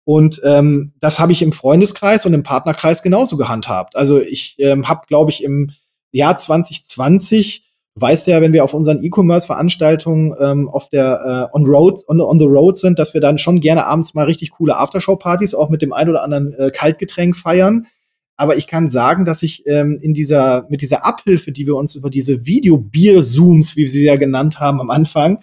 Und 0.04 0.42
ähm, 0.46 0.94
das 1.02 1.20
habe 1.20 1.34
ich 1.34 1.42
im 1.42 1.52
Freundeskreis 1.52 2.26
und 2.26 2.34
im 2.34 2.44
Partnerkreis 2.44 3.04
genauso 3.04 3.36
gehandhabt. 3.36 3.96
Also 3.96 4.22
ich 4.22 4.56
ähm, 4.60 4.88
habe, 4.88 5.02
glaube 5.08 5.32
ich, 5.32 5.44
im 5.44 5.72
Jahr 6.12 6.38
2020 6.38 7.68
weißt 8.00 8.28
ja, 8.28 8.42
wenn 8.42 8.54
wir 8.54 8.64
auf 8.64 8.74
unseren 8.74 9.04
E-Commerce-Veranstaltungen 9.04 10.36
ähm, 10.40 10.70
auf 10.70 10.90
der 10.90 11.50
äh, 11.52 11.56
on 11.56 11.66
road 11.66 12.00
on, 12.08 12.22
on 12.22 12.40
the 12.40 12.46
road 12.46 12.78
sind, 12.78 13.00
dass 13.00 13.14
wir 13.14 13.22
dann 13.22 13.38
schon 13.38 13.60
gerne 13.60 13.86
abends 13.86 14.14
mal 14.14 14.26
richtig 14.26 14.52
coole 14.52 14.78
Aftershow-Partys 14.78 15.56
auch 15.56 15.70
mit 15.70 15.82
dem 15.82 15.94
ein 15.94 16.10
oder 16.10 16.24
anderen 16.24 16.54
äh, 16.54 16.72
Kaltgetränk 16.72 17.36
feiern. 17.36 17.88
Aber 18.36 18.56
ich 18.56 18.68
kann 18.68 18.88
sagen, 18.88 19.26
dass 19.26 19.42
ich 19.42 19.66
ähm, 19.66 19.98
in 20.00 20.14
dieser 20.14 20.68
mit 20.70 20.82
dieser 20.82 21.06
Abhilfe, 21.06 21.52
die 21.52 21.66
wir 21.66 21.76
uns 21.76 21.96
über 21.96 22.12
diese 22.12 22.46
Video-Bier-Zooms, 22.46 23.76
wie 23.76 23.82
wir 23.82 23.90
sie 23.90 24.06
ja 24.06 24.16
genannt 24.16 24.60
haben 24.60 24.80
am 24.80 24.92
Anfang, 24.92 25.40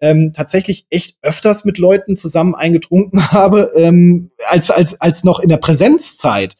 ähm, 0.00 0.32
tatsächlich 0.32 0.86
echt 0.90 1.16
öfters 1.22 1.64
mit 1.64 1.78
Leuten 1.78 2.16
zusammen 2.16 2.54
eingetrunken 2.54 3.32
habe, 3.32 3.72
ähm, 3.74 4.30
als, 4.48 4.70
als, 4.70 5.00
als 5.00 5.24
noch 5.24 5.40
in 5.40 5.48
der 5.48 5.56
Präsenzzeit. 5.56 6.54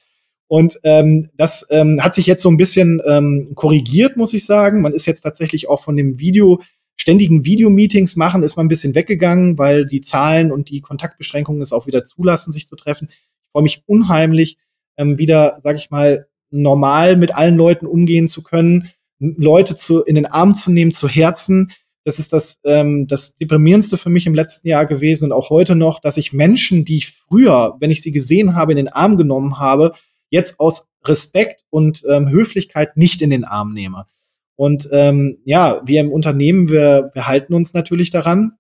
Und 0.49 0.81
ähm, 0.83 1.29
das 1.37 1.67
ähm, 1.71 2.03
hat 2.03 2.15
sich 2.15 2.27
jetzt 2.27 2.43
so 2.43 2.51
ein 2.51 2.57
bisschen 2.57 3.03
ähm, 3.07 3.53
korrigiert, 3.55 4.17
muss 4.17 4.33
ich 4.33 4.47
sagen. 4.47 4.81
Man 4.81 4.95
ist 4.95 5.07
jetzt 5.07 5.21
tatsächlich 5.21 5.69
auch 5.69 5.83
von 5.83 5.97
dem 5.97 6.19
Video, 6.19 6.63
ständigen 6.97 7.45
Videomeetings 7.45 8.17
machen, 8.17 8.43
ist 8.43 8.57
man 8.57 8.67
ein 8.67 8.71
bisschen 8.71 8.95
weggegangen, 8.95 9.59
weil 9.59 9.85
die 9.85 10.01
Zahlen 10.01 10.51
und 10.51 10.71
die 10.71 10.81
Kontaktbeschränkungen 10.81 11.63
es 11.63 11.73
auch 11.73 11.87
wieder 11.87 12.05
zulassen, 12.05 12.53
sich 12.53 12.67
zu 12.67 12.77
treffen. 12.77 13.09
Ich 13.11 13.19
freue 13.53 13.63
mich 13.63 13.83
unheimlich, 13.87 14.57
ähm, 14.97 15.19
wieder, 15.19 15.59
sag 15.63 15.77
ich 15.77 15.91
mal, 15.91 16.27
normal 16.51 17.17
mit 17.17 17.37
allen 17.37 17.57
Leuten 17.57 17.87
umgehen 17.87 18.27
zu 18.27 18.43
können, 18.43 18.89
Leute 19.19 19.77
zu, 19.77 20.03
in 20.03 20.15
den 20.15 20.27
Arm 20.27 20.55
zu 20.55 20.71
nehmen, 20.71 20.93
zu 20.93 21.09
Herzen, 21.09 21.71
das 22.09 22.19
ist 22.19 22.33
das, 22.33 22.59
ähm, 22.65 23.07
das 23.07 23.37
deprimierendste 23.37 23.99
für 23.99 24.09
mich 24.09 24.27
im 24.27 24.35
letzten 24.35 24.67
Jahr 24.67 24.87
gewesen 24.87 25.27
und 25.27 25.33
auch 25.33 25.51
heute 25.51 25.75
noch, 25.75 26.01
dass 26.01 26.17
ich 26.17 26.33
Menschen, 26.33 26.87
die 26.87 26.97
ich 26.97 27.11
früher, 27.11 27.77
wenn 27.81 27.91
ich 27.91 28.01
sie 28.01 28.13
gesehen 28.13 28.55
habe, 28.55 28.73
in 28.73 28.77
den 28.77 28.89
Arm 28.89 29.19
genommen 29.19 29.59
habe, 29.59 29.93
jetzt 30.31 30.59
aus 30.59 30.89
Respekt 31.05 31.65
und 31.69 32.03
ähm, 32.09 32.31
Höflichkeit 32.31 32.97
nicht 32.97 33.21
in 33.21 33.29
den 33.29 33.45
Arm 33.45 33.75
nehme. 33.75 34.07
Und 34.57 34.89
ähm, 34.91 35.37
ja, 35.45 35.83
wir 35.85 36.01
im 36.01 36.11
Unternehmen, 36.11 36.71
wir, 36.71 37.11
wir 37.13 37.27
halten 37.27 37.53
uns 37.53 37.75
natürlich 37.75 38.11
daran. 38.11 38.53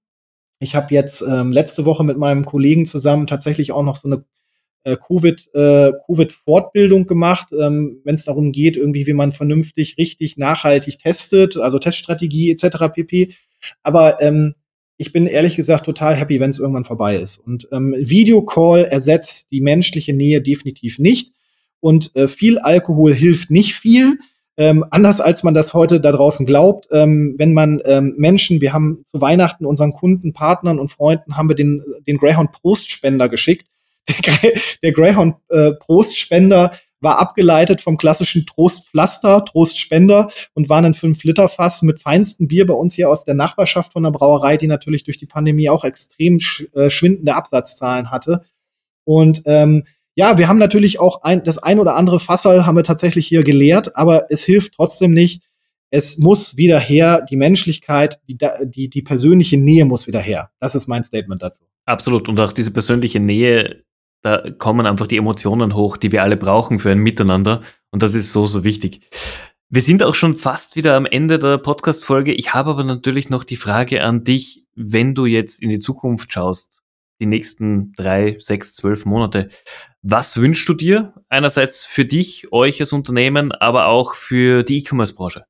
Ich 0.60 0.76
habe 0.76 0.94
jetzt 0.94 1.22
ähm, 1.22 1.50
letzte 1.50 1.86
Woche 1.86 2.04
mit 2.04 2.18
meinem 2.18 2.44
Kollegen 2.44 2.84
zusammen 2.84 3.26
tatsächlich 3.26 3.72
auch 3.72 3.82
noch 3.82 3.96
so 3.96 4.08
eine 4.08 4.24
äh, 4.88 4.96
Covid, 4.96 5.48
äh, 5.54 5.92
Covid-Fortbildung 6.06 7.06
gemacht, 7.06 7.48
ähm, 7.52 8.00
wenn 8.04 8.14
es 8.14 8.24
darum 8.24 8.52
geht, 8.52 8.76
irgendwie, 8.76 9.06
wie 9.06 9.12
man 9.12 9.32
vernünftig, 9.32 9.96
richtig, 9.98 10.38
nachhaltig 10.38 10.98
testet, 10.98 11.58
also 11.58 11.78
Teststrategie 11.78 12.50
etc. 12.50 12.88
pp. 12.94 13.34
Aber 13.82 14.20
ähm, 14.22 14.54
ich 14.96 15.12
bin 15.12 15.26
ehrlich 15.26 15.56
gesagt 15.56 15.84
total 15.84 16.16
happy, 16.16 16.40
wenn 16.40 16.50
es 16.50 16.58
irgendwann 16.58 16.86
vorbei 16.86 17.16
ist. 17.16 17.38
Und 17.38 17.68
ähm, 17.70 17.94
Videocall 17.98 18.84
ersetzt 18.84 19.50
die 19.52 19.60
menschliche 19.60 20.14
Nähe 20.14 20.40
definitiv 20.40 20.98
nicht. 20.98 21.32
Und 21.80 22.16
äh, 22.16 22.26
viel 22.26 22.58
Alkohol 22.58 23.14
hilft 23.14 23.50
nicht 23.50 23.74
viel. 23.74 24.18
Ähm, 24.56 24.84
anders 24.90 25.20
als 25.20 25.44
man 25.44 25.54
das 25.54 25.72
heute 25.72 26.00
da 26.00 26.10
draußen 26.10 26.46
glaubt, 26.46 26.88
ähm, 26.90 27.34
wenn 27.36 27.52
man 27.52 27.80
ähm, 27.84 28.14
Menschen, 28.16 28.60
wir 28.60 28.72
haben 28.72 29.04
zu 29.04 29.20
Weihnachten 29.20 29.66
unseren 29.66 29.92
Kunden, 29.92 30.32
Partnern 30.32 30.80
und 30.80 30.90
Freunden 30.90 31.36
haben 31.36 31.48
wir 31.48 31.54
den, 31.54 31.84
den 32.08 32.16
Greyhound 32.16 32.50
Prostspender 32.50 33.28
geschickt 33.28 33.66
der, 34.08 34.52
der 34.82 34.92
Greyhound 34.92 35.36
äh, 35.48 35.72
war 37.00 37.18
abgeleitet 37.18 37.80
vom 37.80 37.96
klassischen 37.96 38.44
Trostpflaster, 38.46 39.44
Trostspender 39.44 40.30
und 40.54 40.68
war 40.68 40.82
ein 40.82 40.94
5-Liter-Fass 40.94 41.82
mit 41.82 42.02
feinstem 42.02 42.48
Bier 42.48 42.66
bei 42.66 42.74
uns 42.74 42.94
hier 42.94 43.08
aus 43.08 43.24
der 43.24 43.34
Nachbarschaft 43.34 43.92
von 43.92 44.02
der 44.02 44.10
Brauerei, 44.10 44.56
die 44.56 44.66
natürlich 44.66 45.04
durch 45.04 45.18
die 45.18 45.26
Pandemie 45.26 45.68
auch 45.68 45.84
extrem 45.84 46.40
sch 46.40 46.66
äh, 46.74 46.90
schwindende 46.90 47.34
Absatzzahlen 47.34 48.10
hatte. 48.10 48.42
Und 49.04 49.42
ähm, 49.46 49.84
ja, 50.16 50.36
wir 50.36 50.48
haben 50.48 50.58
natürlich 50.58 50.98
auch 50.98 51.22
ein, 51.22 51.44
das 51.44 51.58
ein 51.58 51.78
oder 51.78 51.94
andere 51.94 52.18
Fassel 52.18 52.66
haben 52.66 52.76
wir 52.76 52.82
tatsächlich 52.82 53.26
hier 53.26 53.44
geleert, 53.44 53.96
aber 53.96 54.26
es 54.30 54.42
hilft 54.42 54.74
trotzdem 54.74 55.12
nicht. 55.12 55.42
Es 55.90 56.18
muss 56.18 56.56
wieder 56.56 56.80
her, 56.80 57.24
die 57.30 57.36
Menschlichkeit, 57.36 58.18
die, 58.28 58.36
die, 58.64 58.90
die 58.90 59.02
persönliche 59.02 59.56
Nähe 59.56 59.84
muss 59.84 60.06
wieder 60.06 60.20
her. 60.20 60.50
Das 60.60 60.74
ist 60.74 60.88
mein 60.88 61.04
Statement 61.04 61.40
dazu. 61.40 61.64
Absolut. 61.86 62.28
Und 62.28 62.38
auch 62.40 62.52
diese 62.52 62.72
persönliche 62.72 63.20
Nähe 63.20 63.84
da 64.22 64.50
kommen 64.50 64.86
einfach 64.86 65.06
die 65.06 65.16
Emotionen 65.16 65.74
hoch, 65.74 65.96
die 65.96 66.12
wir 66.12 66.22
alle 66.22 66.36
brauchen 66.36 66.78
für 66.78 66.90
ein 66.90 66.98
Miteinander. 66.98 67.62
Und 67.90 68.02
das 68.02 68.14
ist 68.14 68.32
so, 68.32 68.46
so 68.46 68.64
wichtig. 68.64 69.00
Wir 69.70 69.82
sind 69.82 70.02
auch 70.02 70.14
schon 70.14 70.34
fast 70.34 70.76
wieder 70.76 70.96
am 70.96 71.06
Ende 71.06 71.38
der 71.38 71.58
Podcast-Folge. 71.58 72.32
Ich 72.32 72.54
habe 72.54 72.70
aber 72.70 72.84
natürlich 72.84 73.28
noch 73.28 73.44
die 73.44 73.56
Frage 73.56 74.02
an 74.02 74.24
dich, 74.24 74.64
wenn 74.74 75.14
du 75.14 75.26
jetzt 75.26 75.62
in 75.62 75.68
die 75.68 75.78
Zukunft 75.78 76.32
schaust, 76.32 76.80
die 77.20 77.26
nächsten 77.26 77.92
drei, 77.92 78.36
sechs, 78.38 78.74
zwölf 78.74 79.04
Monate. 79.04 79.50
Was 80.02 80.36
wünschst 80.36 80.68
du 80.68 80.74
dir 80.74 81.14
einerseits 81.28 81.84
für 81.84 82.04
dich, 82.04 82.52
euch 82.52 82.80
als 82.80 82.92
Unternehmen, 82.92 83.52
aber 83.52 83.86
auch 83.86 84.14
für 84.14 84.62
die 84.62 84.78
E-Commerce-Branche? 84.78 85.44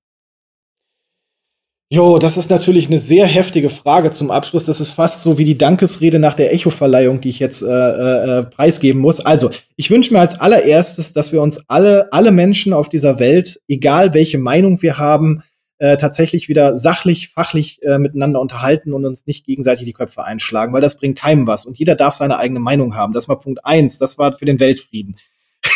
Jo, 1.91 2.19
das 2.19 2.37
ist 2.37 2.51
natürlich 2.51 2.89
eine 2.89 2.99
sehr 2.99 3.27
heftige 3.27 3.71
Frage 3.71 4.11
zum 4.11 4.31
Abschluss. 4.31 4.67
Das 4.67 4.79
ist 4.79 4.91
fast 4.91 5.23
so 5.23 5.39
wie 5.39 5.45
die 5.45 5.57
Dankesrede 5.57 6.19
nach 6.19 6.35
der 6.35 6.53
Echo-Verleihung, 6.53 7.23
die 7.23 7.31
ich 7.31 7.39
jetzt 7.39 7.63
äh, 7.63 7.67
äh, 7.67 8.45
preisgeben 8.45 9.01
muss. 9.01 9.21
Also, 9.21 9.51
ich 9.75 9.91
wünsche 9.91 10.13
mir 10.13 10.21
als 10.21 10.39
allererstes, 10.39 11.15
dass 11.15 11.33
wir 11.33 11.41
uns 11.41 11.63
alle, 11.67 12.13
alle 12.13 12.31
Menschen 12.31 12.75
auf 12.75 12.91
dieser 12.91 13.19
Welt, 13.21 13.63
egal 13.69 14.13
welche 14.13 14.37
Meinung 14.37 14.83
wir 14.83 14.99
haben, 14.99 15.43
äh, 15.79 15.97
tatsächlich 15.97 16.51
wieder 16.51 16.77
sachlich, 16.77 17.31
fachlich 17.31 17.83
äh, 17.83 17.99
miteinander 17.99 18.43
unterhalten 18.43 18.93
und 18.93 19.07
uns 19.07 19.27
nicht 19.27 19.47
gegenseitig 19.47 19.87
die 19.87 19.95
Köpfe 19.95 20.25
einschlagen, 20.25 20.75
weil 20.75 20.83
das 20.83 20.99
bringt 20.99 21.19
keinem 21.19 21.47
was. 21.47 21.65
Und 21.65 21.79
jeder 21.79 21.95
darf 21.95 22.17
seine 22.17 22.37
eigene 22.37 22.61
Meinung 22.61 22.97
haben. 22.97 23.15
Das 23.15 23.29
war 23.29 23.41
Punkt 23.41 23.65
eins. 23.65 23.97
Das 23.97 24.19
war 24.19 24.35
für 24.35 24.45
den 24.45 24.61
Weltfrieden. 24.61 25.17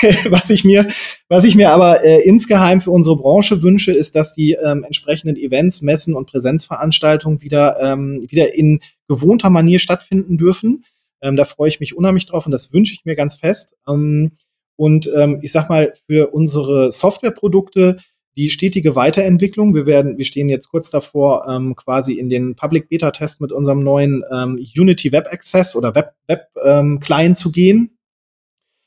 was 0.31 0.51
ich 0.51 0.65
mir, 0.65 0.89
was 1.29 1.45
ich 1.45 1.57
mir 1.57 1.71
aber 1.71 2.05
äh, 2.05 2.21
insgeheim 2.27 2.81
für 2.81 2.91
unsere 2.91 3.17
Branche 3.17 3.63
wünsche, 3.63 3.93
ist, 3.93 4.15
dass 4.15 4.35
die 4.35 4.53
ähm, 4.53 4.85
entsprechenden 4.85 5.37
Events, 5.37 5.83
Messen 5.83 6.15
und 6.15 6.31
Präsenzveranstaltungen 6.31 7.41
wieder, 7.41 7.81
ähm, 7.81 8.27
wieder 8.29 8.55
in 8.55 8.81
gewohnter 9.09 9.51
Manier 9.51 9.79
stattfinden 9.79 10.39
dürfen. 10.39 10.85
Ähm, 11.21 11.37
da 11.37 11.45
freue 11.45 11.69
ich 11.69 11.81
mich 11.81 11.97
unheimlich 11.97 12.27
drauf 12.27 12.47
und 12.47 12.53
das 12.53 12.73
wünsche 12.73 12.95
ich 12.95 13.05
mir 13.05 13.17
ganz 13.17 13.37
fest. 13.37 13.77
Ähm, 13.89 14.33
und 14.77 15.09
ähm, 15.15 15.39
ich 15.43 15.53
sag 15.53 15.69
mal, 15.69 15.93
für 16.07 16.33
unsere 16.33 16.91
Softwareprodukte 16.91 17.99
die 18.37 18.49
stetige 18.49 18.97
Weiterentwicklung. 18.97 19.75
Wir 19.75 19.87
werden, 19.87 20.17
wir 20.17 20.25
stehen 20.25 20.49
jetzt 20.49 20.69
kurz 20.69 20.91
davor, 20.91 21.47
ähm, 21.49 21.77
quasi 21.77 22.15
in 22.15 22.31
den 22.31 22.57
Public 22.57 22.89
Beta 22.89 23.11
Test 23.11 23.41
mit 23.41 23.53
unserem 23.53 23.85
neuen 23.85 24.25
ähm, 24.33 24.59
Unity 24.77 25.13
Web 25.13 25.27
Access 25.31 25.77
oder 25.77 25.95
Web, 25.95 26.15
Web 26.27 26.47
ähm, 26.65 26.99
Client 27.01 27.37
zu 27.37 27.53
gehen 27.53 27.92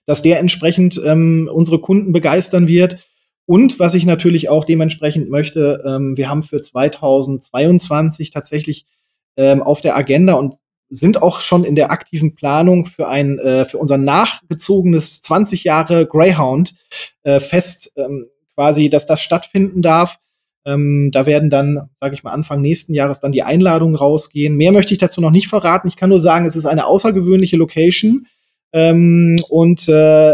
dass 0.06 0.22
der 0.22 0.40
entsprechend 0.40 1.02
ähm, 1.04 1.50
unsere 1.52 1.80
Kunden 1.80 2.14
begeistern 2.14 2.68
wird. 2.68 2.98
Und 3.46 3.80
was 3.80 3.94
ich 3.94 4.06
natürlich 4.06 4.50
auch 4.50 4.64
dementsprechend 4.64 5.30
möchte, 5.30 5.84
ähm, 5.86 6.18
wir 6.18 6.30
haben 6.30 6.44
für 6.44 6.62
2022 6.62 8.32
tatsächlich 8.32 8.86
ähm, 9.38 9.62
auf 9.62 9.82
der 9.82 9.96
Agenda 9.96 10.34
und 10.34 10.56
sind 10.90 11.22
auch 11.22 11.42
schon 11.42 11.64
in 11.64 11.76
der 11.76 11.92
aktiven 11.92 12.36
Planung 12.36 12.86
für 12.86 13.08
ein 13.08 13.40
äh, 13.40 13.66
für 13.66 13.78
unser 13.78 13.98
nachgezogenes 13.98 15.22
20 15.22 15.64
Jahre 15.64 16.06
Greyhound 16.06 16.76
äh, 17.24 17.40
Fest 17.40 17.94
ähm, 17.98 18.28
quasi, 18.56 18.90
dass 18.90 19.06
das 19.06 19.22
stattfinden 19.22 19.82
darf. 19.82 20.18
Ähm, 20.66 21.12
da 21.12 21.26
werden 21.26 21.50
dann, 21.50 21.90
sage 22.00 22.16
ich 22.16 22.24
mal, 22.24 22.32
Anfang 22.32 22.62
nächsten 22.62 22.94
Jahres 22.94 23.20
dann 23.20 23.32
die 23.32 23.44
Einladungen 23.44 23.96
rausgehen. 23.96 24.56
Mehr 24.58 24.72
möchte 24.72 24.94
ich 24.94 25.00
dazu 25.00 25.22
noch 25.22 25.32
nicht 25.32 25.48
verraten. 25.48 25.88
Ich 25.88 25.96
kann 25.96 26.10
nur 26.10 26.20
sagen, 26.20 26.46
es 26.46 26.56
ist 26.56 26.66
eine 26.66 26.88
außergewöhnliche 26.88 27.58
Location. 27.58 28.26
Ähm, 28.76 29.42
und 29.48 29.88
äh, 29.88 30.34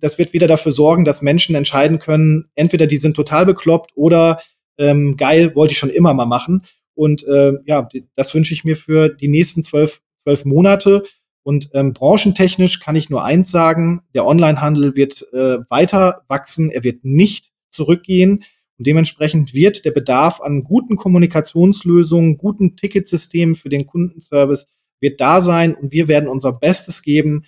das 0.00 0.18
wird 0.18 0.34
wieder 0.34 0.46
dafür 0.46 0.70
sorgen, 0.70 1.06
dass 1.06 1.22
Menschen 1.22 1.54
entscheiden 1.54 1.98
können, 1.98 2.50
entweder 2.54 2.86
die 2.86 2.98
sind 2.98 3.16
total 3.16 3.46
bekloppt 3.46 3.92
oder 3.94 4.38
ähm, 4.76 5.16
geil, 5.16 5.54
wollte 5.54 5.72
ich 5.72 5.78
schon 5.78 5.88
immer 5.88 6.12
mal 6.12 6.26
machen. 6.26 6.62
Und 6.94 7.26
äh, 7.26 7.54
ja, 7.64 7.88
das 8.16 8.34
wünsche 8.34 8.52
ich 8.52 8.64
mir 8.64 8.76
für 8.76 9.08
die 9.08 9.28
nächsten 9.28 9.62
zwölf, 9.62 10.02
zwölf 10.22 10.44
Monate. 10.44 11.04
Und 11.42 11.70
ähm, 11.72 11.94
branchentechnisch 11.94 12.80
kann 12.80 12.96
ich 12.96 13.08
nur 13.08 13.24
eins 13.24 13.50
sagen, 13.50 14.02
der 14.14 14.26
Onlinehandel 14.26 14.94
wird 14.94 15.26
äh, 15.32 15.60
weiter 15.70 16.24
wachsen, 16.28 16.70
er 16.70 16.84
wird 16.84 17.02
nicht 17.02 17.50
zurückgehen. 17.70 18.44
Und 18.76 18.86
dementsprechend 18.86 19.54
wird 19.54 19.86
der 19.86 19.92
Bedarf 19.92 20.42
an 20.42 20.64
guten 20.64 20.96
Kommunikationslösungen, 20.96 22.36
guten 22.36 22.76
Ticketsystemen 22.76 23.54
für 23.56 23.70
den 23.70 23.86
Kundenservice 23.86 24.66
wird 25.00 25.20
da 25.20 25.40
sein 25.40 25.74
und 25.74 25.92
wir 25.92 26.08
werden 26.08 26.28
unser 26.28 26.52
Bestes 26.52 27.02
geben, 27.02 27.44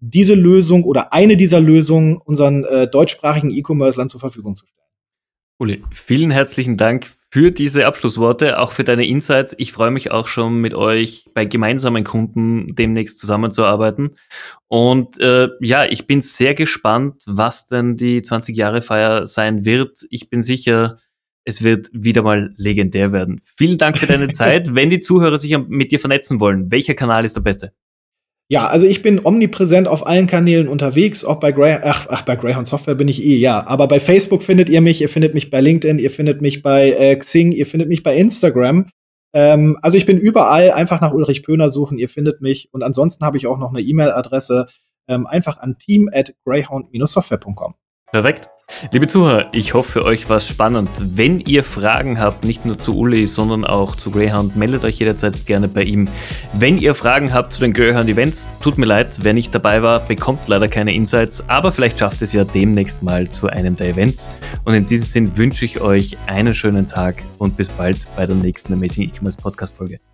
diese 0.00 0.34
Lösung 0.34 0.84
oder 0.84 1.12
eine 1.12 1.36
dieser 1.36 1.60
Lösungen 1.60 2.18
unseren 2.18 2.64
äh, 2.64 2.88
deutschsprachigen 2.88 3.50
E-Commerce-Land 3.50 4.10
zur 4.10 4.20
Verfügung 4.20 4.56
zu 4.56 4.66
stellen. 4.66 4.82
Uli, 5.58 5.84
vielen 5.92 6.32
herzlichen 6.32 6.76
Dank 6.76 7.06
für 7.30 7.52
diese 7.52 7.86
Abschlussworte, 7.86 8.58
auch 8.58 8.72
für 8.72 8.82
deine 8.82 9.06
Insights. 9.06 9.54
Ich 9.58 9.72
freue 9.72 9.92
mich 9.92 10.10
auch 10.10 10.26
schon 10.26 10.60
mit 10.60 10.74
euch 10.74 11.26
bei 11.34 11.44
gemeinsamen 11.44 12.02
Kunden 12.02 12.74
demnächst 12.74 13.20
zusammenzuarbeiten. 13.20 14.16
Und 14.66 15.20
äh, 15.20 15.48
ja, 15.60 15.84
ich 15.84 16.08
bin 16.08 16.20
sehr 16.20 16.54
gespannt, 16.54 17.22
was 17.26 17.68
denn 17.68 17.96
die 17.96 18.22
20 18.22 18.56
Jahre 18.56 18.82
Feier 18.82 19.24
sein 19.26 19.64
wird. 19.64 20.04
Ich 20.10 20.28
bin 20.28 20.42
sicher, 20.42 20.98
es 21.44 21.62
wird 21.62 21.88
wieder 21.92 22.22
mal 22.22 22.52
legendär 22.56 23.12
werden. 23.12 23.40
Vielen 23.56 23.78
Dank 23.78 23.98
für 23.98 24.06
deine 24.06 24.28
Zeit. 24.28 24.74
Wenn 24.74 24.90
die 24.90 25.00
Zuhörer 25.00 25.38
sich 25.38 25.56
mit 25.68 25.92
dir 25.92 25.98
vernetzen 25.98 26.40
wollen, 26.40 26.70
welcher 26.70 26.94
Kanal 26.94 27.24
ist 27.24 27.36
der 27.36 27.40
beste? 27.42 27.72
Ja, 28.48 28.66
also 28.66 28.86
ich 28.86 29.00
bin 29.00 29.24
omnipräsent 29.24 29.88
auf 29.88 30.06
allen 30.06 30.26
Kanälen 30.26 30.68
unterwegs, 30.68 31.24
auch 31.24 31.40
bei 31.40 31.52
Grey 31.52 31.78
ach, 31.82 32.06
ach, 32.10 32.22
bei 32.22 32.36
Greyhound 32.36 32.66
Software 32.66 32.94
bin 32.94 33.08
ich 33.08 33.24
eh, 33.24 33.36
ja. 33.36 33.66
Aber 33.66 33.88
bei 33.88 33.98
Facebook 33.98 34.42
findet 34.42 34.68
ihr 34.68 34.82
mich, 34.82 35.00
ihr 35.00 35.08
findet 35.08 35.32
mich 35.32 35.50
bei 35.50 35.60
LinkedIn, 35.60 35.98
ihr 35.98 36.10
findet 36.10 36.42
mich 36.42 36.62
bei 36.62 36.90
äh, 36.90 37.16
Xing, 37.16 37.52
ihr 37.52 37.66
findet 37.66 37.88
mich 37.88 38.02
bei 38.02 38.14
Instagram. 38.14 38.90
Ähm, 39.32 39.78
also 39.80 39.96
ich 39.96 40.04
bin 40.04 40.18
überall, 40.18 40.70
einfach 40.70 41.00
nach 41.00 41.14
Ulrich 41.14 41.42
Pöhner 41.42 41.70
suchen, 41.70 41.98
ihr 41.98 42.10
findet 42.10 42.42
mich. 42.42 42.68
Und 42.72 42.82
ansonsten 42.82 43.24
habe 43.24 43.38
ich 43.38 43.46
auch 43.46 43.58
noch 43.58 43.70
eine 43.70 43.80
E-Mail-Adresse, 43.80 44.66
ähm, 45.08 45.26
einfach 45.26 45.58
an 45.58 45.78
team 45.78 46.10
at 46.12 46.34
greyhound-software.com. 46.44 47.74
Perfekt. 48.10 48.50
Liebe 48.90 49.06
Zuhörer, 49.06 49.48
ich 49.52 49.74
hoffe, 49.74 49.92
für 49.92 50.04
euch 50.06 50.30
war 50.30 50.38
es 50.38 50.48
spannend. 50.48 50.88
Wenn 50.98 51.40
ihr 51.40 51.64
Fragen 51.64 52.18
habt, 52.18 52.44
nicht 52.44 52.64
nur 52.64 52.78
zu 52.78 52.96
Uli, 52.96 53.26
sondern 53.26 53.66
auch 53.66 53.94
zu 53.94 54.10
Greyhound, 54.10 54.56
meldet 54.56 54.84
euch 54.84 54.98
jederzeit 54.98 55.44
gerne 55.44 55.68
bei 55.68 55.82
ihm. 55.82 56.08
Wenn 56.54 56.78
ihr 56.78 56.94
Fragen 56.94 57.34
habt 57.34 57.52
zu 57.52 57.60
den 57.60 57.74
Greyhound 57.74 58.08
Events, 58.08 58.48
tut 58.62 58.78
mir 58.78 58.86
leid, 58.86 59.18
wer 59.20 59.34
nicht 59.34 59.54
dabei 59.54 59.82
war, 59.82 60.00
bekommt 60.00 60.48
leider 60.48 60.68
keine 60.68 60.94
Insights, 60.94 61.46
aber 61.48 61.72
vielleicht 61.72 61.98
schafft 61.98 62.22
es 62.22 62.32
ja 62.32 62.44
demnächst 62.44 63.02
mal 63.02 63.28
zu 63.28 63.48
einem 63.48 63.76
der 63.76 63.90
Events. 63.90 64.30
Und 64.64 64.72
in 64.72 64.86
diesem 64.86 65.06
Sinn 65.06 65.36
wünsche 65.36 65.66
ich 65.66 65.82
euch 65.82 66.16
einen 66.26 66.54
schönen 66.54 66.88
Tag 66.88 67.22
und 67.36 67.58
bis 67.58 67.68
bald 67.68 67.98
bei 68.16 68.24
der 68.24 68.36
nächsten 68.36 68.72
Amazing 68.72 69.10
E-Commerce 69.10 69.36
Podcast 69.36 69.76
Folge. 69.76 70.11